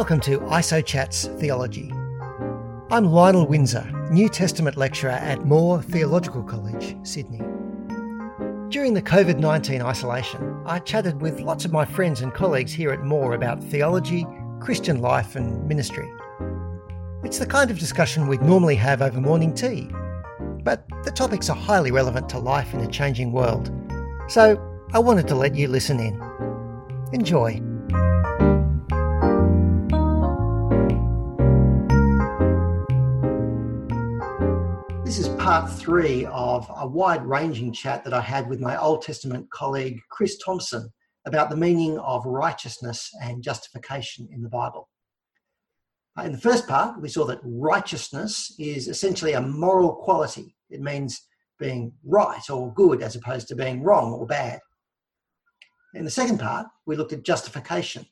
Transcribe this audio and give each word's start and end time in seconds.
Welcome 0.00 0.20
to 0.20 0.40
ISO 0.40 0.82
Chats 0.82 1.26
Theology. 1.26 1.92
I'm 2.90 3.04
Lionel 3.04 3.46
Windsor, 3.46 3.84
New 4.10 4.30
Testament 4.30 4.78
lecturer 4.78 5.10
at 5.10 5.44
Moore 5.44 5.82
Theological 5.82 6.42
College, 6.42 6.96
Sydney. 7.02 7.42
During 8.70 8.94
the 8.94 9.02
COVID 9.02 9.38
19 9.38 9.82
isolation, 9.82 10.62
I 10.64 10.78
chatted 10.78 11.20
with 11.20 11.40
lots 11.40 11.66
of 11.66 11.72
my 11.72 11.84
friends 11.84 12.22
and 12.22 12.32
colleagues 12.32 12.72
here 12.72 12.92
at 12.92 13.04
Moore 13.04 13.34
about 13.34 13.62
theology, 13.62 14.26
Christian 14.58 15.02
life, 15.02 15.36
and 15.36 15.68
ministry. 15.68 16.10
It's 17.22 17.38
the 17.38 17.44
kind 17.44 17.70
of 17.70 17.78
discussion 17.78 18.26
we'd 18.26 18.40
normally 18.40 18.76
have 18.76 19.02
over 19.02 19.20
morning 19.20 19.52
tea, 19.52 19.90
but 20.64 20.82
the 21.04 21.12
topics 21.12 21.50
are 21.50 21.56
highly 21.56 21.90
relevant 21.90 22.26
to 22.30 22.38
life 22.38 22.72
in 22.72 22.80
a 22.80 22.90
changing 22.90 23.32
world, 23.32 23.70
so 24.28 24.58
I 24.94 24.98
wanted 24.98 25.28
to 25.28 25.34
let 25.34 25.54
you 25.56 25.68
listen 25.68 26.00
in. 26.00 26.18
Enjoy. 27.12 27.60
Part 35.50 35.72
three 35.72 36.26
of 36.26 36.70
a 36.76 36.86
wide 36.86 37.26
ranging 37.26 37.72
chat 37.72 38.04
that 38.04 38.14
I 38.14 38.20
had 38.20 38.48
with 38.48 38.60
my 38.60 38.80
Old 38.80 39.02
Testament 39.02 39.50
colleague 39.50 40.00
Chris 40.08 40.38
Thomson 40.38 40.88
about 41.26 41.50
the 41.50 41.56
meaning 41.56 41.98
of 41.98 42.24
righteousness 42.24 43.10
and 43.20 43.42
justification 43.42 44.28
in 44.30 44.44
the 44.44 44.48
Bible. 44.48 44.88
Uh, 46.16 46.22
in 46.22 46.30
the 46.30 46.38
first 46.38 46.68
part, 46.68 47.02
we 47.02 47.08
saw 47.08 47.24
that 47.24 47.40
righteousness 47.42 48.54
is 48.60 48.86
essentially 48.86 49.32
a 49.32 49.40
moral 49.40 49.92
quality. 49.92 50.54
It 50.70 50.82
means 50.82 51.20
being 51.58 51.94
right 52.04 52.48
or 52.48 52.72
good 52.72 53.02
as 53.02 53.16
opposed 53.16 53.48
to 53.48 53.56
being 53.56 53.82
wrong 53.82 54.12
or 54.12 54.26
bad. 54.28 54.60
In 55.94 56.04
the 56.04 56.12
second 56.12 56.38
part, 56.38 56.68
we 56.86 56.94
looked 56.94 57.12
at 57.12 57.24
justification. 57.24 58.06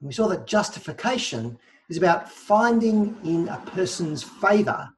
And 0.00 0.08
we 0.08 0.14
saw 0.14 0.26
that 0.28 0.46
justification 0.46 1.58
is 1.90 1.98
about 1.98 2.32
finding 2.32 3.14
in 3.24 3.48
a 3.48 3.58
person's 3.58 4.22
favour 4.22 4.88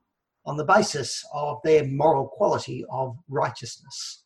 on 0.46 0.56
the 0.56 0.64
basis 0.64 1.24
of 1.32 1.58
their 1.64 1.84
moral 1.86 2.28
quality 2.28 2.84
of 2.90 3.16
righteousness. 3.28 4.22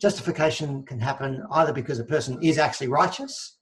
Justification 0.00 0.84
can 0.84 1.00
happen 1.00 1.42
either 1.52 1.72
because 1.72 1.98
a 1.98 2.04
person 2.04 2.38
is 2.42 2.58
actually 2.58 2.88
righteous 2.88 3.58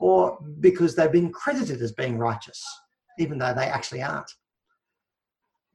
or 0.00 0.38
because 0.60 0.94
they've 0.94 1.12
been 1.12 1.32
credited 1.32 1.80
as 1.80 1.92
being 1.92 2.18
righteous, 2.18 2.62
even 3.18 3.38
though 3.38 3.54
they 3.54 3.66
actually 3.66 4.02
aren't. 4.02 4.30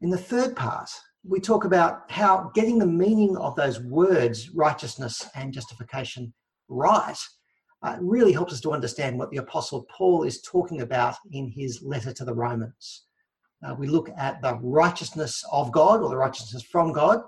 In 0.01 0.09
the 0.09 0.17
third 0.17 0.55
part, 0.55 0.89
we 1.23 1.39
talk 1.39 1.65
about 1.65 2.09
how 2.11 2.51
getting 2.55 2.79
the 2.79 2.85
meaning 2.85 3.37
of 3.37 3.55
those 3.55 3.79
words, 3.79 4.49
righteousness 4.49 5.29
and 5.35 5.53
justification, 5.53 6.33
right, 6.67 7.17
uh, 7.83 7.97
really 7.99 8.33
helps 8.33 8.53
us 8.53 8.61
to 8.61 8.71
understand 8.71 9.17
what 9.17 9.29
the 9.31 9.37
Apostle 9.37 9.85
Paul 9.95 10.23
is 10.23 10.41
talking 10.41 10.81
about 10.81 11.15
in 11.31 11.47
his 11.47 11.81
letter 11.81 12.13
to 12.13 12.25
the 12.25 12.33
Romans. 12.33 13.05
Uh, 13.63 13.75
we 13.75 13.87
look 13.87 14.09
at 14.17 14.41
the 14.41 14.55
righteousness 14.61 15.43
of 15.51 15.71
God 15.71 16.01
or 16.01 16.09
the 16.09 16.17
righteousness 16.17 16.63
from 16.63 16.91
God 16.91 17.21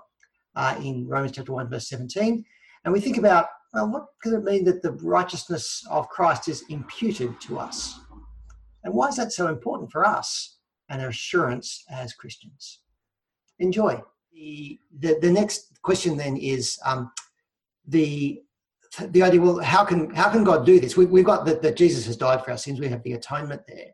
uh, 0.56 0.76
in 0.82 1.06
Romans 1.06 1.32
chapter 1.32 1.52
1, 1.52 1.68
verse 1.68 1.88
17. 1.88 2.44
And 2.84 2.92
we 2.92 3.00
think 3.00 3.18
about, 3.18 3.46
well, 3.72 3.90
what 3.90 4.06
does 4.22 4.32
it 4.32 4.44
mean 4.44 4.64
that 4.64 4.82
the 4.82 4.92
righteousness 4.92 5.84
of 5.90 6.08
Christ 6.08 6.48
is 6.48 6.64
imputed 6.68 7.40
to 7.42 7.58
us? 7.58 7.98
And 8.82 8.94
why 8.94 9.08
is 9.08 9.16
that 9.16 9.32
so 9.32 9.48
important 9.48 9.90
for 9.90 10.04
us 10.04 10.58
and 10.88 11.00
our 11.00 11.08
assurance 11.08 11.84
as 11.90 12.12
Christians? 12.12 12.80
Enjoy. 13.58 14.02
The, 14.32 14.78
the, 14.98 15.18
the 15.22 15.30
next 15.30 15.80
question 15.82 16.16
then 16.16 16.36
is 16.36 16.78
um, 16.84 17.12
the 17.86 18.40
the 19.08 19.22
idea 19.22 19.40
well 19.40 19.58
how 19.58 19.84
can 19.84 20.14
how 20.14 20.30
can 20.30 20.44
god 20.44 20.64
do 20.64 20.78
this 20.78 20.96
we, 20.96 21.04
have 21.04 21.26
got 21.26 21.44
that, 21.44 21.60
that 21.62 21.76
jesus 21.76 22.06
has 22.06 22.16
died 22.16 22.44
for 22.44 22.52
our 22.52 22.56
sins 22.56 22.78
we 22.78 22.88
have 22.88 23.02
the 23.02 23.14
atonement 23.14 23.60
there 23.66 23.88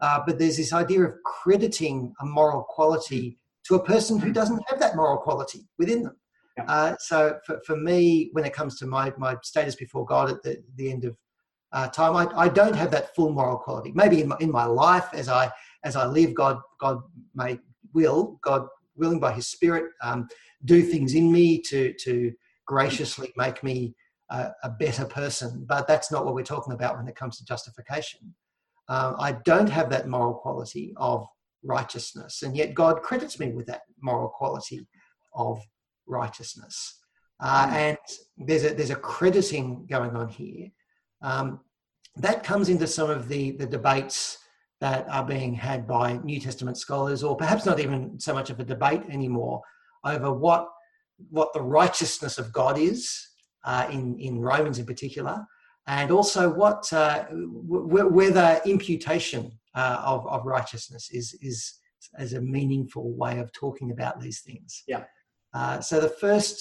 uh, 0.00 0.20
but 0.26 0.38
there's 0.38 0.56
this 0.56 0.72
idea 0.72 1.02
of 1.02 1.14
crediting 1.24 2.12
a 2.20 2.24
moral 2.24 2.62
quality 2.62 3.38
to 3.64 3.74
a 3.74 3.84
person 3.84 4.18
who 4.18 4.32
doesn't 4.32 4.62
have 4.68 4.80
that 4.80 4.96
moral 4.96 5.18
quality 5.18 5.68
within 5.78 6.02
them. 6.02 6.16
Uh, 6.68 6.94
so 6.98 7.38
for, 7.46 7.60
for 7.64 7.76
me, 7.76 8.30
when 8.32 8.44
it 8.44 8.52
comes 8.52 8.78
to 8.78 8.86
my, 8.86 9.12
my 9.16 9.36
status 9.42 9.74
before 9.74 10.04
God 10.04 10.30
at 10.30 10.42
the, 10.42 10.62
the 10.76 10.90
end 10.90 11.04
of 11.04 11.16
uh, 11.72 11.88
time, 11.88 12.16
I, 12.16 12.26
I 12.36 12.48
don't 12.48 12.74
have 12.74 12.90
that 12.90 13.14
full 13.14 13.32
moral 13.32 13.56
quality. 13.56 13.92
Maybe 13.94 14.20
in 14.22 14.28
my, 14.28 14.36
in 14.40 14.50
my 14.50 14.64
life, 14.64 15.08
as 15.12 15.28
I 15.28 15.50
as 15.84 15.96
I 15.96 16.06
live, 16.06 16.34
God 16.34 16.60
God 16.80 17.00
may 17.34 17.58
will 17.94 18.38
God 18.42 18.66
willing 18.96 19.20
by 19.20 19.32
His 19.32 19.46
Spirit 19.46 19.84
um, 20.02 20.28
do 20.64 20.82
things 20.82 21.14
in 21.14 21.32
me 21.32 21.62
to 21.62 21.94
to 22.04 22.32
graciously 22.66 23.32
make 23.36 23.62
me 23.62 23.94
a, 24.30 24.50
a 24.64 24.70
better 24.70 25.04
person. 25.04 25.64
But 25.66 25.86
that's 25.86 26.10
not 26.10 26.24
what 26.24 26.34
we're 26.34 26.42
talking 26.42 26.72
about 26.72 26.96
when 26.96 27.08
it 27.08 27.16
comes 27.16 27.38
to 27.38 27.44
justification. 27.44 28.34
Um, 28.90 29.14
I 29.20 29.32
don't 29.44 29.68
have 29.68 29.88
that 29.90 30.08
moral 30.08 30.34
quality 30.34 30.92
of 30.96 31.24
righteousness, 31.62 32.42
and 32.42 32.56
yet 32.56 32.74
God 32.74 33.02
credits 33.02 33.38
me 33.38 33.52
with 33.52 33.66
that 33.66 33.82
moral 34.02 34.28
quality 34.28 34.86
of 35.32 35.60
righteousness. 36.06 36.98
Uh, 37.38 37.68
hmm. 37.68 37.74
and 37.74 37.98
there's 38.36 38.64
a 38.64 38.74
there's 38.74 38.90
a 38.90 38.96
crediting 38.96 39.86
going 39.88 40.14
on 40.16 40.28
here. 40.28 40.68
Um, 41.22 41.60
that 42.16 42.42
comes 42.42 42.68
into 42.68 42.88
some 42.88 43.08
of 43.08 43.28
the 43.28 43.52
the 43.52 43.66
debates 43.66 44.38
that 44.80 45.08
are 45.08 45.24
being 45.24 45.54
had 45.54 45.86
by 45.86 46.18
New 46.24 46.40
Testament 46.40 46.76
scholars, 46.76 47.22
or 47.22 47.36
perhaps 47.36 47.64
not 47.64 47.78
even 47.78 48.18
so 48.18 48.34
much 48.34 48.50
of 48.50 48.58
a 48.58 48.64
debate 48.64 49.02
anymore, 49.08 49.62
over 50.04 50.32
what 50.32 50.68
what 51.28 51.52
the 51.52 51.62
righteousness 51.62 52.38
of 52.38 52.52
God 52.52 52.76
is 52.76 53.24
uh, 53.64 53.86
in 53.88 54.18
in 54.18 54.40
Romans 54.40 54.80
in 54.80 54.86
particular, 54.86 55.46
and 55.90 56.12
also 56.12 56.48
what 56.48 56.90
uh, 56.92 57.24
w- 57.24 58.08
whether 58.08 58.60
imputation 58.64 59.50
uh, 59.74 60.00
of, 60.04 60.26
of 60.28 60.46
righteousness 60.46 61.10
is 61.10 61.34
is 61.42 61.74
as 62.16 62.32
a 62.32 62.40
meaningful 62.40 63.12
way 63.12 63.38
of 63.40 63.52
talking 63.52 63.90
about 63.90 64.20
these 64.20 64.40
things. 64.40 64.84
Yeah. 64.86 65.04
Uh, 65.52 65.80
so 65.80 66.00
the 66.00 66.08
first 66.08 66.56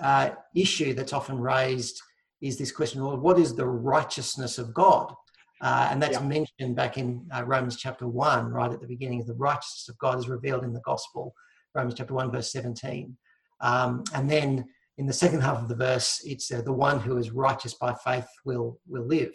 uh, 0.00 0.30
issue 0.54 0.94
that's 0.94 1.12
often 1.12 1.38
raised 1.38 2.00
is 2.40 2.56
this 2.56 2.72
question: 2.72 3.04
Well, 3.04 3.18
what 3.18 3.38
is 3.38 3.54
the 3.54 3.66
righteousness 3.66 4.58
of 4.58 4.72
God? 4.72 5.14
Uh, 5.60 5.88
and 5.90 6.02
that's 6.02 6.18
yeah. 6.18 6.26
mentioned 6.26 6.74
back 6.74 6.96
in 6.96 7.26
uh, 7.34 7.44
Romans 7.44 7.76
chapter 7.76 8.08
one, 8.08 8.50
right 8.50 8.72
at 8.72 8.80
the 8.80 8.88
beginning. 8.88 9.20
of 9.20 9.26
The 9.26 9.34
righteousness 9.34 9.88
of 9.90 9.98
God 9.98 10.18
is 10.18 10.28
revealed 10.28 10.64
in 10.64 10.72
the 10.72 10.80
gospel, 10.80 11.34
Romans 11.74 11.94
chapter 11.98 12.14
one, 12.14 12.32
verse 12.32 12.50
seventeen, 12.50 13.16
um, 13.60 14.04
and 14.14 14.28
then 14.30 14.64
in 14.98 15.06
the 15.06 15.12
second 15.12 15.40
half 15.40 15.60
of 15.60 15.68
the 15.68 15.74
verse, 15.74 16.20
it's 16.24 16.52
uh, 16.52 16.60
the 16.62 16.72
one 16.72 17.00
who 17.00 17.16
is 17.16 17.30
righteous 17.30 17.74
by 17.74 17.94
faith 18.04 18.26
will 18.44 18.78
will 18.86 19.06
live, 19.06 19.34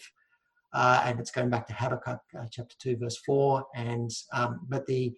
uh, 0.74 1.02
and 1.06 1.20
it's 1.20 1.32
going 1.32 1.50
back 1.50 1.68
to 1.68 1.74
Habakkuk 1.74 2.20
uh, 2.38 2.46
chapter 2.50 2.76
two, 2.80 2.98
verse 2.98 3.18
four. 3.26 3.66
And 3.76 4.10
um, 4.34 4.62
but 4.70 4.86
the 4.86 5.14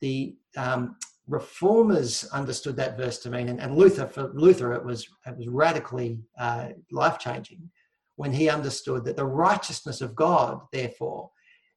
the 0.00 0.36
um, 0.56 0.96
reformers 1.28 2.24
understood 2.24 2.76
that 2.76 2.98
verse 2.98 3.18
to 3.20 3.30
mean, 3.30 3.48
and, 3.48 3.60
and, 3.60 3.76
Luther 3.76 4.06
for 4.06 4.30
Luther 4.34 4.72
it 4.74 4.84
was 4.84 5.06
it 5.26 5.36
was 5.36 5.48
radically 5.48 6.20
uh, 6.38 6.68
life 6.90 7.18
changing 7.18 7.70
when 8.16 8.32
he 8.32 8.48
understood 8.48 9.04
that 9.04 9.16
the 9.16 9.24
righteousness 9.24 10.00
of 10.00 10.14
God, 10.14 10.60
therefore, 10.72 11.30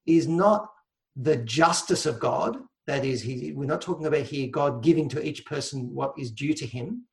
is 0.05 0.27
not 0.27 0.69
the 1.15 1.37
justice 1.37 2.05
of 2.05 2.19
God. 2.19 2.57
That 2.85 3.03
is, 3.03 3.21
he, 3.21 3.51
we're 3.53 3.65
not 3.65 3.81
talking 3.81 4.05
about 4.05 4.21
here 4.21 4.47
God 4.47 4.83
giving 4.83 5.09
to 5.09 5.25
each 5.25 5.45
person 5.45 5.93
what 5.93 6.13
is 6.17 6.31
due 6.31 6.53
to 6.53 6.65
him 6.65 7.07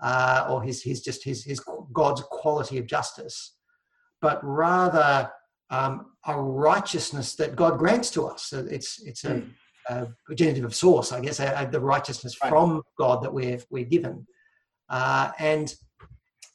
uh, 0.00 0.46
or 0.50 0.62
his, 0.62 0.82
his 0.82 1.02
just 1.02 1.24
his, 1.24 1.44
his 1.44 1.60
God's 1.92 2.22
quality 2.30 2.78
of 2.78 2.86
justice, 2.86 3.56
but 4.20 4.40
rather 4.42 5.30
um, 5.70 6.06
a 6.26 6.40
righteousness 6.40 7.34
that 7.36 7.56
God 7.56 7.78
grants 7.78 8.10
to 8.12 8.26
us. 8.26 8.44
So 8.44 8.66
it's 8.70 9.02
it's 9.04 9.24
a, 9.24 9.40
hmm. 9.40 9.50
a, 9.88 10.34
genitive 10.34 10.64
of 10.64 10.74
source, 10.74 11.12
I 11.12 11.20
guess, 11.20 11.40
a, 11.40 11.52
a, 11.52 11.70
the 11.70 11.80
righteousness 11.80 12.36
right. 12.42 12.48
from 12.48 12.82
God 12.98 13.22
that 13.22 13.32
we're 13.32 13.58
we're 13.70 13.84
given. 13.84 14.26
Uh, 14.88 15.32
and 15.38 15.74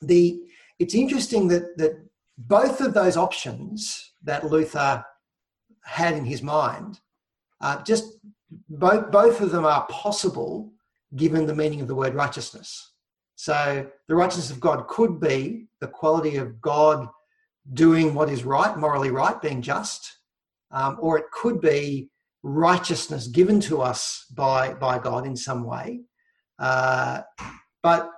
the 0.01 0.42
it's 0.80 0.95
interesting 0.95 1.48
that 1.50 1.77
that 1.77 2.01
both 2.38 2.81
of 2.81 2.94
those 2.94 3.18
options 3.18 4.13
that 4.24 4.50
Luther 4.50 5.04
had 5.83 6.13
in 6.13 6.25
his 6.25 6.42
mind, 6.42 7.00
uh, 7.60 7.81
just 7.83 8.19
both 8.69 9.12
both 9.12 9.42
of 9.42 9.51
them 9.51 9.65
are 9.65 9.86
possible 9.88 10.71
given 11.15 11.45
the 11.45 11.56
meaning 11.56 11.81
of 11.81 11.88
the 11.88 11.95
word 11.95 12.13
righteousness. 12.13 12.90
So 13.41 13.88
the 14.07 14.13
righteousness 14.13 14.51
of 14.51 14.59
God 14.59 14.88
could 14.88 15.19
be 15.19 15.65
the 15.79 15.88
quality 15.88 16.35
of 16.35 16.61
God 16.61 17.07
doing 17.73 18.13
what 18.13 18.29
is 18.29 18.43
right, 18.43 18.77
morally 18.77 19.09
right, 19.09 19.41
being 19.41 19.63
just, 19.63 20.19
um, 20.69 20.99
or 21.01 21.17
it 21.17 21.25
could 21.31 21.59
be 21.59 22.11
righteousness 22.43 23.25
given 23.25 23.59
to 23.61 23.81
us 23.81 24.27
by, 24.35 24.75
by 24.75 24.99
God 24.99 25.25
in 25.25 25.35
some 25.35 25.63
way. 25.63 26.01
Uh, 26.59 27.21
but 27.81 28.11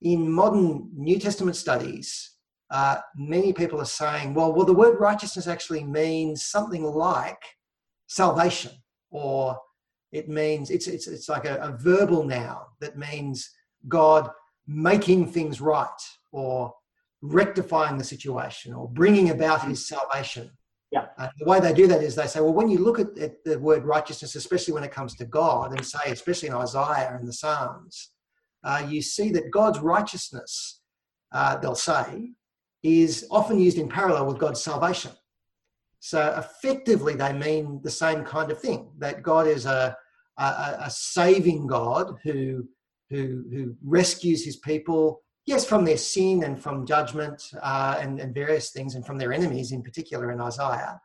in 0.00 0.32
modern 0.32 0.88
New 0.96 1.18
Testament 1.18 1.56
studies, 1.56 2.30
uh, 2.70 2.96
many 3.14 3.52
people 3.52 3.78
are 3.78 3.84
saying, 3.84 4.32
well, 4.32 4.54
well, 4.54 4.64
the 4.64 4.72
word 4.72 4.98
righteousness 4.98 5.46
actually 5.46 5.84
means 5.84 6.44
something 6.44 6.82
like 6.82 7.42
salvation, 8.06 8.72
or 9.10 9.58
it 10.12 10.30
means 10.30 10.70
it's 10.70 10.86
it's 10.86 11.06
it's 11.08 11.28
like 11.28 11.44
a, 11.44 11.56
a 11.56 11.76
verbal 11.76 12.24
noun 12.24 12.64
that 12.80 12.96
means 12.96 13.50
God 13.86 14.30
making 14.66 15.26
things 15.26 15.60
right 15.60 15.88
or 16.30 16.72
rectifying 17.20 17.96
the 17.96 18.04
situation 18.04 18.74
or 18.74 18.88
bringing 18.88 19.30
about 19.30 19.64
his 19.66 19.86
salvation. 19.86 20.50
Yeah. 20.90 21.06
Uh, 21.16 21.28
the 21.38 21.46
way 21.46 21.58
they 21.58 21.72
do 21.72 21.86
that 21.86 22.02
is 22.02 22.14
they 22.14 22.26
say, 22.26 22.40
well, 22.40 22.52
when 22.52 22.68
you 22.68 22.78
look 22.78 22.98
at, 22.98 23.16
at, 23.18 23.42
the 23.44 23.58
word 23.58 23.84
righteousness, 23.84 24.34
especially 24.34 24.74
when 24.74 24.84
it 24.84 24.90
comes 24.90 25.14
to 25.16 25.24
God, 25.24 25.72
and 25.72 25.84
say, 25.84 26.10
especially 26.10 26.48
in 26.48 26.54
Isaiah 26.54 27.16
and 27.18 27.26
the 27.26 27.32
Psalms, 27.32 28.10
uh, 28.62 28.86
you 28.86 29.00
see 29.00 29.30
that 29.30 29.50
God's 29.50 29.78
righteousness, 29.78 30.80
uh, 31.32 31.56
they'll 31.56 31.74
say, 31.74 32.32
is 32.82 33.26
often 33.30 33.58
used 33.58 33.78
in 33.78 33.88
parallel 33.88 34.26
with 34.26 34.38
God's 34.38 34.62
salvation. 34.62 35.12
So 36.00 36.34
effectively, 36.36 37.14
they 37.14 37.32
mean 37.32 37.80
the 37.82 37.90
same 37.90 38.24
kind 38.24 38.50
of 38.50 38.60
thing 38.60 38.90
that 38.98 39.22
God 39.22 39.46
is 39.46 39.66
a, 39.66 39.96
a, 40.36 40.76
a 40.80 40.90
saving 40.90 41.68
God 41.68 42.18
who, 42.24 42.68
who, 43.12 43.44
who 43.50 43.76
rescues 43.84 44.44
his 44.44 44.56
people, 44.56 45.22
yes, 45.44 45.64
from 45.64 45.84
their 45.84 45.96
sin 45.96 46.44
and 46.44 46.60
from 46.60 46.86
judgment 46.86 47.42
uh, 47.62 47.96
and, 48.00 48.18
and 48.18 48.34
various 48.34 48.70
things, 48.70 48.94
and 48.94 49.06
from 49.06 49.18
their 49.18 49.32
enemies 49.32 49.72
in 49.72 49.82
particular 49.82 50.32
in 50.32 50.40
Isaiah. 50.40 51.00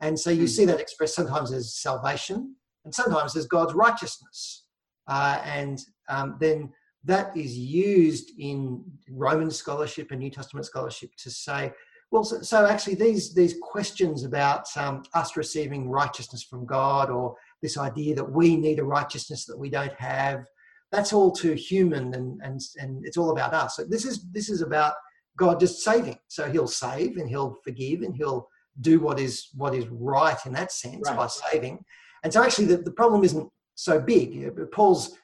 And 0.00 0.18
so 0.18 0.30
you 0.30 0.42
hmm. 0.42 0.46
see 0.46 0.64
that 0.66 0.80
expressed 0.80 1.14
sometimes 1.14 1.52
as 1.52 1.74
salvation 1.74 2.54
and 2.84 2.94
sometimes 2.94 3.34
as 3.36 3.46
God's 3.46 3.74
righteousness. 3.74 4.64
Uh, 5.08 5.40
and 5.44 5.80
um, 6.08 6.36
then 6.40 6.72
that 7.04 7.34
is 7.36 7.56
used 7.56 8.32
in 8.38 8.84
Roman 9.08 9.50
scholarship 9.50 10.10
and 10.10 10.20
New 10.20 10.30
Testament 10.30 10.66
scholarship 10.66 11.10
to 11.18 11.30
say, 11.30 11.72
well, 12.10 12.24
so, 12.24 12.40
so 12.40 12.66
actually, 12.66 12.94
these 12.94 13.34
these 13.34 13.56
questions 13.60 14.22
about 14.22 14.64
um, 14.76 15.02
us 15.14 15.36
receiving 15.36 15.90
righteousness 15.90 16.42
from 16.42 16.64
God, 16.64 17.10
or 17.10 17.36
this 17.62 17.76
idea 17.76 18.14
that 18.14 18.30
we 18.30 18.56
need 18.56 18.78
a 18.78 18.84
righteousness 18.84 19.44
that 19.46 19.58
we 19.58 19.70
don't 19.70 19.98
have, 19.98 20.46
that's 20.92 21.12
all 21.12 21.32
too 21.32 21.52
human, 21.54 22.14
and 22.14 22.40
and 22.42 22.60
and 22.78 23.04
it's 23.04 23.16
all 23.16 23.30
about 23.30 23.54
us. 23.54 23.76
So 23.76 23.84
this 23.84 24.04
is 24.04 24.24
this 24.32 24.48
is 24.48 24.62
about 24.62 24.94
God 25.36 25.60
just 25.60 25.82
saving. 25.82 26.18
So 26.28 26.50
He'll 26.50 26.66
save 26.66 27.16
and 27.16 27.28
He'll 27.28 27.58
forgive 27.64 28.02
and 28.02 28.16
He'll 28.16 28.48
do 28.80 29.00
what 29.00 29.18
is 29.18 29.48
what 29.54 29.74
is 29.74 29.86
right 29.88 30.38
in 30.46 30.52
that 30.52 30.72
sense 30.72 31.08
right. 31.08 31.16
by 31.16 31.26
saving. 31.26 31.84
And 32.22 32.32
so 32.32 32.42
actually, 32.42 32.66
the, 32.66 32.78
the 32.78 32.92
problem 32.92 33.24
isn't 33.24 33.48
so 33.74 34.00
big. 34.00 34.50
Paul's 34.72 35.16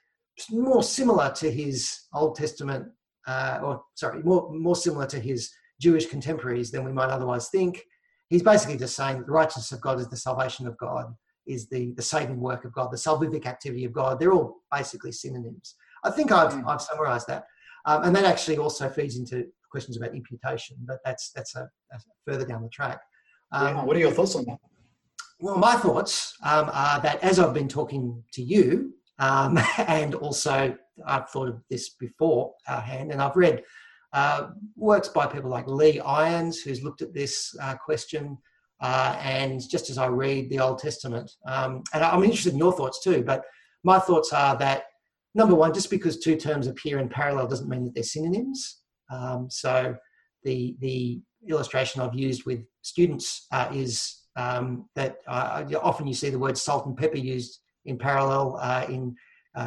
more 0.50 0.82
similar 0.82 1.30
to 1.32 1.50
his 1.50 2.06
Old 2.14 2.36
Testament, 2.36 2.86
uh, 3.26 3.60
or 3.62 3.82
sorry, 3.94 4.22
more 4.22 4.50
more 4.52 4.76
similar 4.76 5.06
to 5.06 5.18
his 5.18 5.50
Jewish 5.80 6.06
contemporaries 6.06 6.70
than 6.70 6.84
we 6.84 6.92
might 6.92 7.10
otherwise 7.10 7.48
think. 7.48 7.82
He's 8.28 8.42
basically 8.42 8.78
just 8.78 8.96
saying 8.96 9.18
that 9.18 9.26
the 9.26 9.32
righteousness 9.32 9.72
of 9.72 9.80
God 9.80 10.00
is 10.00 10.08
the 10.08 10.16
salvation 10.16 10.66
of 10.66 10.78
God, 10.78 11.14
is 11.46 11.68
the, 11.68 11.92
the 11.92 12.02
saving 12.02 12.40
work 12.40 12.64
of 12.64 12.72
God, 12.72 12.90
the 12.90 12.96
salvific 12.96 13.46
activity 13.46 13.84
of 13.84 13.92
God. 13.92 14.18
They're 14.18 14.32
all 14.32 14.62
basically 14.70 15.12
synonyms. 15.12 15.74
I 16.04 16.10
think 16.10 16.32
I've, 16.32 16.52
mm. 16.52 16.66
I've 16.66 16.82
summarized 16.82 17.26
that. 17.28 17.44
Um, 17.84 18.04
and 18.04 18.16
that 18.16 18.24
actually 18.24 18.58
also 18.58 18.88
feeds 18.88 19.16
into 19.16 19.46
questions 19.70 19.96
about 19.96 20.14
imputation, 20.14 20.76
but 20.86 20.98
that's, 21.04 21.30
that's 21.30 21.56
a, 21.56 21.68
a 21.92 21.98
further 22.26 22.46
down 22.46 22.62
the 22.62 22.68
track. 22.68 23.00
Um, 23.50 23.76
yeah, 23.76 23.84
what 23.84 23.96
are 23.96 24.00
your 24.00 24.12
thoughts 24.12 24.36
on 24.36 24.44
that? 24.44 24.58
Well, 25.40 25.58
my 25.58 25.74
thoughts 25.74 26.36
um, 26.44 26.70
are 26.72 27.00
that 27.00 27.22
as 27.22 27.40
I've 27.40 27.54
been 27.54 27.68
talking 27.68 28.22
to 28.32 28.42
you, 28.42 28.94
um, 29.18 29.58
and 29.78 30.14
also 30.14 30.76
I've 31.06 31.28
thought 31.30 31.48
of 31.48 31.60
this 31.68 31.90
before 31.90 32.52
our 32.68 32.80
hand, 32.80 33.10
and 33.10 33.20
I've 33.20 33.36
read 33.36 33.62
uh, 34.12 34.50
works 34.76 35.08
by 35.08 35.26
people 35.26 35.50
like 35.50 35.66
Lee 35.66 36.00
Irons, 36.00 36.60
who's 36.60 36.82
looked 36.82 37.02
at 37.02 37.14
this 37.14 37.56
uh, 37.60 37.74
question. 37.74 38.38
Uh, 38.82 39.16
and 39.22 39.66
just 39.68 39.90
as 39.90 39.96
I 39.96 40.06
read 40.06 40.50
the 40.50 40.58
Old 40.58 40.78
Testament, 40.78 41.30
um, 41.46 41.82
and 41.94 42.02
I'm 42.02 42.24
interested 42.24 42.52
in 42.52 42.58
your 42.58 42.72
thoughts 42.72 43.02
too, 43.02 43.22
but 43.22 43.44
my 43.84 43.98
thoughts 43.98 44.32
are 44.32 44.56
that 44.58 44.84
number 45.34 45.54
one, 45.54 45.72
just 45.72 45.88
because 45.88 46.18
two 46.18 46.36
terms 46.36 46.66
appear 46.66 46.98
in 46.98 47.08
parallel 47.08 47.46
doesn't 47.46 47.68
mean 47.68 47.84
that 47.84 47.94
they're 47.94 48.02
synonyms. 48.02 48.80
Um, 49.10 49.48
so 49.50 49.94
the 50.42 50.76
the 50.80 51.20
illustration 51.48 52.00
I've 52.00 52.14
used 52.14 52.44
with 52.44 52.60
students 52.82 53.46
uh, 53.52 53.68
is 53.72 54.22
um, 54.36 54.88
that 54.96 55.18
uh, 55.28 55.64
often 55.80 56.06
you 56.06 56.14
see 56.14 56.30
the 56.30 56.38
word 56.38 56.58
salt 56.58 56.86
and 56.86 56.96
pepper 56.96 57.18
used 57.18 57.60
in 57.84 57.98
parallel 57.98 58.58
uh, 58.60 58.86
in 58.88 59.14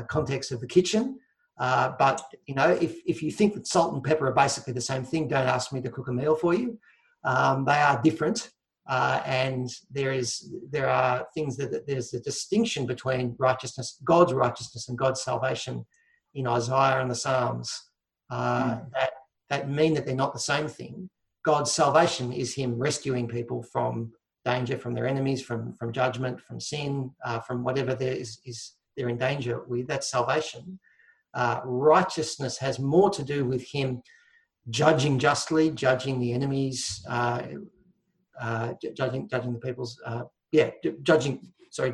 context 0.08 0.52
of 0.52 0.60
the 0.60 0.68
kitchen. 0.68 1.20
Uh, 1.58 1.94
but 1.98 2.22
you 2.48 2.56
know, 2.56 2.70
if 2.70 2.98
if 3.06 3.24
you 3.24 3.32
think 3.32 3.54
that 3.54 3.68
salt 3.68 3.94
and 3.94 4.04
pepper 4.04 4.28
are 4.28 4.34
basically 4.34 4.74
the 4.74 4.82
same 4.82 5.04
thing, 5.04 5.28
don't 5.28 5.48
ask 5.48 5.72
me 5.72 5.82
to 5.82 5.90
cook 5.90 6.10
a 6.10 6.14
meal 6.14 6.36
for 6.36 6.54
you. 6.54 6.78
Um, 7.24 7.66
they 7.66 7.78
are 7.78 8.02
different, 8.04 8.52
uh, 8.88 9.22
and 9.26 9.70
there 9.92 10.12
is 10.12 10.54
there 10.70 10.90
are 10.90 11.26
things 11.34 11.58
that, 11.58 11.72
that, 11.72 11.88
there's 11.88 12.14
a 12.14 12.20
distinction 12.20 12.86
between 12.86 13.36
righteousness, 13.40 14.00
God's 14.04 14.34
righteousness, 14.34 14.90
and 14.90 14.98
God's 14.98 15.24
salvation 15.24 15.86
in 16.34 16.48
Isaiah 16.48 17.02
and 17.02 17.10
the 17.10 17.16
Psalms 17.16 17.72
uh, 18.30 18.76
mm. 18.76 18.92
that 18.94 19.10
that 19.50 19.70
mean 19.70 19.94
that 19.94 20.06
they're 20.06 20.16
not 20.16 20.34
the 20.34 20.40
same 20.40 20.68
thing. 20.68 21.10
God's 21.44 21.72
salvation 21.72 22.32
is 22.32 22.56
Him 22.56 22.78
rescuing 22.78 23.28
people 23.28 23.64
from 23.64 24.12
danger, 24.44 24.78
from 24.78 24.94
their 24.94 25.08
enemies, 25.08 25.42
from 25.42 25.74
from 25.74 25.92
judgment, 25.92 26.40
from 26.42 26.60
sin, 26.60 27.12
uh, 27.26 27.40
from 27.40 27.64
whatever 27.64 27.96
there 27.96 28.14
is, 28.14 28.40
is 28.46 28.74
they're 28.96 29.10
in 29.10 29.18
danger 29.18 29.64
with. 29.68 29.88
That's 29.88 30.10
salvation 30.10 30.80
uh, 31.36 31.60
righteousness 31.66 32.58
has 32.58 32.80
more 32.80 33.10
to 33.10 33.24
do 33.24 33.46
with 33.46 33.68
him 33.70 34.02
judging 34.70 35.20
justly, 35.20 35.70
judging 35.70 36.20
the 36.20 36.34
enemies, 36.34 37.06
uh, 37.10 37.44
uh, 38.42 38.74
judging 38.96 39.28
judging 39.28 39.54
the 39.54 39.60
people's 39.60 40.00
uh, 40.06 40.24
yeah, 40.52 40.72
judging. 41.04 41.42
Sorry, 41.72 41.94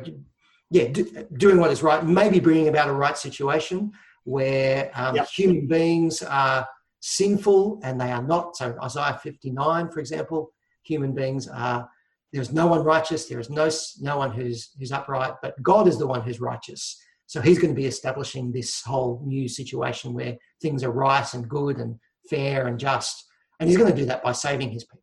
yeah, 0.70 0.88
doing 1.36 1.58
what 1.58 1.70
is 1.70 1.82
right, 1.82 2.04
maybe 2.04 2.40
bringing 2.40 2.68
about 2.68 2.88
a 2.88 2.92
right 2.92 3.18
situation 3.18 3.92
where 4.24 4.90
um, 4.94 5.16
yep. 5.16 5.28
human 5.28 5.66
beings 5.66 6.22
are 6.22 6.66
sinful 7.00 7.80
and 7.82 8.00
they 8.00 8.10
are 8.12 8.22
not. 8.22 8.56
So 8.56 8.76
Isaiah 8.82 9.18
59, 9.22 9.90
for 9.90 10.00
example, 10.00 10.52
human 10.84 11.14
beings 11.14 11.48
are. 11.48 11.88
There 12.32 12.40
is 12.40 12.50
no 12.50 12.66
one 12.66 12.82
righteous. 12.82 13.26
There 13.26 13.40
is 13.40 13.50
no 13.50 13.68
no 14.00 14.16
one 14.16 14.32
who's 14.32 14.70
who's 14.78 14.92
upright, 14.92 15.34
but 15.42 15.60
God 15.62 15.86
is 15.86 15.98
the 15.98 16.06
one 16.06 16.22
who's 16.22 16.40
righteous. 16.40 16.98
So 17.26 17.40
he's 17.40 17.58
going 17.58 17.74
to 17.74 17.80
be 17.80 17.86
establishing 17.86 18.52
this 18.52 18.82
whole 18.82 19.22
new 19.24 19.48
situation 19.48 20.14
where 20.14 20.36
things 20.60 20.82
are 20.84 20.90
right 20.90 21.32
and 21.34 21.48
good 21.48 21.78
and 21.78 21.98
fair 22.28 22.66
and 22.66 22.78
just. 22.78 23.26
And 23.60 23.68
he's 23.68 23.78
going 23.78 23.90
to 23.90 23.96
do 23.96 24.06
that 24.06 24.22
by 24.22 24.32
saving 24.32 24.70
his 24.70 24.84
people. 24.84 25.01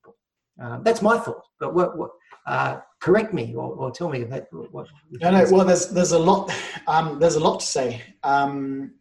Um, 0.59 0.83
that's 0.83 1.01
my 1.01 1.17
thought. 1.17 1.43
But 1.59 1.73
what, 1.73 1.97
what 1.97 2.11
uh, 2.45 2.79
correct 2.99 3.33
me 3.33 3.53
or, 3.55 3.73
or, 3.73 3.91
tell 3.91 4.09
me 4.09 4.23
that. 4.23 4.47
What, 4.51 4.87
no, 5.11 5.31
no. 5.31 5.45
Well, 5.51 5.65
there's 5.65 5.89
there's 5.89 6.11
a 6.11 6.19
lot. 6.19 6.51
Um, 6.87 7.19
there's 7.19 7.35
a 7.35 7.39
lot 7.39 7.59
to 7.59 7.65
say. 7.65 8.01
Um, 8.23 8.95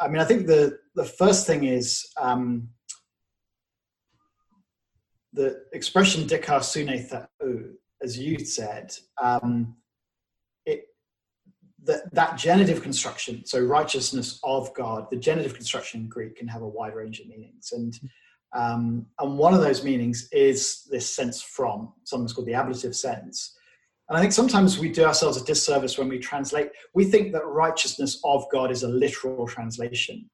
I 0.00 0.08
mean, 0.08 0.20
I 0.20 0.24
think 0.24 0.46
the 0.46 0.78
the 0.94 1.04
first 1.04 1.46
thing 1.46 1.64
is 1.64 2.06
um, 2.20 2.68
the 5.32 5.64
expression 5.72 6.24
"dikaiosune 6.24 7.74
as 8.02 8.18
you 8.18 8.38
said. 8.44 8.94
Um, 9.20 9.76
that, 11.84 12.14
that 12.14 12.36
genitive 12.36 12.82
construction, 12.82 13.44
so 13.44 13.60
righteousness 13.60 14.38
of 14.44 14.72
God, 14.74 15.08
the 15.10 15.16
genitive 15.16 15.54
construction 15.54 16.02
in 16.02 16.08
Greek 16.08 16.36
can 16.36 16.46
have 16.48 16.62
a 16.62 16.68
wide 16.68 16.94
range 16.94 17.20
of 17.20 17.26
meanings. 17.26 17.72
And, 17.72 17.98
um, 18.54 19.06
and 19.18 19.38
one 19.38 19.54
of 19.54 19.60
those 19.60 19.82
meanings 19.82 20.28
is 20.32 20.86
this 20.90 21.08
sense 21.08 21.40
from, 21.40 21.92
sometimes 22.04 22.32
called 22.32 22.46
the 22.46 22.54
ablative 22.54 22.94
sense. 22.94 23.56
And 24.08 24.18
I 24.18 24.20
think 24.20 24.32
sometimes 24.32 24.78
we 24.78 24.90
do 24.90 25.04
ourselves 25.04 25.40
a 25.40 25.44
disservice 25.44 25.96
when 25.96 26.08
we 26.08 26.18
translate. 26.18 26.68
We 26.92 27.06
think 27.06 27.32
that 27.32 27.46
righteousness 27.46 28.20
of 28.24 28.44
God 28.52 28.70
is 28.70 28.82
a 28.82 28.88
literal 28.88 29.46
translation. 29.46 30.28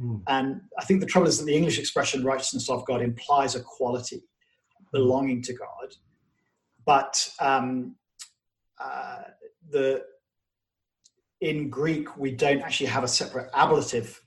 Mm. 0.00 0.22
And 0.28 0.60
I 0.78 0.84
think 0.84 1.00
the 1.00 1.06
trouble 1.06 1.28
is 1.28 1.38
that 1.38 1.44
the 1.44 1.56
English 1.56 1.78
expression 1.78 2.24
righteousness 2.24 2.70
of 2.70 2.86
God 2.86 3.02
implies 3.02 3.54
a 3.54 3.60
quality 3.60 4.22
belonging 4.92 5.42
to 5.42 5.52
God. 5.52 5.94
But 6.86 7.30
um, 7.38 7.96
uh, 8.82 9.24
the 9.68 10.04
in 11.40 11.68
Greek, 11.68 12.16
we 12.16 12.32
don't 12.32 12.62
actually 12.62 12.86
have 12.86 13.04
a 13.04 13.08
separate 13.08 13.50
ablative 13.54 14.20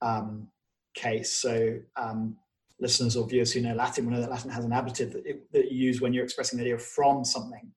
um, 0.00 0.48
case. 0.94 1.32
So 1.32 1.78
um, 1.96 2.36
listeners 2.82 3.16
or 3.16 3.26
viewers 3.26 3.52
who 3.52 3.60
know 3.60 3.74
Latin 3.74 4.04
will 4.04 4.12
know 4.12 4.20
that 4.20 4.30
Latin 4.30 4.50
has 4.50 4.64
an 4.64 4.72
ablative 4.72 5.12
that, 5.12 5.24
it, 5.24 5.50
that 5.52 5.72
you 5.72 5.78
use 5.78 6.00
when 6.00 6.12
you're 6.12 6.24
expressing 6.24 6.58
the 6.58 6.64
idea 6.64 6.78
from 6.78 7.24
something. 7.24 7.70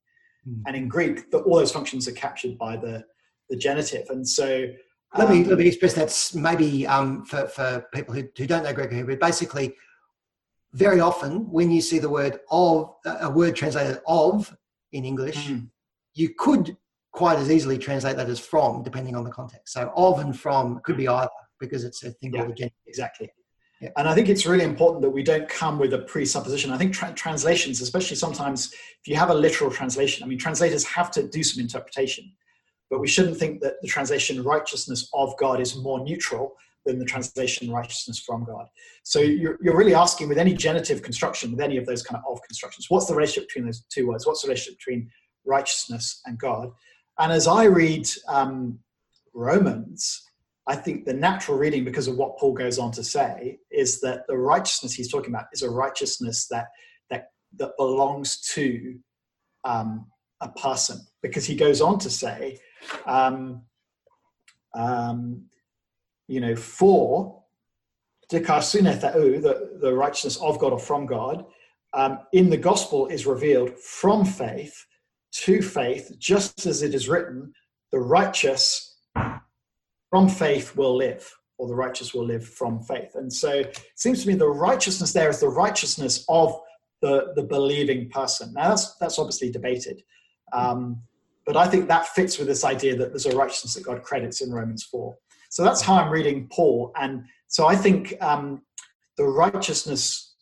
Mm. 0.48 0.64
And 0.68 0.76
in 0.76 0.88
Greek, 0.88 1.32
the, 1.32 1.38
all 1.40 1.58
those 1.58 1.72
functions 1.72 2.08
are 2.08 2.14
captured 2.14 2.58
by 2.58 2.76
the, 2.76 3.06
the 3.50 3.56
genitive. 3.56 4.10
And 4.10 4.28
so 4.28 4.68
let 5.18 5.30
me 5.30 5.44
um, 5.44 5.50
let 5.50 5.60
me 5.60 5.68
express 5.68 5.94
that 5.94 6.40
maybe 6.42 6.86
um, 6.88 7.24
for, 7.26 7.48
for 7.48 7.86
people 7.94 8.14
who, 8.14 8.24
who 8.38 8.46
don't 8.46 8.64
know 8.64 8.74
Greek 8.74 8.92
or 8.92 8.96
Hebrew. 8.96 9.18
Basically, 9.18 9.76
very 10.74 11.00
often 11.00 11.50
when 11.52 11.72
you 11.72 11.80
see 11.80 12.00
the 12.00 12.10
word 12.10 12.40
of 12.52 12.96
a 13.06 13.30
word 13.30 13.56
translated 13.56 14.02
of 14.08 14.54
in 14.92 15.06
English, 15.06 15.48
mm. 15.48 15.70
you 16.16 16.34
could 16.38 16.76
quite 17.14 17.40
as 17.40 17.50
easily 17.50 17.78
translate 17.78 18.18
that 18.18 18.28
as 18.28 18.40
from, 18.40 18.84
depending 18.84 19.16
on 19.16 19.24
the 19.24 19.32
context. 19.32 19.74
So 19.74 19.94
of 19.96 20.20
and 20.20 20.38
from 20.38 20.82
could 20.84 20.98
be 20.98 21.08
either 21.08 21.30
because 21.62 21.86
it's 21.86 22.04
a 22.04 22.12
thing 22.12 22.34
yeah, 22.34 22.44
called 22.44 22.60
a 22.60 22.72
Exactly. 22.88 23.30
Yeah. 23.86 23.92
And 23.98 24.08
I 24.08 24.15
think 24.15 24.30
it's 24.30 24.48
really 24.48 24.63
important 24.63 25.04
that 25.04 25.12
we 25.12 25.22
don't 25.22 25.48
come 25.48 25.77
with 25.77 25.94
a 25.94 26.00
presupposition. 26.00 26.72
I 26.72 26.77
think 26.77 26.92
tra- 26.92 27.13
translations, 27.13 27.82
especially 27.82 28.15
sometimes 28.15 28.74
if 28.74 29.08
you 29.08 29.15
have 29.15 29.30
a 29.30 29.34
literal 29.34 29.70
translation, 29.70 30.24
I 30.24 30.27
mean, 30.27 30.39
translators 30.39 30.84
have 30.86 31.12
to 31.12 31.27
do 31.27 31.44
some 31.44 31.62
interpretation, 31.62 32.32
but 32.89 33.00
we 33.00 33.08
shouldn't 33.08 33.38
think 33.38 33.62
that 33.62 33.75
the 33.84 33.88
translation 33.88 34.44
righteousness 34.44 35.08
of 35.13 35.38
God 35.38 35.62
is 35.62 35.75
more 35.75 36.04
neutral 36.04 36.56
than 36.84 36.98
the 36.98 37.06
translation 37.06 37.70
righteousness 37.70 38.18
from 38.18 38.44
God. 38.44 38.65
So 39.04 39.20
you're, 39.20 39.60
you're 39.62 39.77
really 39.77 39.94
asking 39.94 40.30
with 40.30 40.39
any 40.39 40.56
genitive 40.56 41.04
construction, 41.04 41.51
with 41.51 41.62
any 41.62 41.77
of 41.77 41.86
those 41.86 42.01
kind 42.01 42.20
of 42.25 42.32
of 42.32 42.42
constructions, 42.42 42.88
what's 42.89 43.06
the 43.06 43.13
relationship 43.13 43.50
between 43.50 43.65
those 43.65 43.84
two 43.89 44.08
words? 44.08 44.25
What's 44.25 44.42
the 44.42 44.48
relationship 44.48 44.80
between 44.80 45.12
righteousness 45.46 46.22
and 46.25 46.39
God? 46.39 46.72
And 47.20 47.32
as 47.32 47.46
I 47.46 47.65
read 47.65 48.10
um, 48.27 48.80
Romans, 49.36 50.25
I 50.68 50.76
think 50.76 51.06
the 51.06 51.14
natural 51.14 51.58
reading, 51.58 51.84
because 51.84 52.08
of 52.08 52.18
what 52.18 52.38
Paul 52.38 52.54
goes 52.54 52.80
on 52.80 52.92
to 52.94 53.04
say, 53.04 53.60
is 53.72 54.02
that 54.02 54.26
the 54.28 54.38
righteousness 54.38 54.94
he's 54.94 55.12
talking 55.12 55.30
about 55.30 55.46
is 55.54 55.62
a 55.62 55.70
righteousness 55.70 56.48
that 56.48 56.68
that 57.10 57.30
that 57.58 57.72
belongs 57.78 58.42
to 58.54 58.98
um, 59.64 60.08
a 60.42 60.50
person. 60.50 61.00
Because 61.22 61.46
he 61.46 61.56
goes 61.56 61.82
on 61.82 62.00
to 62.00 62.10
say, 62.10 62.60
um, 63.06 63.62
um, 64.74 65.46
you 66.28 66.42
know, 66.42 66.56
for 66.56 67.44
the, 68.30 69.78
the 69.82 69.94
righteousness 69.94 70.38
of 70.38 70.60
God 70.60 70.74
or 70.74 70.80
from 70.80 71.06
God, 71.06 71.46
um, 71.94 72.20
in 72.34 72.50
the 72.50 72.58
gospel 72.58 73.08
is 73.08 73.26
revealed 73.26 73.78
from 73.80 74.26
faith 74.26 74.86
to 75.32 75.62
faith, 75.62 76.12
just 76.18 76.66
as 76.66 76.82
it 76.82 76.94
is 76.94 77.08
written, 77.08 77.54
the 77.92 78.00
righteous 78.00 78.85
from 80.10 80.30
faith 80.30 80.76
will 80.76 80.96
live, 80.96 81.30
or 81.58 81.68
the 81.68 81.76
righteous 81.76 82.14
will 82.14 82.26
live 82.26 82.48
from 82.48 82.82
faith. 82.82 83.16
And 83.16 83.32
so 83.32 83.50
it 83.50 83.84
seems 83.96 84.24
to 84.24 84.28
me 84.28 84.36
the 84.36 84.48
righteousness 84.48 85.14
there 85.14 85.30
is 85.30 85.40
the 85.40 85.50
righteousness 85.50 86.26
of 86.30 86.60
the, 87.02 87.34
the 87.36 87.44
believing 87.44 88.10
person. 88.10 88.54
Now, 88.54 88.70
that's, 88.70 88.96
that's 88.98 89.20
obviously 89.20 89.52
debated. 89.52 90.02
Um, 90.54 91.02
but 91.46 91.56
I 91.56 91.68
think 91.68 91.88
that 91.88 92.08
fits 92.08 92.38
with 92.38 92.48
this 92.48 92.64
idea 92.64 92.96
that 92.96 93.10
there's 93.10 93.26
a 93.26 93.36
righteousness 93.36 93.76
that 93.76 93.84
God 93.84 94.04
credits 94.04 94.42
in 94.42 94.52
Romans 94.52 94.84
4. 94.84 95.16
So 95.50 95.64
that's 95.64 95.82
how 95.82 95.96
I'm 95.96 96.12
reading 96.12 96.48
Paul. 96.52 96.92
And 97.00 97.26
so 97.48 97.68
I 97.68 97.76
think 97.76 98.16
um, 98.22 98.64
the 99.18 99.26
righteousness 99.26 100.36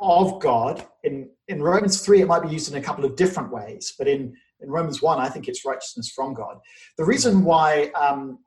of 0.00 0.40
God 0.40 0.86
in, 1.02 1.28
in 1.48 1.62
Romans 1.62 2.02
3, 2.02 2.22
it 2.22 2.26
might 2.26 2.42
be 2.42 2.48
used 2.48 2.70
in 2.70 2.78
a 2.78 2.82
couple 2.82 3.04
of 3.04 3.16
different 3.16 3.52
ways, 3.52 3.94
but 3.98 4.06
in, 4.06 4.34
in 4.60 4.70
Romans 4.70 5.02
1, 5.02 5.18
I 5.18 5.28
think 5.28 5.48
it's 5.48 5.64
righteousness 5.64 6.10
from 6.14 6.34
God. 6.34 6.58
The 6.98 7.04
reason 7.04 7.44
why 7.44 7.90
um, 7.90 8.38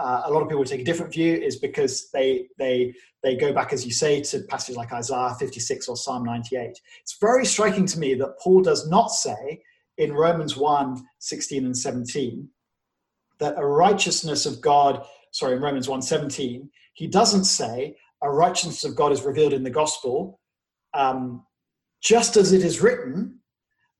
uh, 0.00 0.22
a 0.24 0.30
lot 0.30 0.42
of 0.42 0.48
people 0.48 0.64
take 0.64 0.80
a 0.80 0.84
different 0.84 1.12
view 1.12 1.34
is 1.34 1.58
because 1.58 2.10
they 2.10 2.48
they 2.58 2.94
they 3.22 3.36
go 3.36 3.52
back, 3.52 3.72
as 3.72 3.84
you 3.84 3.92
say, 3.92 4.22
to 4.22 4.40
passages 4.48 4.76
like 4.76 4.92
Isaiah 4.92 5.36
56 5.38 5.88
or 5.88 5.96
Psalm 5.96 6.24
98. 6.24 6.70
It's 7.02 7.18
very 7.20 7.44
striking 7.44 7.84
to 7.86 7.98
me 7.98 8.14
that 8.14 8.38
Paul 8.42 8.62
does 8.62 8.88
not 8.88 9.08
say 9.08 9.62
in 9.98 10.14
Romans 10.14 10.56
1 10.56 11.04
16 11.18 11.66
and 11.66 11.76
17 11.76 12.48
that 13.40 13.58
a 13.58 13.66
righteousness 13.66 14.46
of 14.46 14.60
God, 14.60 15.04
sorry, 15.32 15.56
in 15.56 15.62
Romans 15.62 15.88
1 15.88 16.00
17, 16.00 16.70
he 16.94 17.06
doesn't 17.06 17.44
say 17.44 17.94
a 18.22 18.30
righteousness 18.30 18.84
of 18.84 18.96
God 18.96 19.12
is 19.12 19.22
revealed 19.22 19.52
in 19.52 19.62
the 19.62 19.70
gospel, 19.70 20.40
um, 20.94 21.44
just 22.02 22.36
as 22.38 22.52
it 22.52 22.62
is 22.62 22.80
written, 22.80 23.38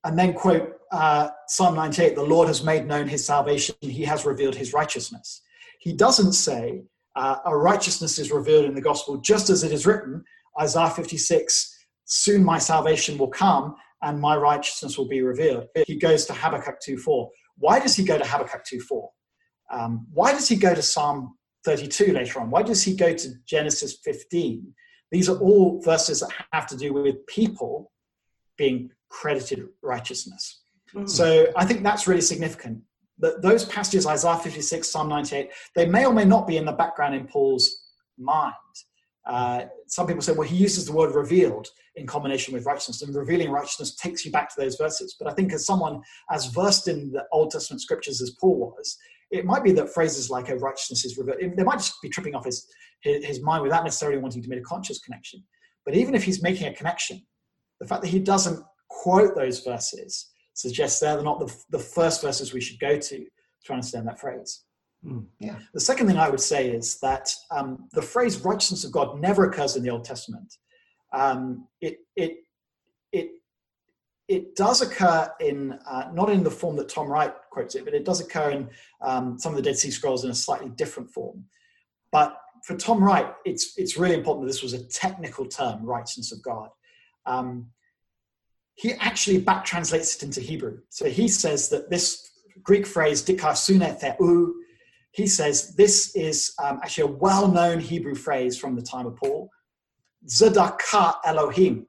and 0.05 0.19
then 0.19 0.33
quote 0.33 0.77
uh, 0.93 1.29
Psalm 1.47 1.75
98 1.75 2.15
the 2.15 2.23
Lord 2.23 2.49
has 2.49 2.65
made 2.65 2.87
known 2.87 3.07
his 3.07 3.25
salvation, 3.25 3.75
he 3.81 4.05
has 4.05 4.25
revealed 4.25 4.55
his 4.55 4.73
righteousness. 4.73 5.43
He 5.81 5.95
doesn't 5.95 6.35
say 6.35 6.85
uh, 7.17 7.37
a 7.45 7.57
righteousness 7.57 8.19
is 8.19 8.31
revealed 8.31 8.67
in 8.67 8.75
the 8.75 8.81
gospel, 8.81 9.17
just 9.17 9.51
as 9.51 9.65
it 9.65 9.73
is 9.73 9.87
written, 9.87 10.23
Isaiah 10.61 10.91
56, 10.91 11.77
soon 12.05 12.45
my 12.45 12.59
salvation 12.59 13.19
will 13.19 13.29
come 13.29 13.75
and 14.03 14.21
my 14.21 14.37
righteousness 14.37 14.97
will 14.97 15.09
be 15.09 15.23
revealed. 15.23 15.67
He 15.87 15.97
goes 15.97 16.27
to 16.27 16.35
Habakkuk 16.35 16.77
2.4. 16.87 17.29
Why 17.57 17.81
does 17.81 17.97
he 17.97 18.05
go 18.05 18.19
to 18.19 18.25
Habakkuk 18.25 18.63
2.4? 18.73 19.09
Um, 19.73 20.07
why 20.13 20.33
does 20.33 20.49
he 20.49 20.57
go 20.57 20.75
to 20.75 20.83
Psalm 20.83 21.37
32 21.65 22.13
later 22.13 22.41
on? 22.41 22.51
Why 22.51 22.63
does 22.63 22.83
he 22.83 22.95
go 22.95 23.15
to 23.15 23.29
Genesis 23.47 23.99
15? 24.05 24.75
These 25.11 25.29
are 25.29 25.39
all 25.39 25.81
verses 25.83 26.21
that 26.21 26.31
have 26.53 26.67
to 26.69 26.77
do 26.77 26.93
with 26.93 27.27
people 27.27 27.91
being 28.57 28.91
credited 29.09 29.67
righteousness. 29.83 30.63
Mm. 30.95 31.09
So 31.09 31.47
I 31.57 31.65
think 31.65 31.83
that's 31.83 32.07
really 32.07 32.21
significant 32.21 32.83
that 33.21 33.43
those 33.43 33.65
passages, 33.65 34.07
Isaiah 34.07 34.37
56, 34.37 34.89
Psalm 34.89 35.09
98, 35.09 35.51
they 35.75 35.87
may 35.87 36.07
or 36.07 36.13
may 36.13 36.25
not 36.25 36.47
be 36.47 36.57
in 36.57 36.65
the 36.65 36.73
background 36.73 37.15
in 37.15 37.27
Paul's 37.27 37.85
mind. 38.19 38.55
Uh, 39.27 39.65
some 39.87 40.07
people 40.07 40.23
say, 40.23 40.33
well, 40.33 40.49
he 40.49 40.57
uses 40.57 40.87
the 40.87 40.93
word 40.93 41.15
revealed 41.15 41.69
in 41.97 42.07
combination 42.07 42.55
with 42.55 42.65
righteousness, 42.65 43.03
and 43.03 43.15
revealing 43.15 43.51
righteousness 43.51 43.95
takes 43.97 44.25
you 44.25 44.33
back 44.33 44.49
to 44.49 44.61
those 44.61 44.77
verses. 44.77 45.17
But 45.19 45.31
I 45.31 45.35
think, 45.35 45.53
as 45.53 45.67
someone 45.67 46.01
as 46.31 46.47
versed 46.47 46.89
in 46.89 47.13
the 47.13 47.25
Old 47.33 47.51
Testament 47.51 47.83
scriptures 47.83 48.23
as 48.23 48.37
Paul 48.41 48.75
was, 48.77 48.97
it 49.31 49.45
might 49.45 49.63
be 49.63 49.73
that 49.73 49.93
phrases 49.93 50.31
like 50.31 50.49
a 50.49 50.57
righteousness 50.57 51.05
is 51.05 51.19
revealed, 51.19 51.39
they 51.57 51.63
might 51.63 51.79
just 51.79 52.01
be 52.03 52.09
tripping 52.09 52.35
off 52.35 52.45
his, 52.45 52.67
his 53.03 53.43
mind 53.43 53.63
without 53.63 53.85
necessarily 53.85 54.19
wanting 54.19 54.43
to 54.43 54.49
make 54.49 54.59
a 54.59 54.63
conscious 54.63 54.99
connection. 54.99 55.43
But 55.85 55.95
even 55.95 56.15
if 56.15 56.25
he's 56.25 56.43
making 56.43 56.67
a 56.67 56.75
connection, 56.75 57.25
the 57.81 57.87
fact 57.87 58.03
that 58.03 58.09
he 58.09 58.19
doesn't 58.19 58.63
quote 58.89 59.35
those 59.35 59.61
verses 59.61 60.30
suggests 60.55 61.01
they're 61.01 61.23
not 61.23 61.39
the, 61.39 61.55
the 61.71 61.79
first 61.79 62.23
verses 62.23 62.53
we 62.53 62.61
should 62.61 62.79
go 62.79 62.99
to 62.99 63.27
to 63.65 63.73
understand 63.73 64.07
that 64.07 64.21
phrase. 64.21 64.65
Mm, 65.05 65.27
yeah. 65.39 65.59
The 65.73 65.81
second 65.81 66.07
thing 66.07 66.19
I 66.19 66.29
would 66.29 66.41
say 66.41 66.71
is 66.71 66.99
that 67.01 67.33
um, 67.51 67.89
the 67.93 68.03
phrase 68.03 68.41
righteousness 68.41 68.85
of 68.85 68.93
God 68.93 69.21
never 69.21 69.49
occurs 69.49 69.77
in 69.77 69.83
the 69.83 69.91
Old 69.91 70.05
Testament. 70.05 70.57
Um, 71.13 71.67
it, 71.81 71.99
it, 72.17 72.39
it, 73.13 73.31
it 74.29 74.55
does 74.57 74.83
occur 74.83 75.31
in, 75.41 75.79
uh, 75.87 76.11
not 76.13 76.31
in 76.31 76.43
the 76.43 76.51
form 76.51 76.77
that 76.77 76.89
Tom 76.89 77.09
Wright 77.09 77.33
quotes 77.51 77.75
it, 77.75 77.85
but 77.85 77.95
it 77.95 78.05
does 78.05 78.21
occur 78.21 78.51
in 78.51 78.69
um, 79.01 79.39
some 79.39 79.53
of 79.53 79.57
the 79.57 79.63
Dead 79.63 79.77
Sea 79.77 79.91
Scrolls 79.91 80.25
in 80.25 80.31
a 80.31 80.35
slightly 80.35 80.69
different 80.71 81.11
form. 81.11 81.45
But 82.13 82.37
for 82.65 82.77
Tom 82.77 83.03
Wright, 83.03 83.33
it's, 83.45 83.79
it's 83.79 83.97
really 83.97 84.15
important 84.15 84.45
that 84.45 84.53
this 84.53 84.63
was 84.63 84.75
a 84.75 84.85
technical 84.85 85.47
term, 85.47 85.83
righteousness 85.85 86.31
of 86.33 86.43
God. 86.43 86.69
Um, 87.27 87.71
he 88.81 88.95
actually 88.95 89.37
back 89.37 89.63
translates 89.63 90.17
it 90.17 90.23
into 90.23 90.41
Hebrew. 90.41 90.79
So 90.89 91.05
he 91.05 91.29
says 91.29 91.69
that 91.69 91.91
this 91.91 92.31
Greek 92.63 92.87
phrase, 92.87 93.23
dikaiosune 93.23 94.01
theou, 94.01 94.55
he 95.13 95.27
says 95.27 95.75
this 95.77 96.17
is 96.17 96.55
um, 96.63 96.81
actually 96.83 97.13
a 97.13 97.15
well 97.15 97.47
known 97.47 97.79
Hebrew 97.79 98.15
phrase 98.15 98.57
from 98.57 98.77
the 98.77 98.81
time 98.81 99.05
of 99.05 99.17
Paul, 99.17 99.51
Zedakah 100.27 101.17
Elohim. 101.27 101.87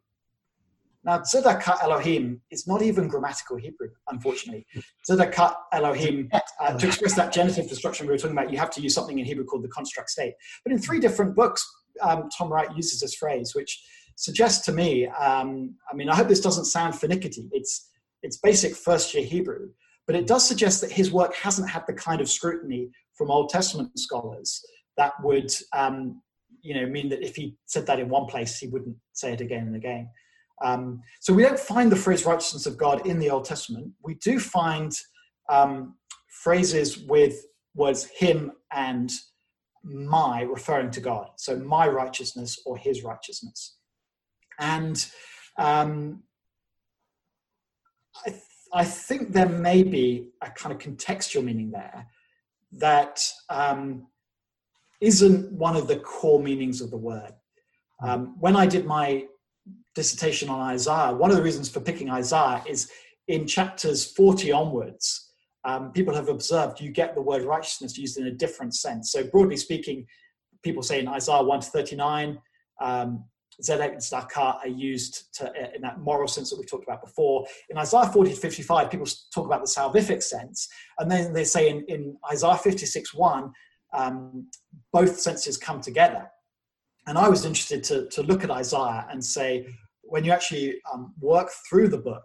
Now, 1.05 1.19
Zedakah 1.19 1.81
Elohim 1.81 2.41
is 2.51 2.67
not 2.67 2.81
even 2.81 3.07
grammatical 3.07 3.55
Hebrew, 3.55 3.87
unfortunately. 4.09 4.67
Zedakah 5.09 5.55
Elohim, 5.71 6.29
uh, 6.59 6.77
to 6.77 6.87
express 6.87 7.15
that 7.15 7.31
genitive 7.31 7.67
construction 7.67 8.05
we 8.05 8.11
were 8.11 8.17
talking 8.17 8.37
about, 8.37 8.51
you 8.51 8.57
have 8.57 8.69
to 8.71 8.81
use 8.81 8.93
something 8.93 9.17
in 9.17 9.25
Hebrew 9.25 9.45
called 9.45 9.63
the 9.63 9.69
construct 9.69 10.09
state. 10.09 10.33
But 10.65 10.73
in 10.73 10.79
three 10.79 10.99
different 10.99 11.37
books, 11.37 11.65
um, 12.01 12.27
Tom 12.37 12.51
Wright 12.51 12.69
uses 12.75 12.99
this 12.99 13.15
phrase, 13.15 13.55
which 13.55 13.81
suggests 14.21 14.63
to 14.65 14.71
me, 14.71 15.07
um, 15.07 15.75
I 15.91 15.95
mean, 15.95 16.07
I 16.07 16.15
hope 16.15 16.27
this 16.27 16.41
doesn't 16.41 16.65
sound 16.65 16.95
finicky. 16.95 17.49
It's, 17.51 17.89
it's 18.21 18.37
basic 18.37 18.75
first 18.75 19.13
year 19.15 19.25
Hebrew, 19.25 19.69
but 20.05 20.15
it 20.15 20.27
does 20.27 20.47
suggest 20.47 20.79
that 20.81 20.91
his 20.91 21.11
work 21.11 21.33
hasn't 21.35 21.69
had 21.69 21.83
the 21.87 21.93
kind 21.93 22.21
of 22.21 22.29
scrutiny 22.29 22.89
from 23.17 23.31
Old 23.31 23.49
Testament 23.49 23.97
scholars 23.97 24.63
that 24.97 25.13
would, 25.23 25.51
um, 25.75 26.21
you 26.61 26.75
know, 26.75 26.85
mean 26.85 27.09
that 27.09 27.25
if 27.25 27.35
he 27.35 27.55
said 27.65 27.87
that 27.87 27.99
in 27.99 28.09
one 28.09 28.27
place, 28.27 28.59
he 28.59 28.67
wouldn't 28.67 28.95
say 29.13 29.33
it 29.33 29.41
again 29.41 29.65
and 29.65 29.75
again. 29.75 30.07
Um, 30.63 31.01
so 31.19 31.33
we 31.33 31.41
don't 31.41 31.59
find 31.59 31.91
the 31.91 31.95
phrase 31.95 32.23
righteousness 32.23 32.67
of 32.67 32.77
God 32.77 33.07
in 33.07 33.17
the 33.17 33.31
Old 33.31 33.45
Testament. 33.45 33.91
We 34.03 34.13
do 34.15 34.39
find 34.39 34.91
um, 35.49 35.95
phrases 36.43 36.99
with 36.99 37.43
words 37.73 38.05
him 38.15 38.51
and 38.71 39.11
my 39.83 40.43
referring 40.43 40.91
to 40.91 41.01
God. 41.01 41.29
So 41.37 41.55
my 41.57 41.87
righteousness 41.87 42.59
or 42.67 42.77
his 42.77 43.03
righteousness. 43.03 43.77
And 44.61 45.05
um, 45.57 46.21
I, 48.25 48.29
th- 48.29 48.43
I, 48.71 48.83
think 48.85 49.33
there 49.33 49.49
may 49.49 49.81
be 49.81 50.29
a 50.41 50.51
kind 50.51 50.73
of 50.73 50.79
contextual 50.79 51.43
meaning 51.43 51.71
there 51.71 52.05
that 52.73 53.27
um, 53.49 54.07
not 55.01 55.51
one 55.51 55.75
of 55.75 55.87
the 55.87 55.97
core 55.97 56.41
meanings 56.41 56.79
of 56.79 56.91
the 56.91 56.97
word. 56.97 57.33
Um, 58.01 58.35
when 58.39 58.55
I 58.55 58.67
did 58.67 58.85
my 58.85 59.25
dissertation 59.95 60.47
on 60.47 60.61
Isaiah, 60.61 61.13
one 61.13 61.31
of 61.31 61.37
the 61.37 61.43
reasons 61.43 61.67
for 61.67 61.81
picking 61.81 62.09
Isaiah 62.09 62.63
is 62.67 62.89
in 63.27 63.47
chapters 63.47 64.05
40 64.05 64.51
onwards, 64.51 65.31
um, 65.63 65.91
people 65.91 66.13
have 66.13 66.29
observed 66.29 66.79
you 66.79 66.91
get 66.91 67.15
the 67.15 67.21
word 67.21 67.43
righteousness 67.43 67.97
used 67.97 68.17
in 68.17 68.27
a 68.27 68.31
different 68.31 68.75
sense. 68.75 69.11
So, 69.11 69.23
broadly 69.23 69.57
speaking, 69.57 70.05
people 70.63 70.83
say 70.83 70.99
in 70.99 71.07
Isaiah 71.07 71.43
1 71.43 71.59
to 71.61 71.67
39, 71.67 72.39
um, 72.79 73.25
Zedek 73.61 73.91
and 73.91 74.37
are 74.37 74.67
used 74.67 75.33
to, 75.35 75.49
uh, 75.49 75.71
in 75.75 75.81
that 75.81 75.99
moral 75.99 76.27
sense 76.27 76.49
that 76.49 76.59
we 76.59 76.65
talked 76.65 76.83
about 76.83 77.01
before. 77.01 77.45
In 77.69 77.77
Isaiah 77.77 78.05
40 78.05 78.31
to 78.31 78.35
55, 78.35 78.89
people 78.89 79.07
talk 79.33 79.45
about 79.45 79.61
the 79.61 79.71
salvific 79.71 80.23
sense. 80.23 80.67
And 80.99 81.09
then 81.09 81.33
they 81.33 81.43
say 81.43 81.69
in, 81.69 81.83
in 81.87 82.17
Isaiah 82.31 82.57
56 82.57 83.13
1, 83.13 83.51
um, 83.93 84.47
both 84.93 85.19
senses 85.19 85.57
come 85.57 85.81
together. 85.81 86.29
And 87.07 87.17
I 87.17 87.27
was 87.27 87.45
interested 87.45 87.83
to, 87.85 88.07
to 88.09 88.23
look 88.23 88.43
at 88.43 88.51
Isaiah 88.51 89.07
and 89.09 89.23
say, 89.23 89.67
when 90.01 90.23
you 90.23 90.31
actually 90.31 90.75
um, 90.93 91.13
work 91.19 91.49
through 91.69 91.87
the 91.87 91.97
book 91.97 92.23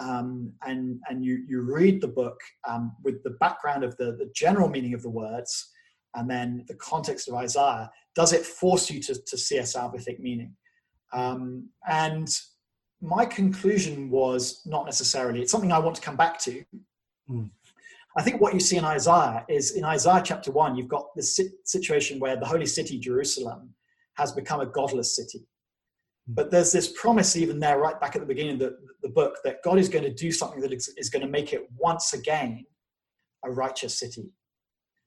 um, 0.00 0.52
and, 0.66 1.00
and 1.08 1.24
you, 1.24 1.44
you 1.48 1.60
read 1.62 2.00
the 2.00 2.08
book 2.08 2.38
um, 2.68 2.96
with 3.04 3.22
the 3.22 3.36
background 3.40 3.84
of 3.84 3.96
the, 3.96 4.12
the 4.12 4.30
general 4.34 4.68
meaning 4.68 4.94
of 4.94 5.02
the 5.02 5.10
words, 5.10 5.70
and 6.14 6.28
then 6.28 6.64
the 6.68 6.74
context 6.74 7.28
of 7.28 7.34
Isaiah, 7.34 7.90
does 8.14 8.32
it 8.32 8.44
force 8.44 8.90
you 8.90 9.00
to, 9.00 9.14
to 9.14 9.38
see 9.38 9.58
a 9.58 9.62
salvific 9.62 10.18
meaning? 10.18 10.54
Um, 11.12 11.68
and 11.88 12.28
my 13.00 13.24
conclusion 13.24 14.10
was 14.10 14.62
not 14.66 14.84
necessarily, 14.84 15.40
it's 15.40 15.52
something 15.52 15.72
I 15.72 15.78
want 15.78 15.96
to 15.96 16.02
come 16.02 16.16
back 16.16 16.38
to. 16.40 16.64
Mm. 17.30 17.50
I 18.16 18.22
think 18.22 18.40
what 18.40 18.54
you 18.54 18.60
see 18.60 18.76
in 18.76 18.84
Isaiah 18.84 19.44
is 19.48 19.72
in 19.72 19.84
Isaiah 19.84 20.22
chapter 20.24 20.50
1, 20.50 20.76
you've 20.76 20.88
got 20.88 21.14
this 21.14 21.38
situation 21.64 22.18
where 22.18 22.36
the 22.36 22.46
holy 22.46 22.66
city, 22.66 22.98
Jerusalem, 22.98 23.72
has 24.14 24.32
become 24.32 24.60
a 24.60 24.66
godless 24.66 25.14
city. 25.14 25.46
Hmm. 26.26 26.34
But 26.34 26.50
there's 26.50 26.72
this 26.72 26.92
promise, 27.00 27.36
even 27.36 27.60
there, 27.60 27.78
right 27.78 28.00
back 28.00 28.16
at 28.16 28.20
the 28.20 28.26
beginning 28.26 28.54
of 28.54 28.58
the, 28.58 28.78
the 29.02 29.08
book, 29.08 29.36
that 29.44 29.62
God 29.62 29.78
is 29.78 29.88
going 29.88 30.04
to 30.04 30.12
do 30.12 30.32
something 30.32 30.60
that 30.60 30.72
is, 30.72 30.92
is 30.96 31.08
going 31.08 31.24
to 31.24 31.28
make 31.28 31.52
it 31.52 31.68
once 31.76 32.12
again 32.12 32.64
a 33.44 33.50
righteous 33.50 33.98
city. 33.98 34.28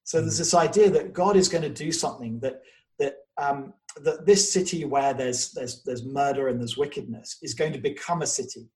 So 0.03 0.22
there's 0.22 0.38
hmm. 0.38 0.41
this 0.41 0.53
idea 0.53 0.89
that 0.89 1.13
God 1.13 1.36
is 1.36 1.50
going 1.50 1.63
to 1.63 1.69
do 1.69 1.91
something 1.91 2.39
that 2.39 2.62
that 3.00 3.15
um, 3.38 3.74
that 4.03 4.25
this 4.25 4.51
city 4.51 4.86
where 4.86 5.13
there's 5.13 5.51
there's 5.51 5.83
there's 5.83 6.05
murder 6.05 6.48
and 6.48 6.60
there's 6.60 6.77
wickedness 6.77 7.38
is 7.41 7.53
going 7.53 7.74
to 7.74 7.79
become 7.79 8.22
a 8.22 8.27
city 8.27 8.69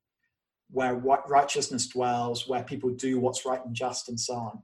where 0.69 0.95
righteousness 0.95 1.87
dwells, 1.87 2.47
where 2.47 2.63
people 2.63 2.89
do 2.89 3.19
what's 3.19 3.45
right 3.45 3.63
and 3.65 3.73
just, 3.73 4.09
and 4.09 4.19
so 4.19 4.33
on. 4.33 4.63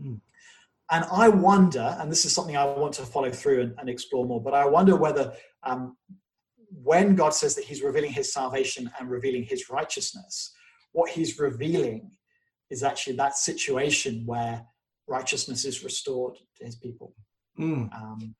Mm. 0.00 0.20
And 0.90 1.04
I 1.10 1.28
wonder, 1.28 1.96
and 2.00 2.10
this 2.10 2.24
is 2.24 2.34
something 2.34 2.56
I 2.56 2.64
want 2.64 2.94
to 2.94 3.02
follow 3.02 3.30
through 3.30 3.62
and, 3.62 3.74
and 3.78 3.88
explore 3.88 4.24
more, 4.24 4.42
but 4.42 4.54
I 4.54 4.66
wonder 4.66 4.96
whether 4.96 5.32
um, 5.62 5.96
when 6.82 7.14
God 7.14 7.34
says 7.34 7.54
that 7.54 7.64
He's 7.64 7.82
revealing 7.82 8.12
His 8.12 8.32
salvation 8.32 8.90
and 8.98 9.10
revealing 9.10 9.44
His 9.44 9.70
righteousness, 9.70 10.52
what 10.92 11.10
He's 11.10 11.38
revealing 11.38 12.10
is 12.70 12.82
actually 12.82 13.16
that 13.16 13.36
situation 13.36 14.22
where 14.26 14.64
righteousness 15.06 15.64
is 15.64 15.84
restored 15.84 16.36
to 16.58 16.64
His 16.64 16.76
people. 16.76 17.14
Mm. 17.58 17.92
Um, 17.94 18.34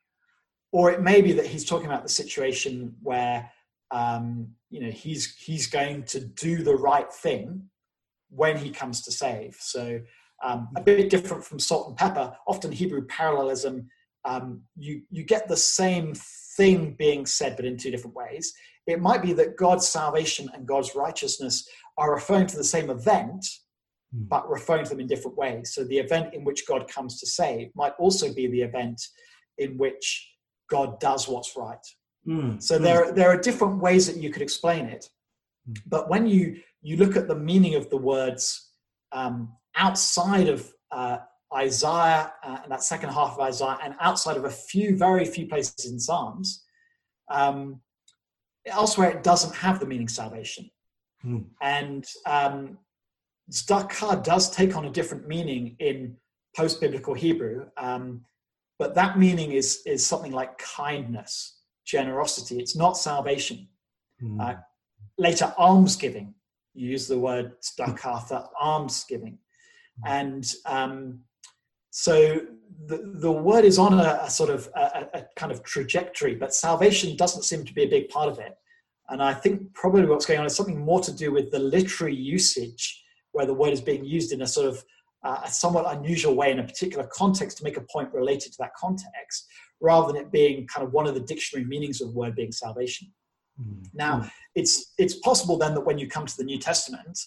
or 0.72 0.90
it 0.90 1.02
may 1.02 1.20
be 1.20 1.32
that 1.32 1.46
He's 1.46 1.64
talking 1.64 1.86
about 1.86 2.02
the 2.02 2.08
situation 2.08 2.94
where 3.02 3.50
um, 3.92 4.48
you 4.70 4.80
know 4.80 4.90
he's 4.90 5.36
he's 5.36 5.66
going 5.66 6.02
to 6.04 6.20
do 6.20 6.62
the 6.62 6.74
right 6.74 7.12
thing 7.12 7.62
when 8.30 8.56
he 8.56 8.70
comes 8.70 9.02
to 9.02 9.12
save. 9.12 9.56
So 9.60 10.00
um, 10.42 10.68
a 10.76 10.80
bit 10.80 11.10
different 11.10 11.44
from 11.44 11.58
salt 11.58 11.88
and 11.88 11.96
pepper. 11.96 12.34
Often 12.48 12.72
Hebrew 12.72 13.06
parallelism, 13.06 13.88
um, 14.24 14.62
you 14.76 15.02
you 15.10 15.22
get 15.22 15.46
the 15.46 15.56
same 15.56 16.14
thing 16.56 16.94
being 16.98 17.26
said, 17.26 17.54
but 17.54 17.66
in 17.66 17.76
two 17.76 17.90
different 17.90 18.16
ways. 18.16 18.52
It 18.86 19.00
might 19.00 19.22
be 19.22 19.32
that 19.34 19.56
God's 19.56 19.86
salvation 19.86 20.50
and 20.54 20.66
God's 20.66 20.96
righteousness 20.96 21.68
are 21.98 22.12
referring 22.12 22.48
to 22.48 22.56
the 22.56 22.64
same 22.64 22.90
event, 22.90 23.46
hmm. 24.14 24.24
but 24.24 24.48
referring 24.50 24.84
to 24.84 24.90
them 24.90 25.00
in 25.00 25.06
different 25.06 25.36
ways. 25.36 25.74
So 25.74 25.84
the 25.84 25.98
event 25.98 26.34
in 26.34 26.44
which 26.44 26.66
God 26.66 26.88
comes 26.88 27.18
to 27.20 27.26
save 27.26 27.70
might 27.74 27.92
also 27.98 28.32
be 28.32 28.46
the 28.46 28.62
event 28.62 29.00
in 29.58 29.76
which 29.78 30.28
God 30.70 31.00
does 31.00 31.28
what's 31.28 31.56
right 31.56 31.84
Mm. 32.26 32.62
So 32.62 32.78
there, 32.78 33.12
there 33.12 33.28
are 33.28 33.36
different 33.36 33.80
ways 33.80 34.06
that 34.06 34.16
you 34.22 34.30
could 34.30 34.42
explain 34.42 34.86
it. 34.86 35.08
Mm. 35.68 35.82
But 35.86 36.08
when 36.08 36.26
you, 36.26 36.60
you 36.80 36.96
look 36.96 37.16
at 37.16 37.28
the 37.28 37.34
meaning 37.34 37.74
of 37.74 37.90
the 37.90 37.96
words 37.96 38.70
um, 39.10 39.52
outside 39.76 40.48
of 40.48 40.72
uh, 40.90 41.18
Isaiah 41.54 42.32
uh, 42.44 42.58
and 42.62 42.72
that 42.72 42.82
second 42.82 43.10
half 43.10 43.32
of 43.32 43.40
Isaiah, 43.40 43.78
and 43.82 43.94
outside 44.00 44.36
of 44.36 44.44
a 44.44 44.50
few, 44.50 44.96
very 44.96 45.24
few 45.24 45.46
places 45.46 45.90
in 45.90 45.98
Psalms, 45.98 46.64
um, 47.30 47.80
elsewhere 48.66 49.10
it 49.10 49.22
doesn't 49.22 49.54
have 49.56 49.80
the 49.80 49.86
meaning 49.86 50.08
salvation. 50.08 50.70
Mm. 51.24 51.46
And 51.60 52.06
um, 52.26 52.78
does 53.48 54.50
take 54.50 54.76
on 54.76 54.86
a 54.86 54.90
different 54.90 55.26
meaning 55.26 55.76
in 55.78 56.16
post 56.56 56.80
biblical 56.80 57.14
Hebrew, 57.14 57.66
um, 57.76 58.22
but 58.78 58.94
that 58.94 59.18
meaning 59.18 59.52
is, 59.52 59.82
is 59.86 60.04
something 60.04 60.32
like 60.32 60.58
kindness 60.58 61.60
generosity. 61.84 62.58
It's 62.58 62.76
not 62.76 62.96
salvation. 62.96 63.68
Mm. 64.22 64.40
Uh, 64.40 64.54
later, 65.18 65.52
almsgiving. 65.58 66.34
You 66.74 66.90
use 66.90 67.06
the 67.06 67.18
word 67.18 67.52
stakatha, 67.60 68.48
almsgiving. 68.60 69.38
Mm. 70.04 70.10
And 70.10 70.52
um, 70.66 71.20
so 71.90 72.40
the, 72.86 73.12
the 73.20 73.30
word 73.30 73.64
is 73.64 73.78
on 73.78 73.94
a, 73.94 74.20
a 74.22 74.30
sort 74.30 74.50
of 74.50 74.68
a, 74.74 75.06
a, 75.14 75.24
kind 75.36 75.52
of 75.52 75.62
trajectory, 75.62 76.34
but 76.34 76.54
salvation 76.54 77.16
doesn't 77.16 77.42
seem 77.42 77.64
to 77.64 77.74
be 77.74 77.84
a 77.84 77.88
big 77.88 78.08
part 78.08 78.28
of 78.28 78.38
it. 78.38 78.56
And 79.08 79.22
I 79.22 79.34
think 79.34 79.74
probably 79.74 80.06
what's 80.06 80.26
going 80.26 80.40
on 80.40 80.46
is 80.46 80.56
something 80.56 80.80
more 80.80 81.00
to 81.00 81.12
do 81.12 81.32
with 81.32 81.50
the 81.50 81.58
literary 81.58 82.14
usage, 82.14 83.01
where 83.32 83.46
the 83.46 83.54
word 83.54 83.72
is 83.72 83.80
being 83.80 84.04
used 84.04 84.32
in 84.32 84.42
a 84.42 84.46
sort 84.46 84.68
of 84.68 84.84
uh, 85.24 85.40
a 85.44 85.50
somewhat 85.50 85.96
unusual 85.96 86.34
way 86.34 86.50
in 86.50 86.58
a 86.58 86.64
particular 86.64 87.08
context 87.12 87.58
to 87.58 87.64
make 87.64 87.76
a 87.76 87.84
point 87.92 88.12
related 88.12 88.52
to 88.52 88.58
that 88.58 88.74
context, 88.74 89.46
rather 89.80 90.12
than 90.12 90.20
it 90.20 90.32
being 90.32 90.66
kind 90.66 90.86
of 90.86 90.92
one 90.92 91.06
of 91.06 91.14
the 91.14 91.20
dictionary 91.20 91.66
meanings 91.66 92.00
of 92.00 92.08
the 92.08 92.18
word 92.18 92.34
being 92.34 92.52
salvation. 92.52 93.12
Mm. 93.60 93.86
Now, 93.94 94.30
it's 94.54 94.92
it's 94.98 95.16
possible 95.16 95.56
then 95.56 95.74
that 95.74 95.86
when 95.86 95.98
you 95.98 96.08
come 96.08 96.26
to 96.26 96.36
the 96.36 96.44
New 96.44 96.58
Testament, 96.58 97.18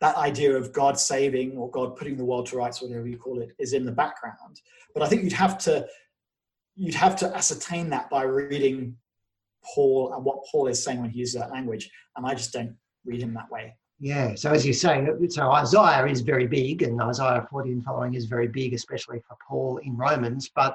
that 0.00 0.16
idea 0.16 0.56
of 0.56 0.72
God 0.72 0.98
saving 0.98 1.56
or 1.56 1.70
God 1.70 1.96
putting 1.96 2.16
the 2.16 2.24
world 2.24 2.46
to 2.46 2.56
rights, 2.56 2.82
whatever 2.82 3.06
you 3.06 3.16
call 3.16 3.40
it, 3.40 3.50
is 3.58 3.72
in 3.72 3.84
the 3.84 3.92
background. 3.92 4.60
But 4.92 5.02
I 5.02 5.08
think 5.08 5.24
you'd 5.24 5.32
have 5.32 5.58
to 5.58 5.86
you'd 6.76 6.94
have 6.94 7.16
to 7.16 7.34
ascertain 7.34 7.90
that 7.90 8.10
by 8.10 8.22
reading 8.22 8.96
Paul 9.64 10.12
and 10.14 10.24
what 10.24 10.44
Paul 10.50 10.66
is 10.66 10.82
saying 10.82 11.00
when 11.00 11.10
he 11.10 11.20
uses 11.20 11.40
that 11.40 11.52
language. 11.52 11.90
And 12.16 12.26
I 12.26 12.34
just 12.34 12.52
don't 12.52 12.76
read 13.04 13.22
him 13.22 13.34
that 13.34 13.50
way. 13.50 13.76
Yeah. 14.00 14.34
So 14.34 14.50
as 14.50 14.66
you 14.66 14.72
say, 14.72 15.06
so 15.28 15.50
Isaiah 15.52 16.06
is 16.06 16.20
very 16.20 16.46
big, 16.46 16.82
and 16.82 17.00
Isaiah 17.00 17.46
40 17.50 17.72
and 17.72 17.84
following 17.84 18.14
is 18.14 18.26
very 18.26 18.48
big, 18.48 18.74
especially 18.74 19.20
for 19.26 19.36
Paul 19.46 19.78
in 19.78 19.96
Romans. 19.96 20.50
But 20.54 20.74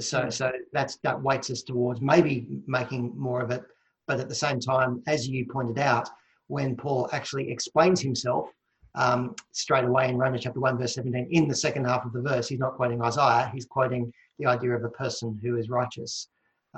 so, 0.00 0.30
so 0.30 0.50
that's 0.72 0.96
that 1.02 1.20
weights 1.20 1.50
us 1.50 1.62
towards 1.62 2.00
maybe 2.00 2.46
making 2.66 3.12
more 3.16 3.40
of 3.40 3.50
it. 3.50 3.62
But 4.06 4.20
at 4.20 4.28
the 4.28 4.34
same 4.34 4.60
time, 4.60 5.02
as 5.06 5.28
you 5.28 5.46
pointed 5.46 5.78
out, 5.78 6.08
when 6.48 6.76
Paul 6.76 7.08
actually 7.12 7.50
explains 7.50 8.00
himself 8.00 8.50
um, 8.94 9.34
straight 9.52 9.84
away 9.84 10.08
in 10.08 10.16
Romans 10.16 10.42
chapter 10.42 10.60
1, 10.60 10.78
verse 10.78 10.94
17, 10.94 11.28
in 11.30 11.48
the 11.48 11.54
second 11.54 11.84
half 11.84 12.04
of 12.04 12.12
the 12.12 12.20
verse, 12.20 12.48
he's 12.48 12.58
not 12.58 12.76
quoting 12.76 13.02
Isaiah, 13.02 13.50
he's 13.52 13.66
quoting 13.66 14.12
the 14.38 14.46
idea 14.46 14.72
of 14.72 14.84
a 14.84 14.90
person 14.90 15.38
who 15.42 15.56
is 15.56 15.68
righteous. 15.68 16.28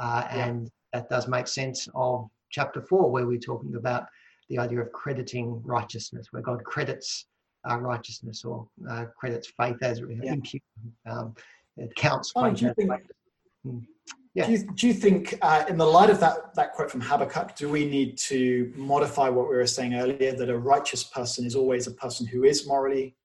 Uh, 0.00 0.22
yeah. 0.24 0.46
And 0.46 0.70
that 0.92 1.08
does 1.08 1.28
make 1.28 1.46
sense 1.46 1.88
of 1.94 2.28
chapter 2.50 2.80
4, 2.80 3.10
where 3.10 3.26
we're 3.26 3.38
talking 3.38 3.74
about 3.74 4.06
the 4.48 4.58
idea 4.58 4.80
of 4.80 4.92
crediting 4.92 5.62
righteousness, 5.64 6.28
where 6.30 6.42
God 6.42 6.62
credits 6.64 7.26
uh, 7.68 7.78
righteousness 7.78 8.44
or 8.44 8.68
uh, 8.88 9.06
credits 9.18 9.52
faith 9.58 9.76
as 9.82 10.00
yeah. 10.00 10.32
impute. 10.32 10.62
Um, 11.08 11.34
it 11.76 11.94
counts. 11.96 12.32
Oh, 12.34 12.50
do, 12.50 12.66
you 12.66 12.74
think, 12.74 12.90
hmm. 13.64 13.78
yeah. 14.34 14.46
do, 14.46 14.52
you, 14.52 14.66
do 14.74 14.86
you 14.86 14.94
think, 14.94 15.36
uh, 15.42 15.64
in 15.68 15.76
the 15.76 15.84
light 15.84 16.10
of 16.10 16.20
that, 16.20 16.54
that 16.54 16.72
quote 16.72 16.90
from 16.90 17.00
Habakkuk, 17.00 17.56
do 17.56 17.68
we 17.68 17.84
need 17.84 18.16
to 18.18 18.72
modify 18.76 19.28
what 19.28 19.48
we 19.48 19.56
were 19.56 19.66
saying 19.66 19.94
earlier 19.94 20.32
that 20.32 20.48
a 20.48 20.56
righteous 20.56 21.04
person 21.04 21.44
is 21.44 21.54
always 21.54 21.86
a 21.86 21.92
person 21.92 22.26
who 22.26 22.44
is 22.44 22.66
morally 22.66 23.16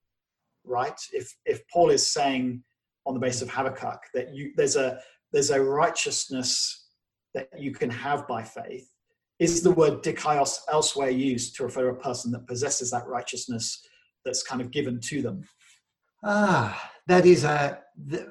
right? 0.64 1.00
If, 1.12 1.34
if 1.44 1.66
Paul 1.68 1.90
is 1.90 2.06
saying 2.06 2.62
on 3.06 3.14
the 3.14 3.20
basis 3.20 3.42
of 3.42 3.50
Habakkuk 3.50 4.00
that 4.14 4.34
you, 4.34 4.52
there's, 4.56 4.76
a, 4.76 5.00
there's 5.32 5.50
a 5.50 5.62
righteousness 5.62 6.86
that 7.34 7.48
you 7.58 7.72
can 7.72 7.90
have 7.90 8.28
by 8.28 8.42
faith, 8.42 8.88
is 9.38 9.62
the 9.62 9.70
word 9.70 10.02
dikaios 10.02 10.58
elsewhere 10.70 11.10
used 11.10 11.56
to 11.56 11.64
refer 11.64 11.82
to 11.82 11.88
a 11.88 11.94
person 11.94 12.30
that 12.32 12.46
possesses 12.46 12.90
that 12.90 13.06
righteousness 13.06 13.84
that's 14.24 14.42
kind 14.42 14.60
of 14.60 14.70
given 14.70 15.00
to 15.00 15.22
them? 15.22 15.44
Ah, 16.24 16.90
that 17.06 17.26
is 17.26 17.44
a 17.44 17.80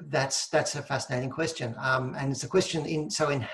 that's 0.08 0.48
that's 0.48 0.74
a 0.74 0.82
fascinating 0.82 1.30
question, 1.30 1.74
um, 1.78 2.14
and 2.18 2.32
it's 2.32 2.44
a 2.44 2.48
question 2.48 2.86
in 2.86 3.10
so 3.10 3.28
in 3.28 3.46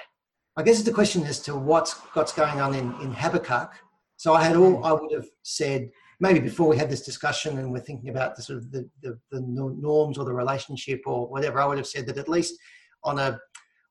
I 0.57 0.63
guess 0.63 0.79
it's 0.79 0.89
a 0.89 0.93
question 0.93 1.25
as 1.25 1.41
to 1.41 1.57
what's 1.57 1.93
what's 2.15 2.33
going 2.33 2.61
on 2.61 2.75
in 2.75 2.95
in 3.01 3.13
Habakkuk. 3.13 3.73
So 4.17 4.35
I 4.35 4.43
had 4.43 4.57
all 4.57 4.85
I 4.85 4.93
would 4.93 5.13
have 5.13 5.27
said 5.43 5.91
maybe 6.21 6.41
before 6.41 6.69
we 6.69 6.77
had 6.77 6.91
this 6.91 7.05
discussion 7.05 7.59
and 7.59 7.73
we're 7.73 7.81
thinking 7.81 8.11
about 8.11 8.35
the 8.35 8.43
sort 8.43 8.59
of 8.59 8.73
the, 8.73 8.89
the, 9.03 9.17
the 9.31 9.41
norms 9.41 10.19
or 10.19 10.25
the 10.25 10.33
relationship 10.33 11.01
or 11.07 11.29
whatever. 11.29 11.61
I 11.61 11.67
would 11.67 11.79
have 11.79 11.87
said 11.87 12.07
that 12.07 12.19
at 12.19 12.29
least 12.29 12.55
on 13.05 13.19
a 13.19 13.39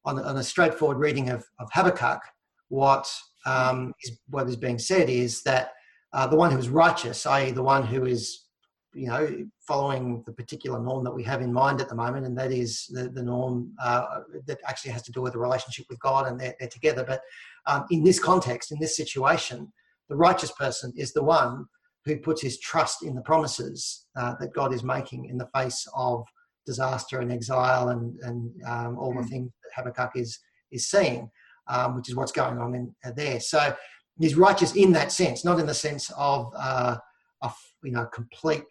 on 0.05 0.19
a, 0.19 0.23
on 0.23 0.37
a 0.37 0.43
straightforward 0.43 0.97
reading 0.97 1.29
of, 1.29 1.45
of 1.59 1.69
Habakkuk, 1.71 2.21
what 2.69 3.09
um, 3.47 3.93
is, 4.03 4.19
what 4.29 4.47
is 4.47 4.55
being 4.55 4.79
said 4.79 5.09
is 5.09 5.41
that 5.43 5.71
uh, 6.13 6.27
the 6.27 6.35
one 6.35 6.51
who 6.51 6.57
is 6.57 6.69
righteous, 6.69 7.25
i.e., 7.25 7.51
the 7.51 7.63
one 7.63 7.83
who 7.83 8.05
is 8.05 8.47
you 8.93 9.07
know, 9.07 9.45
following 9.67 10.23
the 10.25 10.31
particular 10.31 10.79
norm 10.79 11.03
that 11.03 11.13
we 11.13 11.23
have 11.23 11.41
in 11.41 11.53
mind 11.53 11.79
at 11.79 11.87
the 11.87 11.95
moment, 11.95 12.25
and 12.25 12.37
that 12.37 12.51
is 12.51 12.87
the, 12.89 13.09
the 13.09 13.21
norm 13.21 13.71
uh, 13.81 14.21
that 14.47 14.59
actually 14.67 14.91
has 14.91 15.03
to 15.03 15.11
do 15.11 15.21
with 15.21 15.33
the 15.33 15.39
relationship 15.39 15.85
with 15.89 15.99
God, 15.99 16.27
and 16.27 16.39
they're, 16.39 16.55
they're 16.59 16.69
together. 16.69 17.03
But 17.03 17.21
um, 17.67 17.85
in 17.91 18.03
this 18.03 18.19
context, 18.19 18.71
in 18.71 18.79
this 18.79 18.97
situation, 18.97 19.71
the 20.09 20.15
righteous 20.15 20.51
person 20.51 20.91
is 20.95 21.13
the 21.13 21.23
one 21.23 21.65
who 22.05 22.17
puts 22.17 22.41
his 22.41 22.59
trust 22.59 23.03
in 23.03 23.13
the 23.13 23.21
promises 23.21 24.05
uh, 24.15 24.33
that 24.39 24.53
God 24.53 24.73
is 24.73 24.83
making 24.83 25.25
in 25.25 25.37
the 25.37 25.49
face 25.53 25.85
of 25.95 26.25
disaster 26.65 27.19
and 27.19 27.31
exile 27.31 27.89
and, 27.89 28.17
and 28.21 28.51
um, 28.65 28.97
all 28.97 29.13
the 29.13 29.21
mm. 29.21 29.29
things 29.29 29.51
that 29.63 29.83
Habakkuk 29.83 30.11
is, 30.15 30.39
is 30.71 30.89
seeing, 30.89 31.29
um, 31.69 31.95
which 31.95 32.09
is 32.09 32.15
what's 32.15 32.31
going 32.31 32.57
on 32.57 32.75
in, 32.75 32.95
uh, 33.05 33.11
there. 33.15 33.39
So 33.39 33.75
he's 34.19 34.35
righteous 34.35 34.75
in 34.75 34.91
that 34.93 35.11
sense, 35.11 35.45
not 35.45 35.59
in 35.59 35.65
the 35.65 35.73
sense 35.73 36.11
of 36.17 36.51
uh, 36.57 36.97
a 37.41 37.51
you 37.83 37.91
know 37.91 38.05
complete 38.07 38.63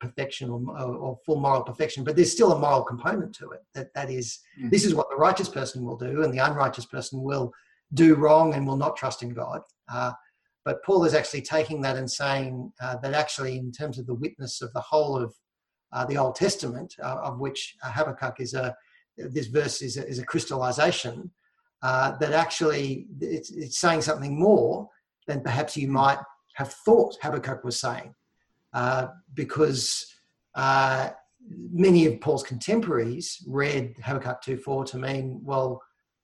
perfection 0.00 0.50
or, 0.50 0.80
or, 0.80 1.18
full 1.26 1.38
moral 1.38 1.62
perfection, 1.62 2.02
but 2.02 2.16
there's 2.16 2.32
still 2.32 2.52
a 2.52 2.58
moral 2.58 2.82
component 2.82 3.34
to 3.34 3.50
it. 3.50 3.60
That 3.74 3.88
that 3.94 4.10
is, 4.10 4.38
mm. 4.60 4.70
this 4.70 4.84
is 4.84 4.94
what 4.94 5.10
the 5.10 5.16
righteous 5.16 5.48
person 5.48 5.84
will 5.84 5.96
do, 5.96 6.22
and 6.22 6.32
the 6.32 6.38
unrighteous 6.38 6.86
person 6.86 7.22
will 7.22 7.52
do 7.94 8.14
wrong 8.14 8.54
and 8.54 8.66
will 8.66 8.76
not 8.76 8.96
trust 8.96 9.22
in 9.22 9.30
God. 9.30 9.60
Uh, 9.92 10.12
but 10.64 10.82
Paul 10.84 11.04
is 11.04 11.14
actually 11.14 11.42
taking 11.42 11.80
that 11.82 11.96
and 11.96 12.10
saying 12.10 12.72
uh, 12.80 12.96
that 12.98 13.14
actually, 13.14 13.56
in 13.56 13.72
terms 13.72 13.98
of 13.98 14.06
the 14.06 14.14
witness 14.14 14.60
of 14.60 14.72
the 14.72 14.80
whole 14.80 15.16
of 15.16 15.34
uh, 15.92 16.04
the 16.04 16.18
Old 16.18 16.34
Testament, 16.34 16.94
uh, 17.02 17.16
of 17.22 17.38
which 17.38 17.74
Habakkuk 17.82 18.40
is 18.40 18.54
a, 18.54 18.76
this 19.16 19.46
verse 19.46 19.80
is 19.80 19.96
a, 19.96 20.06
is 20.06 20.18
a 20.18 20.24
crystallization, 20.24 21.30
uh, 21.82 22.16
that 22.18 22.32
actually 22.32 23.06
it's, 23.20 23.50
it's, 23.50 23.78
saying 23.78 24.02
something 24.02 24.38
more 24.38 24.88
than 25.26 25.40
perhaps 25.40 25.76
you 25.76 25.88
might 25.88 26.18
have 26.54 26.72
thought 26.72 27.16
Habakkuk 27.22 27.62
was 27.64 27.80
saying, 27.80 28.14
uh, 28.72 29.08
because 29.34 30.12
uh, 30.54 31.10
many 31.72 32.06
of 32.06 32.20
Paul's 32.20 32.42
contemporaries 32.42 33.44
read 33.46 33.94
Habakkuk 34.02 34.42
2.4 34.42 34.86
to 34.90 34.98
mean, 34.98 35.40
well, 35.44 35.80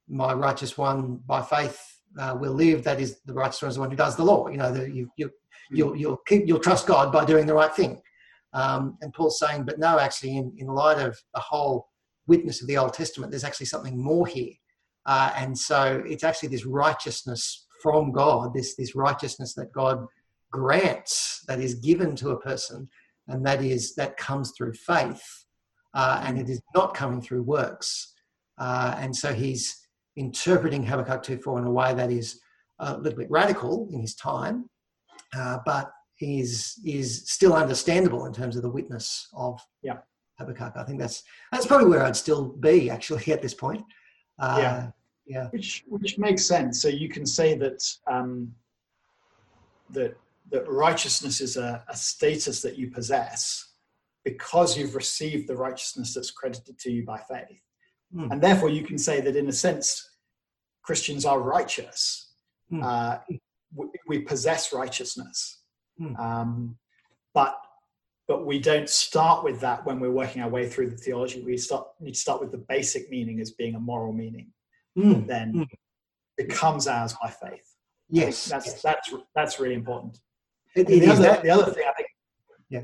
my 0.08 0.32
righteous 0.32 0.76
one 0.76 1.20
by 1.26 1.40
faith 1.40 1.80
uh, 2.18 2.36
will 2.38 2.52
live. 2.52 2.82
That 2.84 3.00
is, 3.00 3.20
the 3.24 3.32
righteous 3.32 3.62
one 3.62 3.68
is 3.68 3.74
the 3.76 3.80
one 3.80 3.90
who 3.90 3.96
does 3.96 4.16
the 4.16 4.24
law. 4.24 4.48
You 4.48 4.58
know, 4.58 4.72
the, 4.72 4.90
you, 4.90 5.10
you, 5.16 5.30
hmm. 5.70 5.76
you'll, 5.76 5.96
you'll, 5.96 6.16
keep, 6.26 6.46
you'll 6.46 6.58
trust 6.58 6.86
God 6.86 7.12
by 7.12 7.24
doing 7.24 7.46
the 7.46 7.54
right 7.54 7.74
thing. 7.74 8.02
Um, 8.52 8.96
and 9.02 9.12
Paul's 9.12 9.38
saying, 9.38 9.64
but 9.64 9.78
no, 9.78 9.98
actually, 9.98 10.36
in, 10.36 10.52
in 10.58 10.66
light 10.68 10.98
of 10.98 11.18
the 11.34 11.40
whole 11.40 11.88
witness 12.26 12.60
of 12.60 12.68
the 12.68 12.76
Old 12.76 12.94
Testament, 12.94 13.30
there's 13.30 13.44
actually 13.44 13.66
something 13.66 14.00
more 14.00 14.26
here. 14.26 14.52
Uh, 15.06 15.32
and 15.36 15.56
so 15.56 16.02
it's 16.06 16.24
actually 16.24 16.48
this 16.48 16.64
righteousness 16.64 17.66
from 17.82 18.12
God, 18.12 18.54
this, 18.54 18.74
this 18.76 18.94
righteousness 18.94 19.54
that 19.54 19.72
God 19.72 20.06
grants, 20.50 21.44
that 21.48 21.60
is 21.60 21.74
given 21.74 22.16
to 22.16 22.30
a 22.30 22.40
person, 22.40 22.88
and 23.28 23.44
that 23.44 23.62
is 23.62 23.94
that 23.96 24.16
comes 24.16 24.52
through 24.56 24.72
faith, 24.72 25.22
uh, 25.94 26.22
and 26.24 26.38
it 26.38 26.48
is 26.48 26.60
not 26.74 26.94
coming 26.94 27.20
through 27.20 27.42
works. 27.42 28.14
Uh, 28.58 28.94
and 28.98 29.14
so 29.14 29.32
he's 29.34 29.88
interpreting 30.16 30.84
Habakkuk 30.84 31.22
2.4 31.22 31.58
in 31.58 31.64
a 31.64 31.70
way 31.70 31.92
that 31.94 32.10
is 32.10 32.40
a 32.78 32.96
little 32.96 33.18
bit 33.18 33.30
radical 33.30 33.88
in 33.92 34.00
his 34.00 34.14
time, 34.14 34.68
uh, 35.36 35.58
but 35.66 35.90
is 36.20 36.80
is 36.84 37.28
still 37.28 37.54
understandable 37.54 38.26
in 38.26 38.32
terms 38.32 38.56
of 38.56 38.62
the 38.62 38.70
witness 38.70 39.28
of 39.34 39.60
yeah. 39.82 39.98
Habakkuk. 40.38 40.74
I 40.76 40.84
think 40.84 41.00
that's 41.00 41.22
that's 41.52 41.66
probably 41.66 41.88
where 41.88 42.02
I'd 42.02 42.16
still 42.16 42.48
be 42.48 42.90
actually 42.90 43.32
at 43.32 43.42
this 43.42 43.54
point. 43.54 43.82
Uh, 44.38 44.56
yeah, 44.58 44.90
yeah, 45.26 45.48
which 45.50 45.84
which 45.88 46.18
makes 46.18 46.44
sense. 46.44 46.80
So 46.80 46.88
you 46.88 47.08
can 47.08 47.26
say 47.26 47.56
that 47.56 47.82
um, 48.10 48.52
that 49.90 50.16
that 50.50 50.68
righteousness 50.68 51.40
is 51.40 51.56
a, 51.56 51.84
a 51.88 51.96
status 51.96 52.62
that 52.62 52.78
you 52.78 52.90
possess 52.90 53.72
because 54.24 54.76
you've 54.76 54.94
received 54.94 55.48
the 55.48 55.56
righteousness 55.56 56.14
that's 56.14 56.30
credited 56.30 56.78
to 56.78 56.90
you 56.90 57.04
by 57.04 57.18
faith, 57.18 57.60
mm. 58.14 58.30
and 58.30 58.42
therefore 58.42 58.70
you 58.70 58.82
can 58.82 58.98
say 58.98 59.20
that 59.20 59.36
in 59.36 59.48
a 59.48 59.52
sense 59.52 60.10
Christians 60.82 61.24
are 61.24 61.40
righteous. 61.40 62.32
Mm. 62.72 62.82
Uh, 62.82 63.18
we, 63.74 63.86
we 64.06 64.18
possess 64.20 64.72
righteousness 64.72 65.64
Hmm. 65.98 66.16
Um, 66.16 66.76
but 67.32 67.56
but 68.26 68.46
we 68.46 68.58
don't 68.58 68.88
start 68.88 69.44
with 69.44 69.60
that 69.60 69.84
when 69.84 70.00
we're 70.00 70.10
working 70.10 70.42
our 70.42 70.48
way 70.48 70.68
through 70.68 70.90
the 70.90 70.96
theology. 70.96 71.42
We 71.42 71.56
start 71.56 71.86
need 72.00 72.14
to 72.14 72.20
start 72.20 72.40
with 72.40 72.52
the 72.52 72.64
basic 72.68 73.10
meaning 73.10 73.40
as 73.40 73.50
being 73.50 73.74
a 73.74 73.80
moral 73.80 74.12
meaning, 74.12 74.52
mm. 74.96 75.26
then 75.26 75.52
mm. 75.52 75.66
becomes 76.36 76.86
ours 76.86 77.14
by 77.22 77.30
faith. 77.30 77.74
Yes, 78.08 78.46
that's 78.46 78.66
yes. 78.66 78.82
that's 78.82 79.14
that's 79.34 79.60
really 79.60 79.74
important. 79.74 80.18
It, 80.74 80.88
it 80.90 81.00
the, 81.00 81.12
other, 81.12 81.22
that, 81.22 81.42
the 81.42 81.50
other 81.50 81.70
thing 81.70 81.84
I 81.88 81.92
think, 81.92 82.08
yeah, 82.68 82.82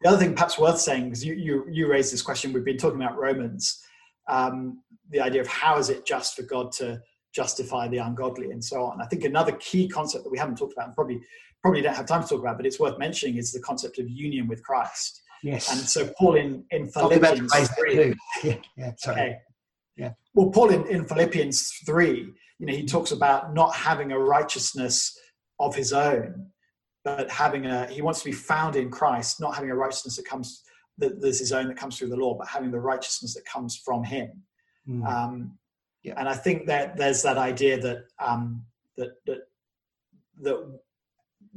the 0.00 0.08
other 0.08 0.18
thing 0.18 0.34
perhaps 0.34 0.58
worth 0.58 0.78
saying 0.78 1.04
because 1.04 1.24
you 1.24 1.34
you 1.34 1.66
you 1.70 1.88
raised 1.88 2.12
this 2.12 2.22
question. 2.22 2.52
We've 2.52 2.64
been 2.64 2.78
talking 2.78 3.00
about 3.00 3.18
Romans, 3.18 3.82
um, 4.28 4.82
the 5.10 5.20
idea 5.20 5.40
of 5.40 5.46
how 5.46 5.78
is 5.78 5.90
it 5.90 6.06
just 6.06 6.36
for 6.36 6.42
God 6.42 6.72
to 6.72 7.00
justify 7.34 7.86
the 7.86 7.98
ungodly 7.98 8.50
and 8.50 8.64
so 8.64 8.84
on. 8.84 9.02
I 9.02 9.06
think 9.06 9.24
another 9.24 9.52
key 9.52 9.88
concept 9.88 10.24
that 10.24 10.30
we 10.30 10.38
haven't 10.38 10.56
talked 10.56 10.72
about 10.72 10.86
and 10.86 10.94
probably 10.94 11.20
probably 11.62 11.82
don't 11.82 11.94
have 11.94 12.06
time 12.06 12.22
to 12.22 12.28
talk 12.28 12.40
about, 12.40 12.56
but 12.56 12.66
it's 12.66 12.78
worth 12.78 12.98
mentioning 12.98 13.36
is 13.36 13.52
the 13.52 13.60
concept 13.60 13.98
of 13.98 14.08
union 14.08 14.46
with 14.46 14.62
Christ. 14.62 15.22
Yes. 15.42 15.70
And 15.70 15.80
so 15.80 16.12
Paul 16.18 16.34
in, 16.34 16.64
in 16.70 16.88
Philippians 16.88 17.52
3. 17.78 18.14
Yeah, 18.44 18.56
yeah, 18.76 18.92
sorry. 18.98 19.20
Okay. 19.20 19.38
Yeah. 19.96 20.10
Well, 20.34 20.50
Paul 20.50 20.70
in, 20.70 20.86
in 20.88 21.04
Philippians 21.04 21.70
3, 21.86 22.32
you 22.58 22.66
know, 22.66 22.72
he 22.72 22.84
talks 22.84 23.12
about 23.12 23.54
not 23.54 23.74
having 23.74 24.12
a 24.12 24.18
righteousness 24.18 25.18
of 25.58 25.74
his 25.74 25.92
own, 25.92 26.50
but 27.04 27.30
having 27.30 27.66
a, 27.66 27.86
he 27.86 28.02
wants 28.02 28.20
to 28.20 28.26
be 28.26 28.32
found 28.32 28.76
in 28.76 28.90
Christ, 28.90 29.40
not 29.40 29.54
having 29.54 29.70
a 29.70 29.76
righteousness 29.76 30.16
that 30.16 30.26
comes, 30.26 30.62
that 30.98 31.20
there's 31.20 31.38
his 31.38 31.52
own 31.52 31.68
that 31.68 31.76
comes 31.76 31.98
through 31.98 32.08
the 32.08 32.16
law, 32.16 32.34
but 32.34 32.48
having 32.48 32.70
the 32.70 32.80
righteousness 32.80 33.34
that 33.34 33.44
comes 33.44 33.76
from 33.76 34.04
him. 34.04 34.42
Mm. 34.88 35.06
Um, 35.06 35.58
yeah. 36.02 36.14
And 36.16 36.28
I 36.28 36.34
think 36.34 36.66
that 36.66 36.96
there's 36.96 37.22
that 37.22 37.38
idea 37.38 37.80
that, 37.80 38.04
um, 38.18 38.64
that, 38.96 39.10
that, 39.26 39.38
that 40.42 40.80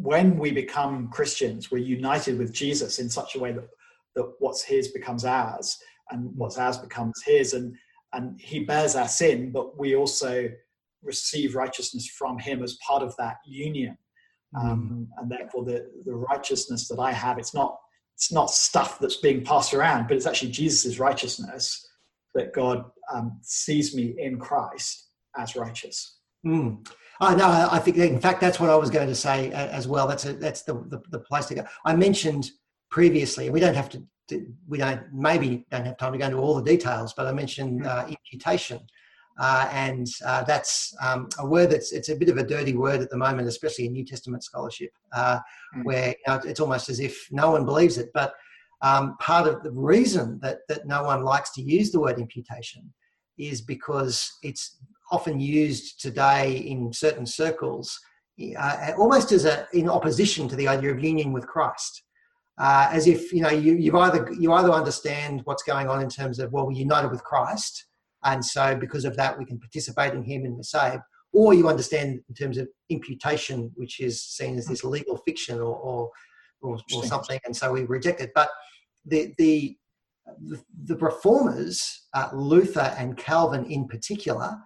when 0.02 0.38
we 0.38 0.52
become 0.52 1.10
Christians, 1.10 1.72
we're 1.72 1.80
united 1.80 2.38
with 2.38 2.54
Jesus 2.54 3.00
in 3.00 3.10
such 3.10 3.36
a 3.36 3.40
way 3.40 3.52
that, 3.52 3.68
that 4.16 4.34
what's 4.40 4.64
his 4.64 4.88
becomes 4.90 5.26
ours 5.26 5.78
and 6.10 6.32
what's 6.36 6.58
ours 6.58 6.78
becomes 6.78 7.22
his. 7.26 7.54
And, 7.54 7.76
and 8.14 8.40
he 8.40 8.64
bears 8.64 8.96
our 8.96 9.10
sin, 9.10 9.52
but 9.52 9.78
we 9.78 9.96
also 9.96 10.50
receive 11.04 11.56
righteousness 11.56 12.08
from 12.08 12.40
him 12.40 12.64
as 12.64 12.78
part 12.86 13.04
of 13.04 13.14
that 13.18 13.38
union. 13.46 13.98
Mm. 14.56 14.64
Um, 14.64 15.08
and 15.18 15.30
therefore 15.30 15.66
the, 15.66 15.92
the 16.06 16.16
righteousness 16.16 16.88
that 16.88 17.00
I 17.00 17.12
have, 17.12 17.38
it's 17.38 17.54
not, 17.54 17.78
it's 18.16 18.32
not 18.32 18.52
stuff 18.52 19.00
that's 19.00 19.18
being 19.18 19.44
passed 19.44 19.74
around, 19.74 20.08
but 20.08 20.16
it's 20.16 20.26
actually 20.26 20.52
Jesus' 20.52 20.98
righteousness 20.98 21.88
that 22.36 22.54
God 22.54 22.86
um, 23.14 23.38
sees 23.42 23.94
me 23.94 24.16
in 24.18 24.40
Christ 24.40 25.10
as 25.38 25.58
righteous. 25.58 26.20
Mm. 26.46 26.88
Oh, 27.22 27.36
no, 27.36 27.68
I 27.70 27.80
think 27.80 27.98
in 27.98 28.20
fact 28.20 28.40
that's 28.40 28.60
what 28.60 28.70
I 28.70 28.76
was 28.76 28.90
going 28.90 29.10
to 29.10 29.16
say 29.16 29.52
as 29.52 29.88
well. 29.88 30.08
That's 30.08 30.26
a, 30.26 30.34
that's 30.34 30.62
the, 30.62 30.76
the, 30.88 31.02
the 31.10 31.20
place 31.20 31.48
to 31.48 31.56
go. 31.56 31.66
I 31.86 31.94
mentioned 31.96 32.50
previously, 32.90 33.50
we 33.50 33.60
don't 33.60 33.76
have 33.76 33.90
to, 33.90 34.02
we 34.68 34.78
don't 34.78 35.02
maybe 35.14 35.66
don't 35.70 35.86
have 35.86 35.98
time 35.98 36.14
to 36.14 36.18
go 36.18 36.26
into 36.28 36.38
all 36.38 36.56
the 36.56 36.64
details, 36.64 37.14
but 37.14 37.28
I 37.28 37.34
mentioned 37.34 37.86
uh, 37.86 38.06
imputation, 38.08 38.80
uh, 39.40 39.68
and 39.72 40.08
uh, 40.26 40.44
that's 40.44 40.96
um, 41.02 41.28
a 41.40 41.46
word 41.46 41.72
that's 41.72 41.92
it's 41.92 42.10
a 42.10 42.16
bit 42.16 42.30
of 42.30 42.38
a 42.38 42.44
dirty 42.44 42.76
word 42.76 43.02
at 43.02 43.10
the 43.10 43.18
moment, 43.18 43.48
especially 43.48 43.88
in 43.88 43.94
New 43.94 44.06
Testament 44.06 44.44
scholarship, 44.44 44.92
uh, 45.14 45.40
mm. 45.76 45.84
where 45.84 46.10
you 46.10 46.16
know, 46.28 46.40
it's 46.46 46.60
almost 46.60 46.90
as 46.90 47.00
if 47.00 47.28
no 47.32 47.52
one 47.52 47.66
believes 47.66 47.98
it. 47.98 48.12
But 48.14 48.34
um, 48.82 49.18
part 49.20 49.48
of 49.48 49.64
the 49.64 49.72
reason 49.72 50.40
that 50.42 50.60
that 50.70 50.86
no 50.86 51.04
one 51.04 51.24
likes 51.24 51.52
to 51.54 51.62
use 51.62 51.92
the 51.92 52.00
word 52.00 52.20
imputation 52.20 52.94
is 53.38 53.62
because 53.62 54.38
it's 54.44 54.78
often 55.12 55.39
used 55.39 56.00
today 56.00 56.58
in 56.58 56.93
certain 56.93 57.26
circles, 57.26 57.98
uh, 58.58 58.91
almost 58.98 59.32
as 59.32 59.45
a 59.45 59.67
in 59.74 59.89
opposition 59.89 60.48
to 60.48 60.56
the 60.56 60.67
idea 60.67 60.91
of 60.91 61.04
union 61.04 61.34
with 61.34 61.48
Christ. 61.48 62.04
Uh, 62.58 62.89
as 62.91 63.08
if 63.08 63.32
you 63.32 63.41
know 63.41 63.50
you, 63.50 63.76
you 63.76 63.98
either 64.00 64.30
you 64.38 64.52
either 64.54 64.72
understand 64.72 65.41
what's 65.45 65.63
going 65.63 65.88
on 65.88 66.02
in 66.02 66.10
terms 66.10 66.39
of 66.39 66.52
well 66.52 66.67
we're 66.67 66.74
united 66.74 67.10
with 67.10 67.24
Christ 67.24 67.86
and 68.24 68.43
so 68.43 68.76
because 68.76 69.06
of 69.06 69.15
that 69.17 69.38
we 69.38 69.45
can 69.45 69.60
participate 69.60 70.13
in 70.13 70.24
Him 70.24 70.45
and 70.45 70.56
we're 70.56 70.63
saved, 70.63 71.02
or 71.32 71.54
you 71.54 71.69
understand 71.69 72.19
in 72.28 72.36
terms 72.36 72.58
of 72.58 72.67
imputation, 72.89 73.72
which 73.76 74.00
is 74.00 74.22
seen 74.22 74.58
as 74.58 74.65
this 74.65 74.84
legal 74.84 75.17
fiction 75.17 75.60
or 75.60 75.76
or, 75.76 76.12
or, 76.62 76.78
or 76.93 77.06
something, 77.06 77.39
and 77.45 77.56
so 77.56 77.72
we 77.72 77.84
reject 77.84 78.22
it. 78.22 78.32
But 78.36 78.50
the 79.06 79.34
the 79.38 79.78
the, 80.41 80.62
the 80.86 80.98
reformers, 80.98 82.08
uh, 82.13 82.30
Luther 82.34 82.93
and 82.98 83.17
Calvin 83.17 83.65
in 83.65 83.88
particular, 83.88 84.58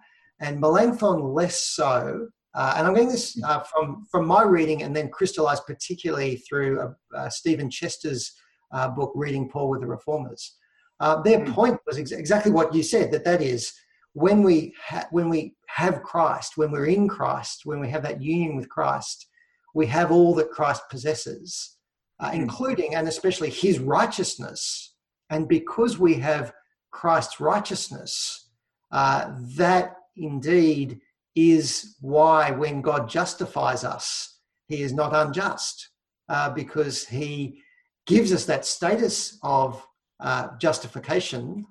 and 0.44 0.60
Melanchthon 0.60 1.22
less 1.34 1.60
so. 1.60 2.28
Uh, 2.54 2.74
and 2.76 2.86
I'm 2.86 2.94
getting 2.94 3.08
this 3.08 3.42
uh, 3.42 3.60
from, 3.60 4.06
from 4.10 4.26
my 4.26 4.42
reading 4.42 4.82
and 4.82 4.94
then 4.94 5.08
crystallized 5.08 5.66
particularly 5.66 6.36
through 6.36 6.80
uh, 6.80 7.16
uh 7.16 7.28
Stephen 7.28 7.68
Chester's 7.68 8.32
uh, 8.72 8.88
book, 8.88 9.12
Reading 9.14 9.48
Paul 9.48 9.70
with 9.70 9.80
the 9.80 9.86
Reformers. 9.86 10.56
Uh, 11.00 11.20
their 11.22 11.40
mm. 11.40 11.52
point 11.52 11.80
was 11.86 11.98
ex- 11.98 12.12
exactly 12.12 12.52
what 12.52 12.74
you 12.74 12.82
said, 12.82 13.10
that 13.10 13.24
that 13.24 13.42
is, 13.42 13.72
when 14.12 14.44
we, 14.44 14.72
ha- 14.80 15.08
when 15.10 15.28
we 15.28 15.56
have 15.68 16.02
Christ, 16.02 16.52
when 16.56 16.70
we're 16.70 16.86
in 16.86 17.08
Christ, 17.08 17.62
when 17.64 17.80
we 17.80 17.88
have 17.88 18.02
that 18.04 18.22
union 18.22 18.54
with 18.54 18.68
Christ, 18.68 19.26
we 19.74 19.86
have 19.86 20.12
all 20.12 20.34
that 20.34 20.50
Christ 20.50 20.82
possesses, 20.90 21.76
mm. 22.22 22.32
including 22.34 22.94
and 22.94 23.08
especially 23.08 23.50
his 23.50 23.80
righteousness. 23.80 24.94
And 25.30 25.48
because 25.48 25.98
we 25.98 26.14
have 26.14 26.52
Christ's 26.92 27.40
righteousness, 27.40 28.50
that 28.92 29.96
indeed 30.16 31.00
is 31.34 31.96
why 32.00 32.50
when 32.50 32.80
God 32.80 33.08
justifies 33.08 33.84
us, 33.84 34.38
he 34.68 34.82
is 34.82 34.92
not 34.92 35.14
unjust 35.14 35.90
uh, 36.28 36.50
because 36.50 37.06
he 37.06 37.60
gives 38.06 38.32
us 38.32 38.44
that 38.46 38.64
status 38.64 39.38
of 39.42 39.84
uh, 40.20 40.48
justification 40.58 41.66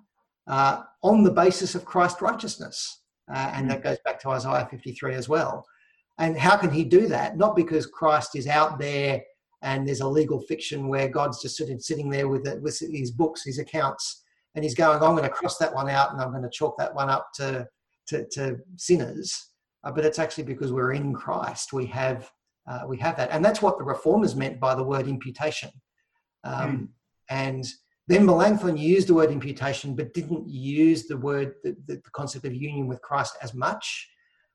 uh, 0.48 0.84
on 1.02 1.24
the 1.24 1.32
basis 1.32 1.76
of 1.76 1.86
Christ's 1.86 2.22
righteousness. 2.22 3.02
Uh, 3.34 3.52
and 3.54 3.70
that 3.70 3.84
goes 3.84 3.98
back 4.04 4.20
to 4.22 4.30
Isaiah 4.30 4.68
53 4.70 5.16
as 5.16 5.30
well. 5.30 5.66
And 6.20 6.38
how 6.38 6.58
can 6.58 6.70
he 6.70 6.84
do 6.84 7.08
that? 7.08 7.38
Not 7.38 7.56
because 7.56 7.86
Christ 7.88 8.36
is 8.36 8.48
out 8.48 8.78
there 8.78 9.22
and 9.64 9.88
there's 9.88 10.02
a 10.02 10.08
legal 10.08 10.42
fiction 10.42 10.88
where 10.90 11.08
God's 11.08 11.42
just 11.42 11.56
sitting 11.56 11.80
sitting 11.80 12.10
there 12.10 12.28
with 12.28 12.46
it, 12.46 12.62
with 12.62 12.78
his 12.80 13.12
books, 13.12 13.44
his 13.44 13.60
accounts, 13.60 14.24
and 14.56 14.64
he's 14.64 14.76
going, 14.76 15.02
"I'm 15.02 15.16
going 15.16 15.24
to 15.24 15.30
cross 15.30 15.58
that 15.58 15.74
one 15.74 15.90
out, 15.90 16.12
and 16.12 16.22
I'm 16.22 16.32
going 16.32 16.44
to 16.44 16.50
chalk 16.50 16.78
that 16.78 16.94
one 16.94 17.10
up 17.10 17.30
to 17.36 17.68
to, 18.08 18.28
to 18.30 18.58
sinners." 18.78 19.50
Uh, 19.84 19.92
but 19.92 20.06
it's 20.06 20.20
actually 20.20 20.46
because 20.46 20.72
we're 20.72 20.94
in 20.94 21.14
Christ, 21.14 21.74
we 21.74 21.86
have 21.88 22.32
uh, 22.66 22.84
we 22.88 22.98
have 22.98 23.18
that, 23.18 23.30
and 23.32 23.44
that's 23.44 23.62
what 23.62 23.78
the 23.78 23.84
reformers 23.84 24.36
meant 24.36 24.60
by 24.60 24.74
the 24.74 24.84
word 24.84 25.08
imputation. 25.08 25.70
Um, 26.46 26.72
mm. 26.72 26.88
And 27.30 27.66
then 28.08 28.26
Melanchthon 28.26 28.78
used 28.78 29.08
the 29.08 29.14
word 29.14 29.32
imputation, 29.32 29.96
but 29.96 30.14
didn't 30.14 30.48
use 30.48 31.08
the 31.08 31.18
word 31.18 31.56
the, 31.64 31.76
the, 31.88 32.02
concept 32.14 32.46
of 32.46 32.54
union 32.54 32.88
with 32.88 33.02
Christ 33.02 33.38
as 33.42 33.54
much. 33.54 34.10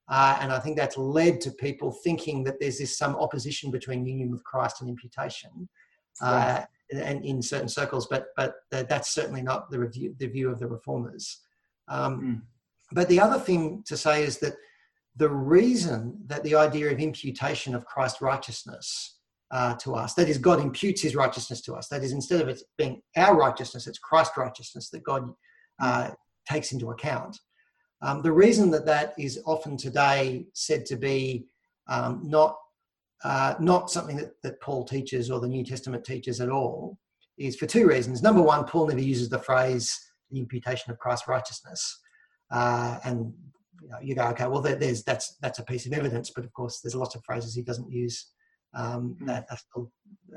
Uh, 0.08 0.38
and 0.40 0.52
I 0.52 0.58
think 0.58 0.76
that's 0.76 0.96
led 0.96 1.40
to 1.42 1.50
people 1.50 1.90
thinking 1.90 2.44
that 2.44 2.58
there's 2.60 2.78
this 2.78 2.96
some 2.96 3.14
opposition 3.16 3.70
between 3.70 4.06
union 4.06 4.30
with 4.30 4.42
Christ 4.44 4.80
and 4.80 4.88
imputation, 4.88 5.68
uh, 6.22 6.62
and 6.90 7.24
in 7.24 7.42
certain 7.42 7.68
circles. 7.68 8.06
But 8.06 8.28
but 8.36 8.54
that's 8.70 9.10
certainly 9.10 9.42
not 9.42 9.70
the 9.70 9.80
review 9.80 10.14
the 10.18 10.28
view 10.28 10.50
of 10.50 10.58
the 10.58 10.66
reformers. 10.66 11.40
Um, 11.88 12.20
mm. 12.20 12.40
But 12.92 13.08
the 13.08 13.20
other 13.20 13.38
thing 13.38 13.82
to 13.86 13.96
say 13.96 14.22
is 14.22 14.38
that 14.38 14.54
the 15.16 15.28
reason 15.28 16.18
that 16.26 16.42
the 16.44 16.54
idea 16.54 16.90
of 16.90 17.00
imputation 17.00 17.74
of 17.74 17.84
Christ's 17.84 18.22
righteousness 18.22 19.18
uh, 19.50 19.74
to 19.76 19.94
us, 19.94 20.14
that 20.14 20.28
is, 20.28 20.38
God 20.38 20.60
imputes 20.60 21.02
His 21.02 21.16
righteousness 21.16 21.60
to 21.62 21.74
us. 21.74 21.88
That 21.88 22.02
is, 22.02 22.12
instead 22.12 22.40
of 22.40 22.48
it 22.48 22.62
being 22.76 23.02
our 23.16 23.36
righteousness, 23.36 23.86
it's 23.86 23.98
Christ's 23.98 24.36
righteousness 24.36 24.90
that 24.90 25.02
God 25.02 25.30
uh, 25.80 26.10
takes 26.48 26.72
into 26.72 26.90
account. 26.90 27.36
Um, 28.00 28.22
the 28.22 28.32
reason 28.32 28.70
that 28.70 28.86
that 28.86 29.14
is 29.18 29.40
often 29.44 29.76
today 29.76 30.46
said 30.54 30.86
to 30.86 30.96
be 30.96 31.46
um, 31.88 32.20
not 32.24 32.56
uh, 33.24 33.54
not 33.58 33.90
something 33.90 34.16
that, 34.16 34.40
that 34.44 34.60
Paul 34.60 34.84
teaches 34.84 35.28
or 35.28 35.40
the 35.40 35.48
New 35.48 35.64
Testament 35.64 36.04
teaches 36.04 36.40
at 36.40 36.50
all 36.50 36.96
is 37.36 37.56
for 37.56 37.66
two 37.66 37.88
reasons. 37.88 38.22
Number 38.22 38.42
one, 38.42 38.64
Paul 38.64 38.86
never 38.86 39.00
uses 39.00 39.28
the 39.28 39.40
phrase 39.40 39.98
the 40.30 40.38
imputation 40.38 40.92
of 40.92 40.98
Christ's 40.98 41.26
righteousness, 41.26 41.98
uh, 42.50 42.98
and 43.04 43.32
you, 43.82 43.88
know, 43.88 43.96
you, 44.02 44.14
go, 44.14 44.22
okay, 44.28 44.46
well, 44.46 44.60
there's 44.60 45.04
that's 45.04 45.36
that's 45.40 45.58
a 45.58 45.64
piece 45.64 45.86
of 45.86 45.92
evidence, 45.92 46.30
but 46.30 46.44
of 46.44 46.52
course, 46.52 46.80
there's 46.80 46.94
lots 46.94 47.14
of 47.14 47.24
phrases 47.24 47.54
he 47.54 47.62
doesn't 47.62 47.90
use 47.90 48.26
um, 48.74 49.16
hmm. 49.18 49.26
that 49.26 49.48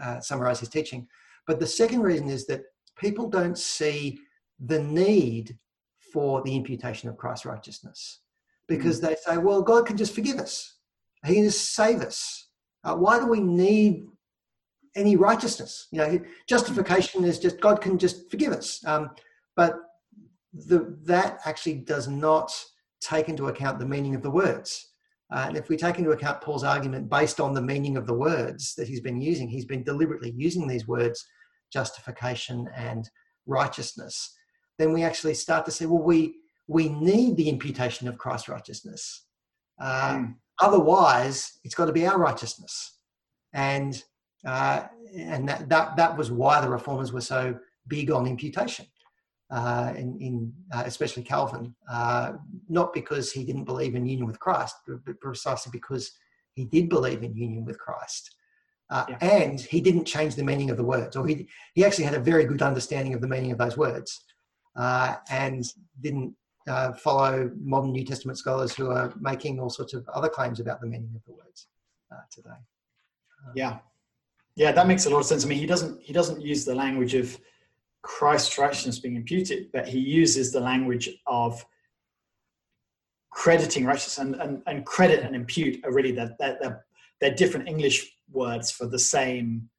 uh, 0.01 0.19
summarize 0.19 0.59
his 0.59 0.69
teaching. 0.69 1.07
But 1.47 1.59
the 1.59 1.67
second 1.67 2.01
reason 2.01 2.29
is 2.29 2.45
that 2.47 2.61
people 2.97 3.29
don't 3.29 3.57
see 3.57 4.19
the 4.59 4.81
need 4.81 5.57
for 6.13 6.41
the 6.43 6.55
imputation 6.55 7.09
of 7.09 7.17
Christ's 7.17 7.45
righteousness 7.45 8.19
because 8.67 8.99
mm. 8.99 9.07
they 9.07 9.15
say, 9.15 9.37
well, 9.37 9.61
God 9.61 9.85
can 9.85 9.97
just 9.97 10.13
forgive 10.13 10.37
us, 10.37 10.75
He 11.25 11.35
can 11.35 11.43
just 11.45 11.73
save 11.73 12.01
us. 12.01 12.47
Uh, 12.83 12.95
why 12.95 13.19
do 13.19 13.27
we 13.27 13.39
need 13.39 14.05
any 14.95 15.15
righteousness? 15.15 15.87
You 15.91 15.99
know, 15.99 16.19
justification 16.47 17.23
is 17.23 17.39
just 17.39 17.59
God 17.59 17.81
can 17.81 17.97
just 17.97 18.29
forgive 18.29 18.53
us. 18.53 18.83
Um, 18.85 19.11
but 19.55 19.75
the, 20.53 20.97
that 21.03 21.39
actually 21.45 21.75
does 21.75 22.07
not 22.07 22.51
take 23.01 23.29
into 23.29 23.47
account 23.47 23.79
the 23.79 23.85
meaning 23.85 24.15
of 24.15 24.21
the 24.21 24.31
words. 24.31 24.89
Uh, 25.33 25.45
and 25.47 25.57
if 25.57 25.69
we 25.69 25.77
take 25.77 25.97
into 25.97 26.11
account 26.11 26.41
Paul's 26.41 26.63
argument 26.63 27.09
based 27.09 27.39
on 27.39 27.53
the 27.53 27.61
meaning 27.61 27.95
of 27.95 28.05
the 28.05 28.13
words 28.13 28.75
that 28.75 28.87
he's 28.87 28.99
been 28.99 29.21
using, 29.21 29.47
he's 29.47 29.65
been 29.65 29.83
deliberately 29.83 30.33
using 30.35 30.67
these 30.67 30.87
words, 30.87 31.25
justification 31.71 32.67
and 32.75 33.09
righteousness 33.47 34.35
then 34.81 34.93
we 34.93 35.03
actually 35.03 35.35
start 35.35 35.63
to 35.65 35.71
say, 35.71 35.85
well, 35.85 36.01
we 36.01 36.35
we 36.67 36.89
need 36.89 37.37
the 37.37 37.49
imputation 37.49 38.07
of 38.07 38.17
Christ's 38.17 38.49
righteousness. 38.49 39.25
Uh, 39.79 40.15
mm. 40.15 40.35
Otherwise, 40.59 41.59
it's 41.63 41.75
got 41.75 41.85
to 41.85 41.91
be 41.91 42.07
our 42.07 42.17
righteousness, 42.17 42.97
and 43.53 44.03
uh, 44.45 44.83
and 45.15 45.47
that, 45.47 45.69
that 45.69 45.95
that 45.97 46.17
was 46.17 46.31
why 46.31 46.59
the 46.61 46.69
reformers 46.69 47.13
were 47.13 47.21
so 47.21 47.57
big 47.87 48.09
on 48.09 48.25
imputation. 48.25 48.85
Uh, 49.51 49.91
in, 49.97 50.17
in 50.21 50.53
uh, 50.73 50.83
especially 50.85 51.21
Calvin, 51.23 51.75
uh, 51.91 52.31
not 52.69 52.93
because 52.93 53.33
he 53.33 53.43
didn't 53.43 53.65
believe 53.65 53.95
in 53.95 54.05
union 54.05 54.25
with 54.25 54.39
Christ, 54.39 54.75
but 54.87 55.19
precisely 55.19 55.69
because 55.73 56.09
he 56.53 56.63
did 56.63 56.87
believe 56.87 57.21
in 57.21 57.35
union 57.35 57.65
with 57.65 57.77
Christ. 57.77 58.33
Uh, 58.89 59.05
yeah. 59.09 59.17
And 59.21 59.59
he 59.59 59.81
didn't 59.81 60.05
change 60.05 60.35
the 60.35 60.43
meaning 60.43 60.69
of 60.69 60.77
the 60.77 60.83
words, 60.83 61.17
or 61.17 61.27
he, 61.27 61.49
he 61.75 61.83
actually 61.83 62.05
had 62.05 62.13
a 62.13 62.19
very 62.19 62.45
good 62.45 62.61
understanding 62.61 63.13
of 63.13 63.19
the 63.19 63.27
meaning 63.27 63.51
of 63.51 63.57
those 63.57 63.77
words 63.77 64.23
uh, 64.77 65.15
and 65.29 65.65
didn't 66.01 66.33
uh, 66.67 66.93
follow 66.93 67.51
modern 67.59 67.91
New 67.91 68.05
Testament 68.05 68.37
scholars 68.37 68.73
who 68.75 68.89
are 68.89 69.13
making 69.19 69.59
all 69.59 69.69
sorts 69.69 69.93
of 69.93 70.07
other 70.09 70.29
claims 70.29 70.59
about 70.59 70.79
the 70.81 70.87
meaning 70.87 71.11
of 71.15 71.23
the 71.25 71.33
words 71.33 71.67
uh, 72.11 72.21
today. 72.31 72.49
Um, 72.49 73.53
yeah, 73.55 73.77
yeah, 74.55 74.71
that 74.71 74.87
makes 74.87 75.05
a 75.05 75.09
lot 75.09 75.19
of 75.19 75.25
sense. 75.25 75.45
I 75.45 75.47
mean, 75.47 75.59
he 75.59 75.65
doesn't 75.65 76.01
he 76.01 76.13
doesn't 76.13 76.41
use 76.41 76.65
the 76.65 76.75
language 76.75 77.15
of 77.15 77.37
Christ's 78.03 78.57
righteousness 78.57 78.99
being 78.99 79.15
imputed, 79.15 79.71
but 79.71 79.87
he 79.87 79.99
uses 79.99 80.51
the 80.51 80.59
language 80.59 81.09
of 81.27 81.63
crediting 83.29 83.85
righteousness 83.85 84.17
and, 84.17 84.35
and, 84.35 84.61
and 84.67 84.85
credit 84.85 85.23
and 85.23 85.35
impute 85.35 85.83
are 85.85 85.93
really 85.93 86.11
they're, 86.11 86.35
they're, 86.39 86.85
they're, 87.19 87.35
different 87.35 87.67
English 87.67 88.11
words 88.31 88.71
for 88.71 88.87
the 88.87 88.99
same 88.99 89.69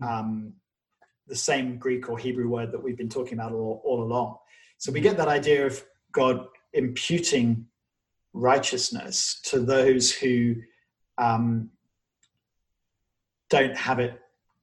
um, 0.00 0.52
the 1.26 1.36
same 1.36 1.76
Greek 1.76 2.08
or 2.08 2.18
Hebrew 2.18 2.48
word 2.48 2.72
that 2.72 2.82
we've 2.82 2.96
been 2.96 3.08
talking 3.08 3.34
about 3.34 3.52
all, 3.52 3.80
all 3.84 4.02
along. 4.02 4.36
So 4.78 4.90
we 4.90 5.00
get 5.00 5.16
that 5.16 5.28
idea 5.28 5.64
of 5.64 5.82
God 6.12 6.46
imputing 6.72 7.66
righteousness 8.32 9.40
to 9.44 9.60
those 9.60 10.10
who 10.12 10.56
um, 11.18 11.70
don't 13.48 13.76
have 13.76 14.00
it 14.00 14.20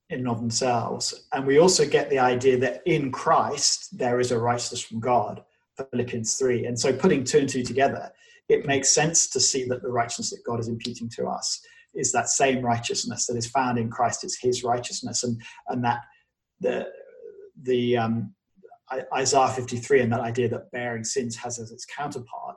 in 0.10 0.20
and 0.20 0.28
of 0.28 0.40
themselves. 0.40 1.28
And 1.34 1.46
we 1.46 1.60
also 1.60 1.86
get 1.86 2.10
the 2.10 2.20
idea 2.20 2.58
that 2.60 2.82
in 2.86 3.12
Christ 3.12 3.98
there 3.98 4.20
is 4.20 4.32
a 4.32 4.40
righteousness 4.40 4.82
from 4.82 5.00
God, 5.00 5.44
Philippians 5.92 6.36
3. 6.36 6.66
And 6.66 6.80
so 6.80 6.94
putting 6.94 7.24
two 7.24 7.40
and 7.40 7.50
two 7.50 7.64
together, 7.64 8.12
it 8.48 8.66
makes 8.66 8.90
sense 8.90 9.28
to 9.30 9.40
see 9.40 9.66
that 9.66 9.82
the 9.82 9.90
righteousness 9.90 10.30
that 10.30 10.46
God 10.46 10.60
is 10.60 10.70
imputing 10.70 11.10
to 11.18 11.28
us 11.28 11.62
is 11.94 12.12
that 12.12 12.30
same 12.30 12.62
righteousness 12.64 13.26
that 13.26 13.36
is 13.36 13.48
found 13.48 13.78
in 13.78 13.90
Christ. 13.90 14.24
It's 14.24 14.40
his 14.40 14.64
righteousness. 14.64 15.24
And, 15.24 15.42
and 15.68 15.84
that 15.84 16.02
the 16.60 16.88
the 17.64 17.98
um, 17.98 18.34
Isaiah 19.14 19.50
53 19.50 20.02
and 20.02 20.14
that 20.14 20.22
idea 20.22 20.48
that 20.50 20.72
bearing 20.72 21.04
sins 21.04 21.36
has 21.38 21.60
as 21.60 21.72
its 21.72 21.86
counterpart 21.86 22.56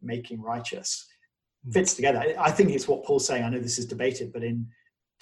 making 0.00 0.40
righteous 0.40 1.06
hmm. 1.64 1.72
fits 1.72 1.94
together. 1.94 2.22
I 2.38 2.50
think 2.50 2.70
it's 2.70 2.88
what 2.88 3.04
Paul's 3.04 3.26
saying. 3.26 3.44
I 3.44 3.48
know 3.48 3.60
this 3.60 3.78
is 3.78 3.86
debated, 3.86 4.32
but 4.32 4.44
in 4.44 4.66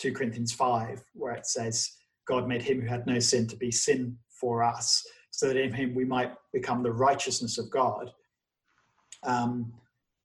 2 0.01 0.13
Corinthians 0.13 0.53
5, 0.53 1.05
where 1.13 1.35
it 1.35 1.47
says, 1.47 1.91
God 2.27 2.49
made 2.49 2.63
him 2.63 2.81
who 2.81 2.87
had 2.87 3.07
no 3.07 3.19
sin 3.19 3.47
to 3.49 3.57
be 3.57 3.71
sin 3.71 4.17
for 4.29 4.63
us, 4.63 5.07
so 5.31 5.49
that 5.49 5.57
in 5.57 5.73
him 5.73 5.95
we 5.95 6.05
might 6.05 6.33
become 6.53 6.83
the 6.83 6.93
righteousness 6.93 7.59
of 7.59 7.71
God. 7.71 8.11
Um, 9.23 9.73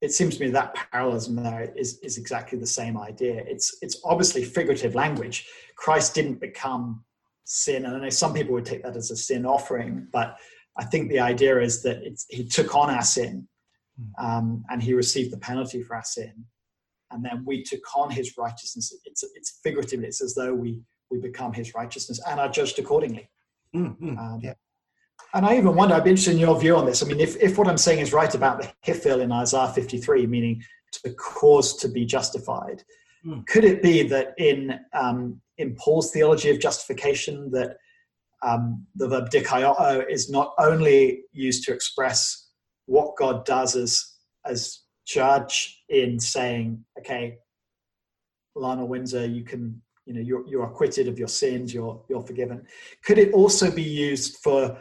it 0.00 0.12
seems 0.12 0.36
to 0.36 0.44
me 0.44 0.50
that 0.50 0.74
parallelism 0.74 1.36
there 1.36 1.72
is, 1.76 1.98
is 2.00 2.16
exactly 2.18 2.58
the 2.58 2.66
same 2.66 2.96
idea. 2.96 3.42
It's, 3.46 3.76
it's 3.82 4.00
obviously 4.04 4.44
figurative 4.44 4.94
language. 4.94 5.46
Christ 5.76 6.14
didn't 6.14 6.40
become 6.40 7.04
sin. 7.44 7.84
And 7.84 7.96
I 7.96 8.00
know 8.00 8.10
some 8.10 8.34
people 8.34 8.54
would 8.54 8.66
take 8.66 8.82
that 8.82 8.96
as 8.96 9.10
a 9.10 9.16
sin 9.16 9.46
offering, 9.46 10.08
but 10.12 10.36
I 10.76 10.84
think 10.84 11.08
the 11.08 11.20
idea 11.20 11.60
is 11.60 11.82
that 11.82 12.02
he 12.28 12.46
took 12.46 12.74
on 12.74 12.90
our 12.90 13.02
sin 13.02 13.48
hmm. 13.98 14.24
um, 14.24 14.64
and 14.70 14.82
he 14.82 14.94
received 14.94 15.32
the 15.32 15.38
penalty 15.38 15.82
for 15.82 15.96
our 15.96 16.04
sin. 16.04 16.44
And 17.10 17.24
then 17.24 17.44
we 17.46 17.62
took 17.62 17.80
on 17.96 18.10
his 18.10 18.36
righteousness. 18.36 18.92
It's, 19.04 19.24
it's 19.34 19.60
figurative. 19.62 20.02
It's 20.02 20.22
as 20.22 20.34
though 20.34 20.54
we, 20.54 20.80
we 21.10 21.18
become 21.18 21.52
his 21.52 21.74
righteousness 21.74 22.20
and 22.28 22.40
are 22.40 22.48
judged 22.48 22.78
accordingly. 22.78 23.30
Mm-hmm. 23.74 24.18
Um, 24.18 24.40
yeah. 24.42 24.54
And 25.34 25.46
I 25.46 25.56
even 25.56 25.74
wonder, 25.74 25.94
I'd 25.94 26.04
be 26.04 26.10
interested 26.10 26.34
in 26.34 26.40
your 26.40 26.58
view 26.58 26.76
on 26.76 26.86
this. 26.86 27.02
I 27.02 27.06
mean, 27.06 27.20
if, 27.20 27.36
if 27.36 27.58
what 27.58 27.68
I'm 27.68 27.78
saying 27.78 28.00
is 28.00 28.12
right 28.12 28.34
about 28.34 28.60
the 28.60 28.72
hifil 28.86 29.20
in 29.20 29.32
Isaiah 29.32 29.68
53, 29.68 30.26
meaning 30.26 30.62
to 30.92 31.12
cause 31.14 31.76
to 31.76 31.88
be 31.88 32.04
justified, 32.04 32.82
mm. 33.24 33.46
could 33.46 33.64
it 33.64 33.82
be 33.82 34.02
that 34.04 34.34
in 34.38 34.78
um, 34.92 35.40
in 35.58 35.74
Paul's 35.76 36.10
theology 36.10 36.50
of 36.50 36.60
justification 36.60 37.50
that 37.50 37.76
um, 38.42 38.86
the 38.94 39.08
verb 39.08 39.30
dikaio 39.30 40.04
is 40.08 40.30
not 40.30 40.52
only 40.58 41.22
used 41.32 41.64
to 41.64 41.72
express 41.72 42.50
what 42.86 43.16
God 43.16 43.44
does 43.44 43.74
as, 43.74 44.04
as 44.44 44.82
judge 45.06 45.84
in 45.88 46.18
saying, 46.18 46.84
okay, 46.98 47.38
Lionel 48.54 48.88
Windsor, 48.88 49.26
you 49.26 49.44
can, 49.44 49.80
you 50.04 50.14
know, 50.14 50.20
you're, 50.20 50.46
you're 50.46 50.64
acquitted 50.64 51.08
of 51.08 51.18
your 51.18 51.28
sins, 51.28 51.72
you're, 51.72 52.02
you're 52.08 52.22
forgiven. 52.22 52.66
Could 53.04 53.18
it 53.18 53.32
also 53.32 53.70
be 53.70 53.82
used 53.82 54.38
for 54.42 54.76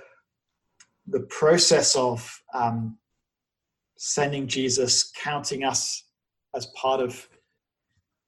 the 1.07 1.21
process 1.21 1.95
of 1.95 2.41
um, 2.53 2.97
sending 3.97 4.47
Jesus, 4.47 5.11
counting 5.21 5.63
us 5.63 6.03
as 6.55 6.67
part 6.67 7.01
of 7.01 7.27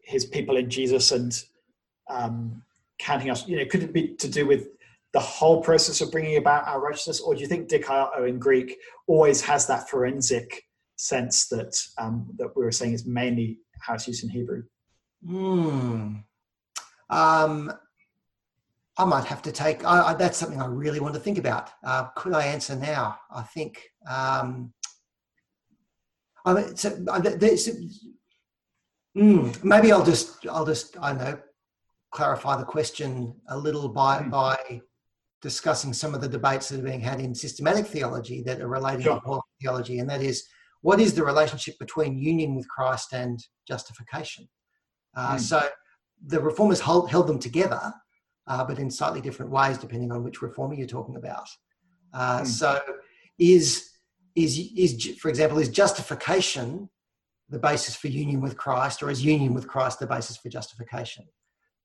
his 0.02 0.26
people 0.26 0.58
in 0.58 0.70
Jesus 0.70 1.12
and 1.12 1.44
um, 2.10 2.62
counting 3.00 3.32
us? 3.32 3.48
You 3.48 3.58
know, 3.58 3.66
could 3.66 3.84
it 3.84 3.94
be 3.94 4.10
to 4.16 4.28
do 4.28 4.46
with 4.46 4.68
the 5.14 5.20
whole 5.20 5.62
process 5.62 6.02
of 6.02 6.12
bringing 6.12 6.38
about 6.38 6.68
our 6.68 6.80
righteousness, 6.80 7.22
or 7.22 7.34
do 7.34 7.42
you 7.42 7.48
think 7.48 7.70
dikaio 7.70 8.28
in 8.28 8.38
Greek 8.38 8.78
always 9.08 9.42
has 9.42 9.66
that 9.66 9.90
forensic 9.90 10.67
sense 10.98 11.48
that 11.48 11.80
um, 11.98 12.28
that 12.38 12.56
we 12.56 12.64
were 12.64 12.72
saying 12.72 12.94
is 12.94 13.06
mainly 13.06 13.60
how 13.80 13.94
it's 13.94 14.08
used 14.08 14.24
in 14.24 14.30
Hebrew? 14.30 14.64
Hmm. 15.26 16.16
Um, 17.10 17.72
I 18.98 19.06
might 19.06 19.26
have 19.26 19.42
to 19.44 19.52
take. 19.52 19.86
I, 19.86 20.08
I, 20.08 20.14
that's 20.16 20.38
something 20.38 20.62
I 20.62 20.66
really 20.66 21.00
want 21.00 21.14
to 21.14 21.20
think 21.20 21.38
about. 21.38 21.70
Uh, 21.84 22.06
could 22.16 22.34
I 22.34 22.46
answer 22.46 22.76
now? 22.76 23.18
I 23.32 23.44
think. 23.44 23.82
Um, 24.10 24.74
I 26.46 26.54
mean, 26.54 26.76
so, 26.76 26.92
mm, 29.16 29.64
maybe 29.64 29.92
I'll 29.92 30.06
just. 30.06 30.48
I'll 30.48 30.66
just. 30.66 30.98
I 31.02 31.14
know. 31.14 31.40
Clarify 32.12 32.58
the 32.58 32.66
question 32.66 33.36
a 33.50 33.58
little 33.58 33.90
by 33.90 34.20
mm. 34.20 34.32
by 34.32 34.82
discussing 35.42 35.94
some 35.94 36.16
of 36.16 36.22
the 36.22 36.28
debates 36.28 36.70
that 36.70 36.80
are 36.80 36.84
being 36.84 37.02
had 37.02 37.20
in 37.20 37.36
systematic 37.36 37.86
theology 37.86 38.42
that 38.42 38.62
are 38.62 38.68
relating 38.68 39.04
sure. 39.04 39.22
to 39.22 39.42
theology, 39.62 40.00
and 40.00 40.10
that 40.10 40.22
is, 40.22 40.48
what 40.88 41.00
is 41.02 41.14
the 41.14 41.24
relationship 41.32 41.76
between 41.80 42.18
union 42.18 42.56
with 42.56 42.68
Christ 42.70 43.12
and 43.12 43.38
justification? 43.68 44.48
Uh, 45.16 45.36
mm. 45.36 45.40
So 45.40 45.68
the 46.26 46.40
reformers 46.40 46.80
hold, 46.80 47.10
held 47.10 47.28
them 47.28 47.40
together 47.40 47.94
uh, 48.48 48.64
but 48.64 48.80
in 48.80 48.90
slightly 48.90 49.22
different 49.22 49.52
ways 49.52 49.78
depending 49.78 50.12
on 50.12 50.24
which 50.24 50.42
reformer 50.42 50.74
you're 50.74 50.88
talking 50.88 51.18
about. 51.18 51.48
Uh, 52.14 52.42
mm. 52.42 52.48
So, 52.48 52.80
is 53.38 53.90
is 54.36 54.58
is 54.76 55.18
for 55.20 55.30
example, 55.30 55.58
is 55.60 55.70
justification 55.70 56.90
the 57.50 57.60
basis 57.60 57.96
for 57.96 58.08
union 58.08 58.42
with 58.42 58.56
Christ, 58.58 59.04
or 59.04 59.10
is 59.10 59.24
union 59.24 59.54
with 59.54 59.68
Christ 59.68 60.00
the 60.00 60.08
basis 60.08 60.38
for 60.38 60.50
justification? 60.50 61.26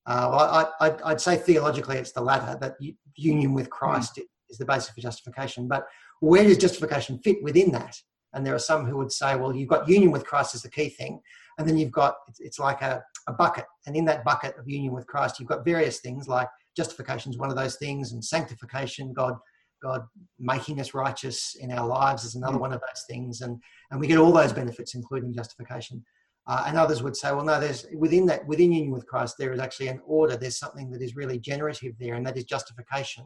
Uh, 0.06 0.28
well, 0.32 0.74
I, 0.80 1.10
would 1.10 1.20
say 1.20 1.36
theologically 1.36 1.96
it's 1.96 2.12
the 2.12 2.20
latter, 2.20 2.58
that 2.60 2.74
union 3.16 3.52
with 3.54 3.66
hmm. 3.66 3.70
Christ 3.70 4.16
mm. 4.16 4.22
is 4.50 4.58
the 4.58 4.64
basis 4.64 4.90
for 4.90 5.00
justification. 5.00 5.68
But 5.68 5.86
where 6.20 6.44
does 6.44 6.58
justification 6.58 7.18
fit 7.18 7.42
within 7.42 7.72
that? 7.72 7.96
And 8.34 8.46
there 8.46 8.54
are 8.54 8.58
some 8.58 8.86
who 8.86 8.96
would 8.96 9.12
say, 9.12 9.36
well, 9.36 9.54
you've 9.54 9.68
got 9.68 9.88
union 9.88 10.10
with 10.10 10.24
Christ 10.24 10.54
as 10.54 10.62
the 10.62 10.70
key 10.70 10.88
thing, 10.88 11.20
and 11.58 11.68
then 11.68 11.76
you've 11.76 11.92
got 11.92 12.14
it's 12.38 12.58
like 12.58 12.82
a 12.82 13.02
a 13.28 13.32
bucket. 13.32 13.66
And 13.86 13.96
in 13.96 14.04
that 14.06 14.24
bucket 14.24 14.56
of 14.58 14.68
union 14.68 14.92
with 14.92 15.06
Christ, 15.06 15.38
you've 15.38 15.48
got 15.48 15.64
various 15.64 16.00
things 16.00 16.28
like 16.28 16.48
justification 16.76 17.30
is 17.30 17.38
one 17.38 17.50
of 17.50 17.56
those 17.56 17.76
things, 17.76 18.12
and 18.12 18.24
sanctification, 18.24 19.12
God, 19.12 19.34
God 19.82 20.02
making 20.38 20.80
us 20.80 20.94
righteous 20.94 21.56
in 21.60 21.70
our 21.72 21.86
lives 21.86 22.24
is 22.24 22.34
another 22.34 22.56
mm. 22.56 22.60
one 22.60 22.72
of 22.72 22.80
those 22.80 23.04
things. 23.08 23.42
And, 23.42 23.60
and 23.90 24.00
we 24.00 24.06
get 24.06 24.18
all 24.18 24.32
those 24.32 24.52
benefits, 24.52 24.94
including 24.94 25.34
justification. 25.34 26.04
Uh, 26.46 26.64
and 26.66 26.76
others 26.76 27.02
would 27.02 27.16
say, 27.16 27.30
well, 27.32 27.44
no, 27.44 27.60
there's 27.60 27.86
within 27.94 28.26
that, 28.26 28.44
within 28.46 28.72
union 28.72 28.92
with 28.92 29.06
Christ, 29.06 29.36
there 29.38 29.52
is 29.52 29.60
actually 29.60 29.88
an 29.88 30.00
order. 30.04 30.36
There's 30.36 30.58
something 30.58 30.90
that 30.90 31.02
is 31.02 31.14
really 31.14 31.38
generative 31.38 31.94
there, 32.00 32.14
and 32.14 32.26
that 32.26 32.36
is 32.36 32.44
justification. 32.44 33.24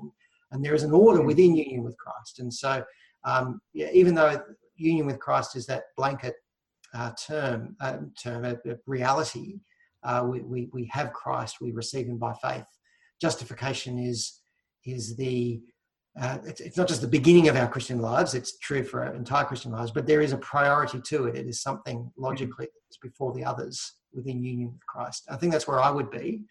And 0.52 0.64
there 0.64 0.74
is 0.74 0.82
an 0.82 0.92
order 0.92 1.20
mm. 1.20 1.26
within 1.26 1.56
union 1.56 1.82
with 1.82 1.96
Christ. 1.96 2.40
And 2.40 2.52
so, 2.52 2.84
um, 3.24 3.60
yeah, 3.72 3.88
even 3.92 4.14
though 4.14 4.40
union 4.76 5.06
with 5.06 5.18
Christ 5.18 5.56
is 5.56 5.66
that 5.66 5.84
blanket 5.96 6.34
uh, 6.94 7.12
term, 7.12 7.76
uh, 7.80 7.98
term 8.20 8.44
a, 8.44 8.52
a 8.52 8.76
reality, 8.86 9.60
uh, 10.02 10.24
we, 10.26 10.40
we, 10.40 10.68
we 10.72 10.88
have 10.92 11.12
Christ, 11.12 11.56
we 11.60 11.72
receive 11.72 12.06
him 12.06 12.18
by 12.18 12.32
faith. 12.42 12.66
Justification 13.20 13.98
is, 13.98 14.40
is 14.84 15.16
the, 15.16 15.60
uh, 16.20 16.38
it's, 16.44 16.60
it's, 16.60 16.76
not 16.76 16.88
just 16.88 17.00
the 17.00 17.08
beginning 17.08 17.48
of 17.48 17.56
our 17.56 17.68
Christian 17.68 17.98
lives, 17.98 18.34
it's 18.34 18.58
true 18.58 18.84
for 18.84 19.04
our 19.04 19.14
entire 19.14 19.44
Christian 19.44 19.72
lives, 19.72 19.90
but 19.90 20.06
there 20.06 20.20
is 20.20 20.32
a 20.32 20.38
priority 20.38 21.00
to 21.00 21.26
it. 21.26 21.36
It 21.36 21.46
is 21.46 21.60
something 21.60 22.10
logically 22.16 22.68
that's 22.88 22.98
before 23.02 23.34
the 23.34 23.44
others 23.44 23.94
within 24.12 24.42
union 24.42 24.72
with 24.72 24.86
Christ. 24.86 25.24
I 25.28 25.36
think 25.36 25.52
that's 25.52 25.68
where 25.68 25.80
I 25.80 25.90
would 25.90 26.10
be. 26.10 26.42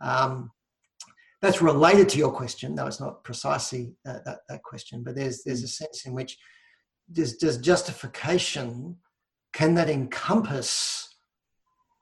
Um, 0.00 0.50
that's 1.42 1.62
related 1.62 2.08
to 2.10 2.18
your 2.18 2.30
question, 2.30 2.74
though 2.74 2.86
it's 2.86 3.00
not 3.00 3.24
precisely 3.24 3.94
that, 4.04 4.24
that, 4.26 4.40
that 4.48 4.62
question, 4.62 5.02
but 5.02 5.14
there's, 5.14 5.42
there's 5.42 5.62
a 5.62 5.68
sense 5.68 6.04
in 6.04 6.12
which 6.12 6.36
does, 7.12 7.36
does 7.36 7.58
justification, 7.58 8.96
can 9.52 9.74
that 9.74 9.90
encompass 9.90 11.14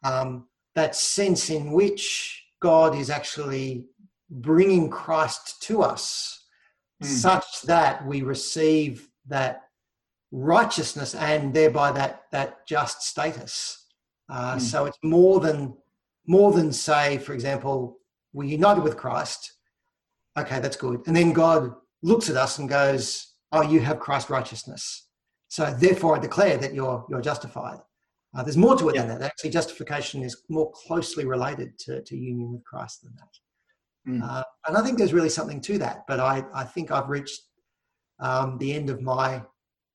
um, 0.05 0.47
that 0.75 0.94
sense 0.94 1.51
in 1.51 1.73
which 1.73 2.44
God 2.61 2.94
is 2.94 3.11
actually 3.11 3.87
bringing 4.31 4.90
Christ 4.90 5.62
to 5.62 5.83
us 5.83 6.44
mm. 7.03 7.07
such 7.07 7.62
that 7.62 8.05
we 8.07 8.23
receive 8.23 9.09
that 9.27 9.62
righteousness 10.31 11.14
and 11.14 11.55
thereby 11.55 11.90
that 11.92 12.25
that 12.33 12.66
just 12.66 13.03
status. 13.03 13.87
Uh, 14.29 14.57
mm. 14.57 14.61
So 14.61 14.85
it's 14.85 14.99
more 15.03 15.40
than 15.40 15.75
more 16.27 16.53
than 16.53 16.73
say, 16.73 17.18
for 17.18 17.33
example, 17.33 17.99
we're 18.33 18.49
united 18.49 18.83
with 18.85 18.97
Christ. 18.97 19.55
Okay, 20.38 20.61
that's 20.61 20.77
good. 20.77 21.03
And 21.07 21.16
then 21.16 21.33
God 21.33 21.75
looks 22.03 22.29
at 22.29 22.37
us 22.37 22.59
and 22.59 22.68
goes, 22.68 23.33
"Oh, 23.52 23.62
you 23.62 23.80
have 23.80 23.98
Christ 23.98 24.30
righteousness. 24.30 25.08
So 25.48 25.72
therefore, 25.72 26.16
I 26.16 26.18
declare 26.20 26.56
that 26.58 26.74
you're 26.74 27.04
you're 27.08 27.20
justified." 27.20 27.78
Uh, 28.37 28.42
there's 28.42 28.56
more 28.56 28.76
to 28.76 28.88
it 28.90 28.94
yeah. 28.94 29.06
than 29.06 29.18
that. 29.18 29.24
Actually, 29.24 29.50
justification 29.50 30.22
is 30.22 30.42
more 30.48 30.70
closely 30.72 31.24
related 31.24 31.78
to, 31.78 32.02
to 32.02 32.16
union 32.16 32.52
with 32.52 32.62
Christ 32.64 33.02
than 33.02 33.14
that. 33.16 34.12
Mm. 34.12 34.22
Uh, 34.22 34.44
and 34.66 34.76
I 34.76 34.82
think 34.82 34.98
there's 34.98 35.14
really 35.14 35.30
something 35.30 35.61
to 35.62 35.78
that. 35.78 36.04
But 36.06 36.20
I, 36.20 36.44
I 36.54 36.64
think 36.64 36.90
I've 36.90 37.08
reached 37.08 37.40
um, 38.20 38.58
the 38.58 38.74
end 38.74 38.90
of 38.90 39.00
my 39.00 39.42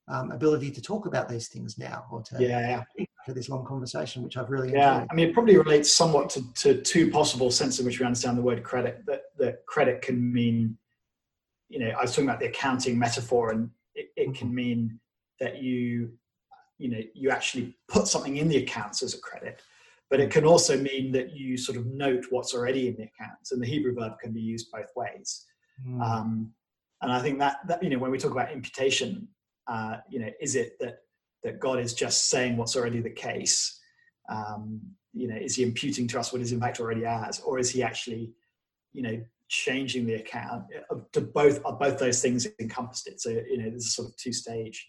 um, 0.08 0.32
ability 0.32 0.72
to 0.72 0.82
talk 0.82 1.06
about 1.06 1.30
these 1.30 1.48
things 1.48 1.78
now 1.78 2.06
or 2.12 2.22
to, 2.24 2.44
yeah. 2.44 2.84
to 3.26 3.34
this 3.34 3.50
long 3.50 3.66
conversation, 3.66 4.24
which 4.24 4.36
I've 4.36 4.50
really 4.50 4.72
yeah. 4.72 4.96
Enjoyed. 4.96 5.08
I 5.12 5.14
mean, 5.14 5.30
it 5.30 5.34
probably 5.34 5.58
relates 5.58 5.92
somewhat 5.92 6.30
to, 6.32 6.54
to 6.56 6.82
two 6.82 7.12
possible 7.12 7.52
senses 7.52 7.82
in 7.82 7.86
which 7.86 8.00
we 8.00 8.06
understand 8.06 8.38
the 8.38 8.42
word 8.42 8.64
credit. 8.64 9.04
That, 9.06 9.22
that 9.38 9.66
credit 9.68 10.02
can 10.02 10.34
mean, 10.34 10.78
you 11.70 11.80
know, 11.80 11.90
I 11.90 12.02
was 12.02 12.12
talking 12.12 12.30
about 12.30 12.40
the 12.40 12.48
accounting 12.48 12.98
metaphor, 12.98 13.52
and 13.52 13.70
it, 13.96 14.10
it 14.16 14.36
can 14.36 14.48
mm-hmm. 14.48 14.56
mean 14.56 15.00
that 15.40 15.62
you 15.62 16.12
you 16.78 16.90
know 16.90 17.02
you 17.14 17.30
actually 17.30 17.76
put 17.88 18.08
something 18.08 18.38
in 18.38 18.48
the 18.48 18.58
accounts 18.58 19.04
as 19.04 19.14
a 19.14 19.20
credit 19.20 19.62
but 20.10 20.20
it 20.20 20.30
can 20.30 20.46
also 20.46 20.78
mean 20.78 21.12
that 21.12 21.36
you 21.36 21.58
sort 21.58 21.78
of 21.78 21.86
note 21.88 22.26
what's 22.30 22.54
already 22.54 22.88
in 22.88 22.96
the 22.96 23.04
accounts 23.04 23.52
and 23.52 23.62
the 23.62 23.66
hebrew 23.66 23.94
verb 23.94 24.14
can 24.20 24.32
be 24.32 24.42
used 24.42 24.72
both 24.72 24.92
ways 24.96 25.46
mm. 25.88 26.02
um, 26.02 26.52
and 27.02 27.12
i 27.12 27.22
think 27.22 27.40
that, 27.40 27.58
that 27.68 27.82
you 27.84 27.90
know 27.90 28.00
when 28.00 28.12
we 28.12 28.18
talk 28.18 28.32
about 28.32 28.52
imputation 28.52 29.28
uh, 29.68 29.98
you 30.10 30.20
know 30.20 30.30
is 30.42 30.56
it 30.56 30.78
that 30.80 31.00
that 31.44 31.60
god 31.60 31.80
is 31.80 31.94
just 31.94 32.30
saying 32.30 32.58
what's 32.58 32.76
already 32.76 33.00
the 33.00 33.10
case 33.10 33.80
um, 34.30 34.82
you 35.14 35.28
know 35.28 35.36
is 35.36 35.56
he 35.56 35.64
imputing 35.64 36.08
to 36.08 36.20
us 36.20 36.34
what 36.34 36.42
is 36.42 36.52
in 36.52 36.60
fact 36.60 36.80
already 36.80 37.06
ours, 37.06 37.40
or 37.42 37.60
is 37.60 37.70
he 37.70 37.84
actually 37.84 38.32
you 38.94 39.02
know 39.02 39.22
changing 39.54 40.06
the 40.06 40.16
account 40.16 40.64
uh, 40.90 40.96
to 41.12 41.22
both 41.22 41.64
are 41.66 41.74
both 41.74 42.00
those 42.00 42.22
things 42.22 42.48
encompassed 42.60 43.08
it 43.08 43.22
so 43.22 43.30
you 43.30 43.58
know 43.58 43.70
there's 43.70 43.86
a 43.86 43.90
sort 43.90 44.08
of 44.08 44.16
two 44.18 44.34
stage 44.34 44.88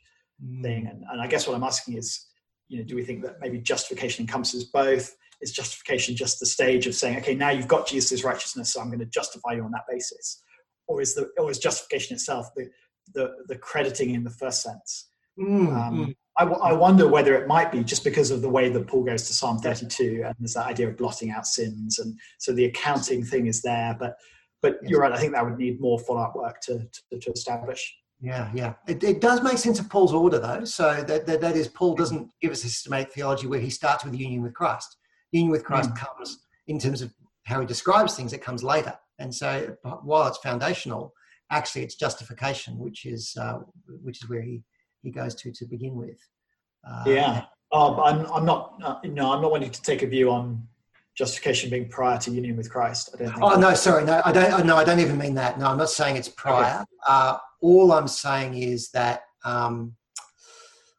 thing. 0.63 0.87
And, 0.87 1.05
and 1.11 1.21
I 1.21 1.27
guess 1.27 1.47
what 1.47 1.57
I'm 1.57 1.65
asking 1.65 1.97
is, 1.97 2.27
you 2.69 2.79
know, 2.79 2.85
do 2.85 2.97
we 2.97 3.05
think 3.05 3.23
that 3.23 3.37
maybe 3.41 3.59
justification 3.59 4.23
encompasses 4.23 4.65
both? 4.65 5.15
Is 5.41 5.53
justification 5.53 6.17
just 6.17 6.41
the 6.41 6.47
stage 6.47 6.87
of 6.87 6.95
saying, 6.95 7.19
okay, 7.19 7.35
now 7.35 7.51
you've 7.51 7.69
got 7.69 7.87
Jesus' 7.87 8.25
righteousness, 8.25 8.73
so 8.73 8.81
I'm 8.81 8.87
going 8.87 9.01
to 9.01 9.07
justify 9.07 9.53
you 9.53 9.65
on 9.65 9.73
that 9.73 9.85
basis? 9.89 10.43
Or 10.87 11.01
is 11.01 11.15
the 11.15 11.31
or 11.39 11.51
is 11.51 11.59
justification 11.59 12.15
itself 12.15 12.49
the 12.57 12.71
the, 13.13 13.31
the 13.49 13.57
crediting 13.57 14.15
in 14.15 14.25
the 14.25 14.31
first 14.31 14.63
sense? 14.63 15.11
Mm, 15.39 15.75
um, 15.75 16.07
mm. 16.07 16.15
I, 16.39 16.45
I 16.45 16.73
wonder 16.73 17.09
whether 17.09 17.35
it 17.35 17.47
might 17.47 17.71
be 17.71 17.85
just 17.85 18.05
because 18.05 18.31
of 18.31 18.43
the 18.43 18.49
way 18.49 18.69
that 18.69 18.87
Paul 18.87 19.05
goes 19.05 19.27
to 19.27 19.35
Psalm 19.35 19.59
32 19.59 20.23
and 20.25 20.35
there's 20.39 20.55
that 20.55 20.67
idea 20.67 20.89
of 20.89 20.97
blotting 20.97 21.31
out 21.31 21.47
sins. 21.47 21.99
And 21.99 22.19
so 22.39 22.53
the 22.53 22.65
accounting 22.67 23.25
thing 23.25 23.47
is 23.47 23.61
there, 23.63 23.97
but 23.99 24.17
but 24.65 24.73
you're 24.89 25.03
right. 25.05 25.13
I 25.13 25.19
think 25.21 25.33
that 25.35 25.45
would 25.47 25.59
need 25.59 25.81
more 25.87 25.99
follow-up 25.99 26.35
work 26.35 26.57
to, 26.67 26.75
to, 27.11 27.19
to 27.25 27.31
establish. 27.33 27.83
Yeah, 28.21 28.51
yeah. 28.55 28.73
It, 28.89 29.05
it 29.05 29.21
does 29.21 29.43
make 29.43 29.59
sense 29.59 29.79
of 29.79 29.91
Paul's 29.91 30.15
order, 30.15 30.39
though. 30.39 30.65
So 30.65 30.87
that, 31.09 31.27
that, 31.27 31.41
that 31.43 31.57
is, 31.57 31.69
Paul 31.69 31.95
doesn't 31.95 32.31
give 32.41 32.53
us 32.53 32.65
a 32.65 32.69
systematic 32.69 33.13
theology 33.13 33.47
where 33.47 33.61
he 33.61 33.71
starts 33.71 34.05
with 34.05 34.15
union 34.27 34.43
with 34.43 34.55
Christ. 34.55 34.97
Union 35.33 35.51
with 35.51 35.65
Christ 35.65 35.91
mm. 35.91 35.97
comes 35.97 36.29
in 36.67 36.79
terms 36.79 37.03
of 37.03 37.13
how 37.45 37.61
he 37.61 37.67
describes 37.67 38.17
things, 38.17 38.33
it 38.33 38.43
comes 38.49 38.63
later. 38.63 38.95
And 39.19 39.35
so 39.41 39.77
while 40.03 40.27
it's 40.29 40.39
foundational, 40.39 41.13
actually 41.51 41.83
it's 41.83 41.97
justification, 41.97 42.79
which 42.79 43.05
is 43.05 43.37
uh, 43.39 43.59
which 44.03 44.23
is 44.23 44.29
where 44.31 44.43
he, 44.43 44.63
he 45.03 45.11
goes 45.11 45.35
to 45.41 45.53
to 45.53 45.65
begin 45.67 45.95
with. 45.95 46.19
Uh, 46.89 47.05
yeah. 47.07 47.45
Oh, 47.77 48.01
I'm, 48.03 48.25
I'm 48.33 48.47
not, 48.47 48.63
uh, 48.83 48.97
no, 49.05 49.33
I'm 49.33 49.43
not 49.43 49.51
wanting 49.51 49.71
to 49.71 49.83
take 49.83 50.03
a 50.03 50.07
view 50.07 50.31
on 50.31 50.67
justification 51.17 51.71
being 51.71 51.89
prior 51.89 52.19
to 52.19 52.31
union 52.31 52.57
with 52.57 52.71
Christ. 52.71 53.15
I 53.15 53.25
don't 53.25 53.43
oh 53.43 53.55
no, 53.57 53.75
sorry, 53.75 54.05
no, 54.05 54.21
I 54.25 54.33
don't. 54.33 54.67
No, 54.67 54.77
I 54.77 54.85
don't 54.85 55.01
even 55.01 55.17
mean 55.17 55.35
that. 55.35 55.59
No, 55.59 55.67
I'm 55.67 55.79
not 55.79 55.91
saying 55.91 56.17
it's 56.17 56.29
prior. 56.29 56.77
Okay. 56.77 56.85
Uh, 57.07 57.39
all 57.61 57.93
I'm 57.93 58.09
saying 58.09 58.55
is 58.55 58.91
that. 58.91 59.23
Um, 59.45 59.95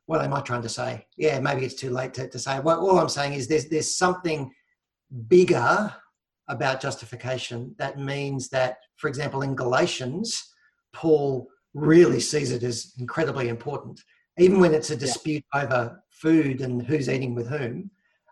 what 0.08 0.24
am 0.24 0.36
I 0.36 0.42
trying 0.42 0.62
to 0.62 0.70
say? 0.70 1.08
Yeah, 1.18 1.40
maybe 1.40 1.66
it's 1.66 1.74
too 1.74 1.90
late 1.90 2.14
to, 2.14 2.30
to 2.30 2.38
say. 2.38 2.60
Well, 2.60 2.80
all 2.80 3.00
I'm 3.00 3.10
saying 3.10 3.34
is 3.34 3.48
there's 3.48 3.66
there's 3.66 3.98
something 3.98 4.52
bigger 5.28 5.94
about 6.48 6.80
justification 6.80 7.74
that 7.80 8.00
means 8.00 8.50
that, 8.50 8.78
for 8.98 9.08
example, 9.08 9.42
in 9.42 9.56
Galatians, 9.56 10.54
Paul 10.94 11.48
really 11.74 12.20
sees 12.20 12.52
it 12.52 12.64
as 12.64 12.94
incredibly 13.00 13.50
important, 13.50 14.00
even 14.38 14.60
when 14.60 14.74
it's 14.74 14.92
a 14.92 14.96
dispute 14.96 15.44
yeah. 15.54 15.64
over 15.64 16.04
food 16.10 16.62
and 16.62 16.86
who's 16.86 17.10
eating 17.10 17.36
with 17.36 17.48
whom 17.48 17.90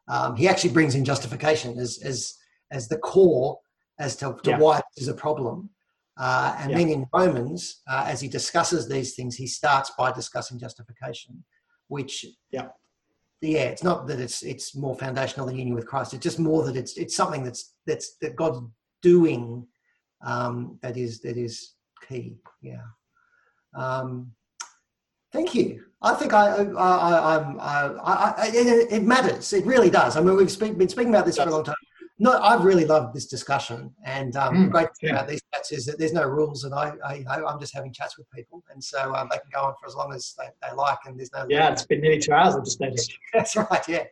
um, 0.08 0.36
he 0.36 0.48
actually 0.48 0.74
brings 0.74 0.96
in 0.96 1.06
justification 1.06 1.78
as 1.80 2.00
as 2.04 2.36
as 2.72 2.88
the 2.88 2.98
core 2.98 3.60
as 4.00 4.16
to, 4.18 4.36
to 4.44 4.52
yeah. 4.52 4.58
why 4.58 4.82
this 4.96 5.04
is 5.04 5.08
a 5.08 5.14
problem. 5.14 5.70
Uh, 6.18 6.56
and 6.60 6.72
yeah. 6.72 6.78
then 6.78 6.90
in 6.90 7.08
Romans, 7.14 7.82
uh, 7.88 8.06
as 8.08 8.22
he 8.22 8.28
discusses 8.28 8.88
these 8.88 9.16
things, 9.16 9.36
he 9.36 9.48
starts 9.48 9.92
by 9.98 10.12
discussing 10.12 10.60
justification, 10.60 11.44
which 11.88 12.26
yeah, 12.52 12.68
yeah, 13.42 13.64
it's 13.64 13.84
not 13.84 14.08
that 14.08 14.20
it's 14.20 14.44
it's 14.44 14.76
more 14.76 14.96
foundational 14.96 15.46
than 15.46 15.58
union 15.58 15.76
with 15.76 15.88
Christ. 15.88 16.14
It's 16.14 16.24
just 16.24 16.40
more 16.40 16.64
that 16.66 16.78
it's 16.78 16.98
it's 16.98 17.16
something 17.16 17.44
that's 17.44 17.74
that's 17.86 18.16
that 18.22 18.36
God's 18.36 18.60
doing 19.02 19.68
um, 20.24 20.80
that 20.82 20.98
is 20.98 21.20
that 21.22 21.38
is 21.38 21.74
key. 22.08 22.38
Yeah. 22.62 22.84
Um, 23.76 24.32
thank 25.34 25.54
you. 25.56 25.84
I 26.02 26.14
think 26.16 26.34
I, 26.34 26.48
I, 26.48 26.64
I, 26.64 27.38
I'm, 27.38 27.60
I, 27.60 28.34
I, 28.38 28.48
it, 28.54 28.92
it, 28.92 29.04
matters. 29.04 29.54
It 29.54 29.66
really 29.66 29.90
does. 29.90 30.18
I 30.18 30.22
mean, 30.22 30.36
we've 30.36 30.52
speak, 30.52 30.78
been 30.78 30.90
speaking 30.90 31.14
about 31.14 31.26
this 31.26 31.38
for 31.38 31.48
a 31.48 31.52
long 31.52 31.64
time. 31.64 31.76
No, 32.20 32.40
I've 32.40 32.64
really 32.64 32.86
loved 32.86 33.16
this 33.16 33.26
discussion, 33.26 33.92
and 34.06 34.36
um, 34.36 34.56
mm, 34.56 34.72
great 34.72 34.90
thing 35.02 35.10
yeah. 35.10 35.16
about 35.16 35.28
these 35.28 35.42
chats 35.54 35.72
is 35.72 35.86
that 35.88 35.98
there's 35.98 36.14
no 36.14 36.24
rules, 36.24 36.64
and 36.64 36.74
I, 36.74 36.94
I, 37.04 37.16
you 37.16 37.24
know, 37.24 37.48
I'm 37.48 37.60
just 37.60 37.74
having 37.74 37.92
chats 37.92 38.20
with 38.20 38.30
people, 38.30 38.64
and 38.72 38.82
so 38.84 39.16
um, 39.16 39.30
they 39.32 39.38
can 39.38 39.50
go 39.52 39.62
on 39.62 39.74
for 39.80 39.88
as 39.88 39.96
long 39.96 40.14
as 40.14 40.36
they, 40.38 40.46
they 40.62 40.76
like, 40.76 41.00
and 41.06 41.18
there's 41.18 41.32
no. 41.34 41.46
Yeah, 41.50 41.72
it's 41.72 41.86
been 41.86 42.02
nearly 42.02 42.20
two 42.20 42.32
hours. 42.32 42.56
I've 42.56 42.66
just 42.66 42.80
noticed. 42.82 43.18
that's 43.34 43.56
right. 43.56 43.88
Yeah, 43.90 44.04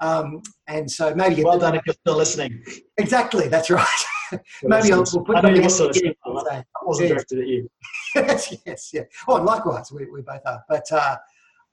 um, 0.00 0.42
and 0.68 0.88
so 0.90 1.14
maybe 1.14 1.36
you're 1.36 1.46
well 1.46 1.58
done 1.58 1.74
if 1.74 1.82
you're 1.86 1.94
still 1.94 2.16
listening. 2.16 2.62
Exactly, 2.98 3.48
that's 3.48 3.70
right. 3.70 4.04
maybe 4.62 4.92
I'll, 4.92 5.04
we'll 5.12 5.24
put. 5.24 5.36
I 5.36 5.40
know 5.40 5.48
you 5.50 5.62
also 5.62 5.88
listening. 5.88 6.14
Wasn't 6.86 7.08
directed 7.08 7.38
at 7.40 7.46
you. 7.46 7.70
yes, 8.14 8.54
yes, 8.66 8.90
yeah. 8.92 9.02
Oh, 9.28 9.36
likewise, 9.36 9.90
we, 9.92 10.06
we 10.10 10.22
both 10.22 10.42
are, 10.46 10.62
but. 10.68 10.90
Uh, 10.90 11.16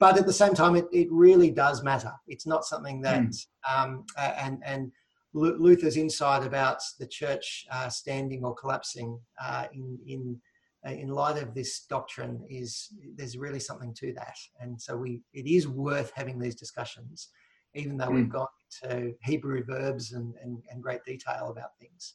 but 0.00 0.18
at 0.18 0.26
the 0.26 0.32
same 0.32 0.54
time, 0.54 0.74
it, 0.74 0.86
it 0.92 1.06
really 1.10 1.50
does 1.50 1.84
matter. 1.84 2.12
It's 2.26 2.46
not 2.46 2.64
something 2.64 3.00
that, 3.02 3.22
mm. 3.22 3.46
um, 3.72 4.04
and 4.18 4.60
and 4.64 4.92
Luther's 5.32 5.96
insight 5.96 6.46
about 6.46 6.80
the 6.98 7.06
church 7.06 7.66
uh, 7.70 7.88
standing 7.88 8.44
or 8.44 8.54
collapsing 8.54 9.18
uh, 9.40 9.66
in 9.72 9.98
in 10.06 10.40
uh, 10.86 10.92
in 10.92 11.08
light 11.08 11.42
of 11.42 11.54
this 11.54 11.86
doctrine 11.86 12.44
is 12.50 12.88
there's 13.16 13.38
really 13.38 13.60
something 13.60 13.94
to 13.94 14.12
that, 14.14 14.36
and 14.60 14.80
so 14.80 14.96
we 14.96 15.22
it 15.32 15.46
is 15.46 15.66
worth 15.68 16.12
having 16.14 16.38
these 16.38 16.54
discussions, 16.54 17.28
even 17.74 17.96
though 17.96 18.08
mm. 18.08 18.16
we've 18.16 18.28
gone 18.28 18.46
to 18.82 19.14
Hebrew 19.22 19.64
verbs 19.64 20.12
and, 20.12 20.34
and, 20.42 20.62
and 20.70 20.82
great 20.82 21.04
detail 21.04 21.48
about 21.50 21.78
things. 21.80 22.14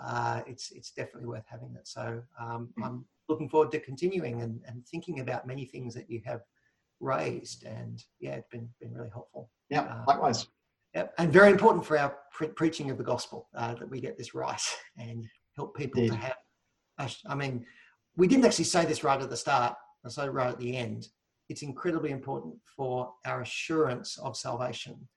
Uh, 0.00 0.42
it's 0.46 0.70
it's 0.72 0.90
definitely 0.90 1.28
worth 1.28 1.44
having 1.46 1.74
it. 1.76 1.86
So 1.86 2.22
um, 2.40 2.70
mm. 2.78 2.84
I'm 2.84 3.04
looking 3.28 3.48
forward 3.48 3.70
to 3.72 3.80
continuing 3.80 4.42
and, 4.42 4.60
and 4.66 4.86
thinking 4.86 5.20
about 5.20 5.46
many 5.46 5.64
things 5.64 5.94
that 5.94 6.10
you 6.10 6.22
have 6.24 6.40
raised. 7.00 7.64
And 7.64 8.02
yeah, 8.20 8.34
it's 8.34 8.48
been 8.48 8.68
been 8.80 8.94
really 8.94 9.10
helpful. 9.10 9.50
Yeah, 9.68 9.82
uh, 9.82 10.04
likewise. 10.06 10.46
Yep. 10.94 11.14
And 11.18 11.32
very 11.32 11.50
important 11.50 11.86
for 11.86 11.98
our 11.98 12.14
pre- 12.32 12.48
preaching 12.48 12.90
of 12.90 12.98
the 12.98 13.04
gospel 13.04 13.48
uh, 13.56 13.74
that 13.74 13.88
we 13.88 14.00
get 14.00 14.18
this 14.18 14.34
right 14.34 14.60
and 14.98 15.26
help 15.56 15.76
people 15.76 16.06
to 16.06 16.14
have. 16.14 16.36
I 17.26 17.34
mean, 17.34 17.64
we 18.16 18.28
didn't 18.28 18.44
actually 18.44 18.66
say 18.66 18.84
this 18.84 19.02
right 19.02 19.20
at 19.20 19.30
the 19.30 19.36
start, 19.36 19.74
I 20.04 20.08
say 20.08 20.28
right 20.28 20.50
at 20.50 20.58
the 20.58 20.76
end. 20.76 21.08
It's 21.48 21.62
incredibly 21.62 22.10
important 22.10 22.54
for 22.76 23.12
our 23.24 23.40
assurance 23.40 24.18
of 24.18 24.36
salvation 24.36 25.08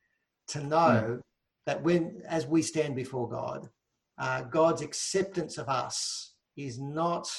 to 0.47 0.63
know 0.63 1.21
that 1.65 1.84
when, 1.84 2.21
as 2.28 2.47
we 2.47 2.61
stand 2.61 2.95
before 2.95 3.30
God, 3.30 3.69
uh, 4.18 4.43
God's 4.43 4.82
acceptance 4.82 5.57
of 5.57 5.68
us 5.70 6.36
is 6.57 6.80
not 6.80 7.30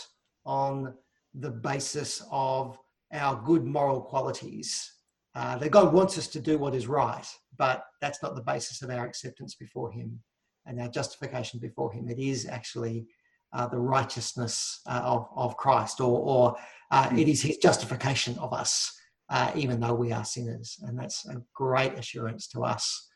on 0.44 0.94
the 1.34 1.50
basis 1.50 2.22
of 2.30 2.78
our 3.12 3.36
good 3.44 3.64
moral 3.64 4.00
qualities. 4.00 4.92
Uh, 5.34 5.58
that 5.58 5.70
God 5.70 5.92
wants 5.92 6.16
us 6.16 6.28
to 6.28 6.40
do 6.40 6.56
what 6.56 6.74
is 6.74 6.86
right, 6.86 7.26
but 7.58 7.84
that's 8.00 8.22
not 8.22 8.34
the 8.34 8.42
basis 8.42 8.80
of 8.80 8.88
our 8.88 9.04
acceptance 9.04 9.54
before 9.54 9.92
Him 9.92 10.18
and 10.64 10.80
our 10.80 10.88
justification 10.88 11.60
before 11.60 11.92
Him. 11.92 12.08
It 12.08 12.18
is 12.18 12.46
actually 12.46 13.06
uh, 13.52 13.66
the 13.66 13.78
righteousness 13.78 14.80
uh, 14.86 15.02
of, 15.04 15.28
of 15.36 15.56
Christ, 15.58 16.00
or, 16.00 16.18
or 16.20 16.56
uh, 16.90 17.10
it 17.14 17.28
is 17.28 17.42
His 17.42 17.58
justification 17.58 18.38
of 18.38 18.54
us, 18.54 18.98
uh, 19.28 19.52
even 19.54 19.78
though 19.78 19.94
we 19.94 20.10
are 20.10 20.24
sinners. 20.24 20.78
And 20.82 20.98
that's 20.98 21.26
a 21.28 21.42
great 21.54 21.92
assurance 21.98 22.48
to 22.48 22.64
us 22.64 23.06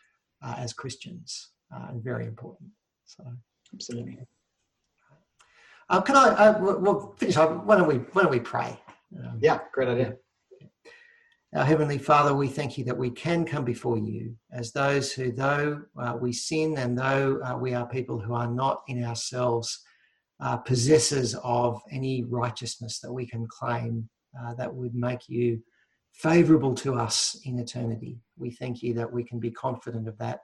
uh, 0.45 0.57
as 0.59 0.75
Christians 0.75 1.53
and 1.71 2.05
very 2.05 2.27
important. 2.27 2.69
So, 3.07 3.25
absolutely. 3.75 4.19
can 6.01 6.17
I? 6.17 6.59
we'll 6.59 7.15
finish. 7.19 7.37
Why 7.37 7.77
don't 7.77 7.89
we? 7.89 7.97
Why 7.97 8.23
don't 8.23 8.31
we 8.31 8.41
pray? 8.41 8.81
Um, 9.19 9.39
yeah, 9.41 9.61
great 9.73 9.89
idea. 9.89 10.17
Our 11.53 11.65
Heavenly 11.65 11.99
Father, 11.99 12.33
we 12.33 12.47
thank 12.47 12.79
you 12.79 12.85
that 12.85 12.97
we 12.97 13.11
can 13.11 13.45
come 13.45 13.65
before 13.65 13.99
you 13.99 14.37
as 14.53 14.71
those 14.71 15.13
who, 15.13 15.33
though 15.33 15.83
uh, 16.01 16.17
we 16.21 16.33
sin 16.33 16.79
and 16.79 16.97
though 16.97 17.41
uh, 17.45 17.57
we 17.57 17.75
are 17.75 17.89
people 17.89 18.21
who 18.21 18.35
are 18.35 18.47
not 18.47 18.83
in 18.87 19.05
ourselves 19.05 19.81
uh, 20.39 20.57
possessors 20.59 21.35
of 21.43 21.83
any 21.91 22.23
righteousness 22.23 23.01
that 23.01 23.13
we 23.13 23.27
can 23.27 23.49
claim 23.49 24.09
uh, 24.41 24.55
that 24.55 24.73
would 24.73 24.95
make 24.95 25.29
you 25.29 25.61
favorable 26.13 26.73
to 26.75 26.95
us 26.95 27.37
in 27.45 27.59
eternity. 27.59 28.21
We 28.39 28.53
thank 28.53 28.81
you 28.81 28.95
that 28.95 29.13
we 29.13 29.25
can 29.25 29.41
be 29.41 29.51
confident 29.51 30.07
of 30.07 30.17
that 30.19 30.43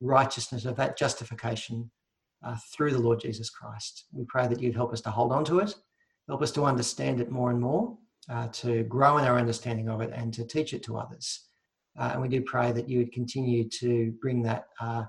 righteousness, 0.00 0.64
of 0.64 0.74
that 0.76 0.98
justification 0.98 1.92
uh, 2.44 2.56
through 2.72 2.92
the 2.92 2.98
Lord 2.98 3.20
Jesus 3.20 3.50
Christ. 3.50 4.06
We 4.12 4.24
pray 4.24 4.46
that 4.48 4.60
you'd 4.60 4.74
help 4.74 4.92
us 4.92 5.00
to 5.02 5.10
hold 5.10 5.32
on 5.32 5.44
to 5.46 5.58
it 5.58 5.74
help 6.30 6.42
us 6.42 6.52
to 6.52 6.64
understand 6.64 7.20
it 7.20 7.30
more 7.30 7.50
and 7.50 7.60
more, 7.60 7.98
uh, 8.30 8.46
to 8.48 8.84
grow 8.84 9.18
in 9.18 9.24
our 9.24 9.36
understanding 9.36 9.88
of 9.88 10.00
it, 10.00 10.12
and 10.14 10.32
to 10.32 10.44
teach 10.44 10.72
it 10.72 10.82
to 10.84 10.96
others. 10.96 11.48
Uh, 11.98 12.10
and 12.12 12.22
we 12.22 12.28
do 12.28 12.40
pray 12.40 12.70
that 12.70 12.88
you 12.88 12.98
would 12.98 13.12
continue 13.12 13.68
to 13.68 14.12
bring 14.22 14.40
that 14.40 14.68
uh, 14.80 15.02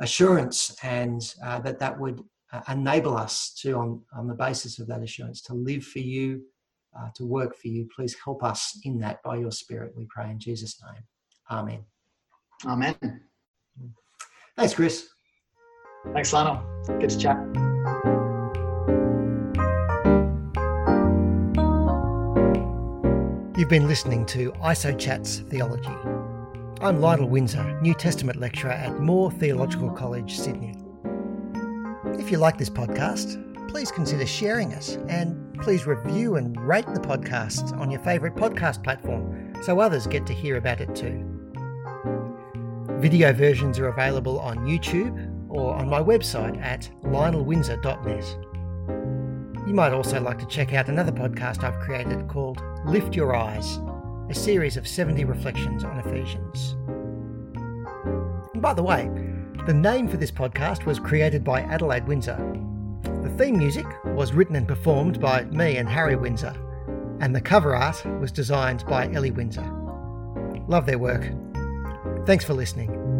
assurance 0.00 0.76
and 0.82 1.34
uh, 1.44 1.60
that 1.60 1.78
that 1.78 1.98
would 1.98 2.20
uh, 2.52 2.60
enable 2.68 3.16
us 3.16 3.54
to, 3.62 3.74
on, 3.74 4.02
on 4.12 4.26
the 4.26 4.34
basis 4.34 4.80
of 4.80 4.88
that 4.88 5.02
assurance, 5.02 5.40
to 5.40 5.54
live 5.54 5.84
for 5.84 6.00
you, 6.00 6.42
uh, 6.98 7.08
to 7.14 7.24
work 7.24 7.56
for 7.56 7.68
you. 7.68 7.88
Please 7.94 8.16
help 8.24 8.42
us 8.42 8.78
in 8.82 8.98
that 8.98 9.22
by 9.22 9.36
your 9.36 9.52
Spirit, 9.52 9.92
we 9.96 10.06
pray 10.06 10.28
in 10.30 10.38
Jesus' 10.38 10.82
name. 10.82 11.02
Amen. 11.48 11.84
Amen. 12.66 12.96
Thanks, 14.56 14.74
Chris. 14.74 15.15
Thanks, 16.12 16.32
Lionel. 16.32 16.62
Good 16.98 17.10
to 17.10 17.18
chat. 17.18 17.36
You've 23.58 23.70
been 23.70 23.88
listening 23.88 24.26
to 24.26 24.52
ISO 24.52 24.98
Chats 24.98 25.38
Theology. 25.38 25.96
I'm 26.82 27.00
Lionel 27.00 27.28
Windsor, 27.28 27.80
New 27.80 27.94
Testament 27.94 28.38
lecturer 28.38 28.70
at 28.70 29.00
Moore 29.00 29.30
Theological 29.30 29.90
College, 29.90 30.36
Sydney. 30.36 30.76
If 32.18 32.30
you 32.30 32.36
like 32.38 32.58
this 32.58 32.68
podcast, 32.68 33.42
please 33.68 33.90
consider 33.90 34.26
sharing 34.26 34.74
us 34.74 34.98
and 35.08 35.58
please 35.60 35.86
review 35.86 36.36
and 36.36 36.54
rate 36.60 36.86
the 36.86 37.00
podcast 37.00 37.76
on 37.80 37.90
your 37.90 38.00
favourite 38.00 38.36
podcast 38.36 38.84
platform 38.84 39.54
so 39.62 39.80
others 39.80 40.06
get 40.06 40.26
to 40.26 40.32
hear 40.32 40.56
about 40.56 40.80
it 40.80 40.94
too. 40.94 41.24
Video 43.00 43.32
versions 43.32 43.78
are 43.78 43.88
available 43.88 44.38
on 44.38 44.58
YouTube 44.58 45.25
or 45.48 45.74
on 45.74 45.88
my 45.88 46.00
website 46.00 46.60
at 46.62 46.88
lionelwindsor.net. 47.02 48.36
You 49.66 49.74
might 49.74 49.92
also 49.92 50.20
like 50.20 50.38
to 50.38 50.46
check 50.46 50.72
out 50.74 50.88
another 50.88 51.12
podcast 51.12 51.64
I've 51.64 51.80
created 51.80 52.28
called 52.28 52.62
Lift 52.84 53.16
Your 53.16 53.34
Eyes, 53.34 53.78
a 54.30 54.34
series 54.34 54.76
of 54.76 54.86
70 54.86 55.24
reflections 55.24 55.82
on 55.82 55.98
Ephesians. 55.98 56.76
And 58.52 58.62
by 58.62 58.74
the 58.74 58.82
way, 58.82 59.10
the 59.66 59.74
name 59.74 60.06
for 60.08 60.16
this 60.16 60.30
podcast 60.30 60.84
was 60.84 61.00
created 61.00 61.42
by 61.42 61.62
Adelaide 61.62 62.06
Windsor. 62.06 62.36
The 63.02 63.34
theme 63.36 63.58
music 63.58 63.86
was 64.04 64.32
written 64.32 64.54
and 64.54 64.68
performed 64.68 65.20
by 65.20 65.44
me 65.46 65.78
and 65.78 65.88
Harry 65.88 66.14
Windsor, 66.14 66.54
and 67.20 67.34
the 67.34 67.40
cover 67.40 67.74
art 67.74 68.04
was 68.20 68.30
designed 68.30 68.84
by 68.86 69.12
Ellie 69.12 69.32
Windsor. 69.32 69.68
Love 70.68 70.86
their 70.86 70.98
work. 70.98 71.28
Thanks 72.24 72.44
for 72.44 72.54
listening. 72.54 73.15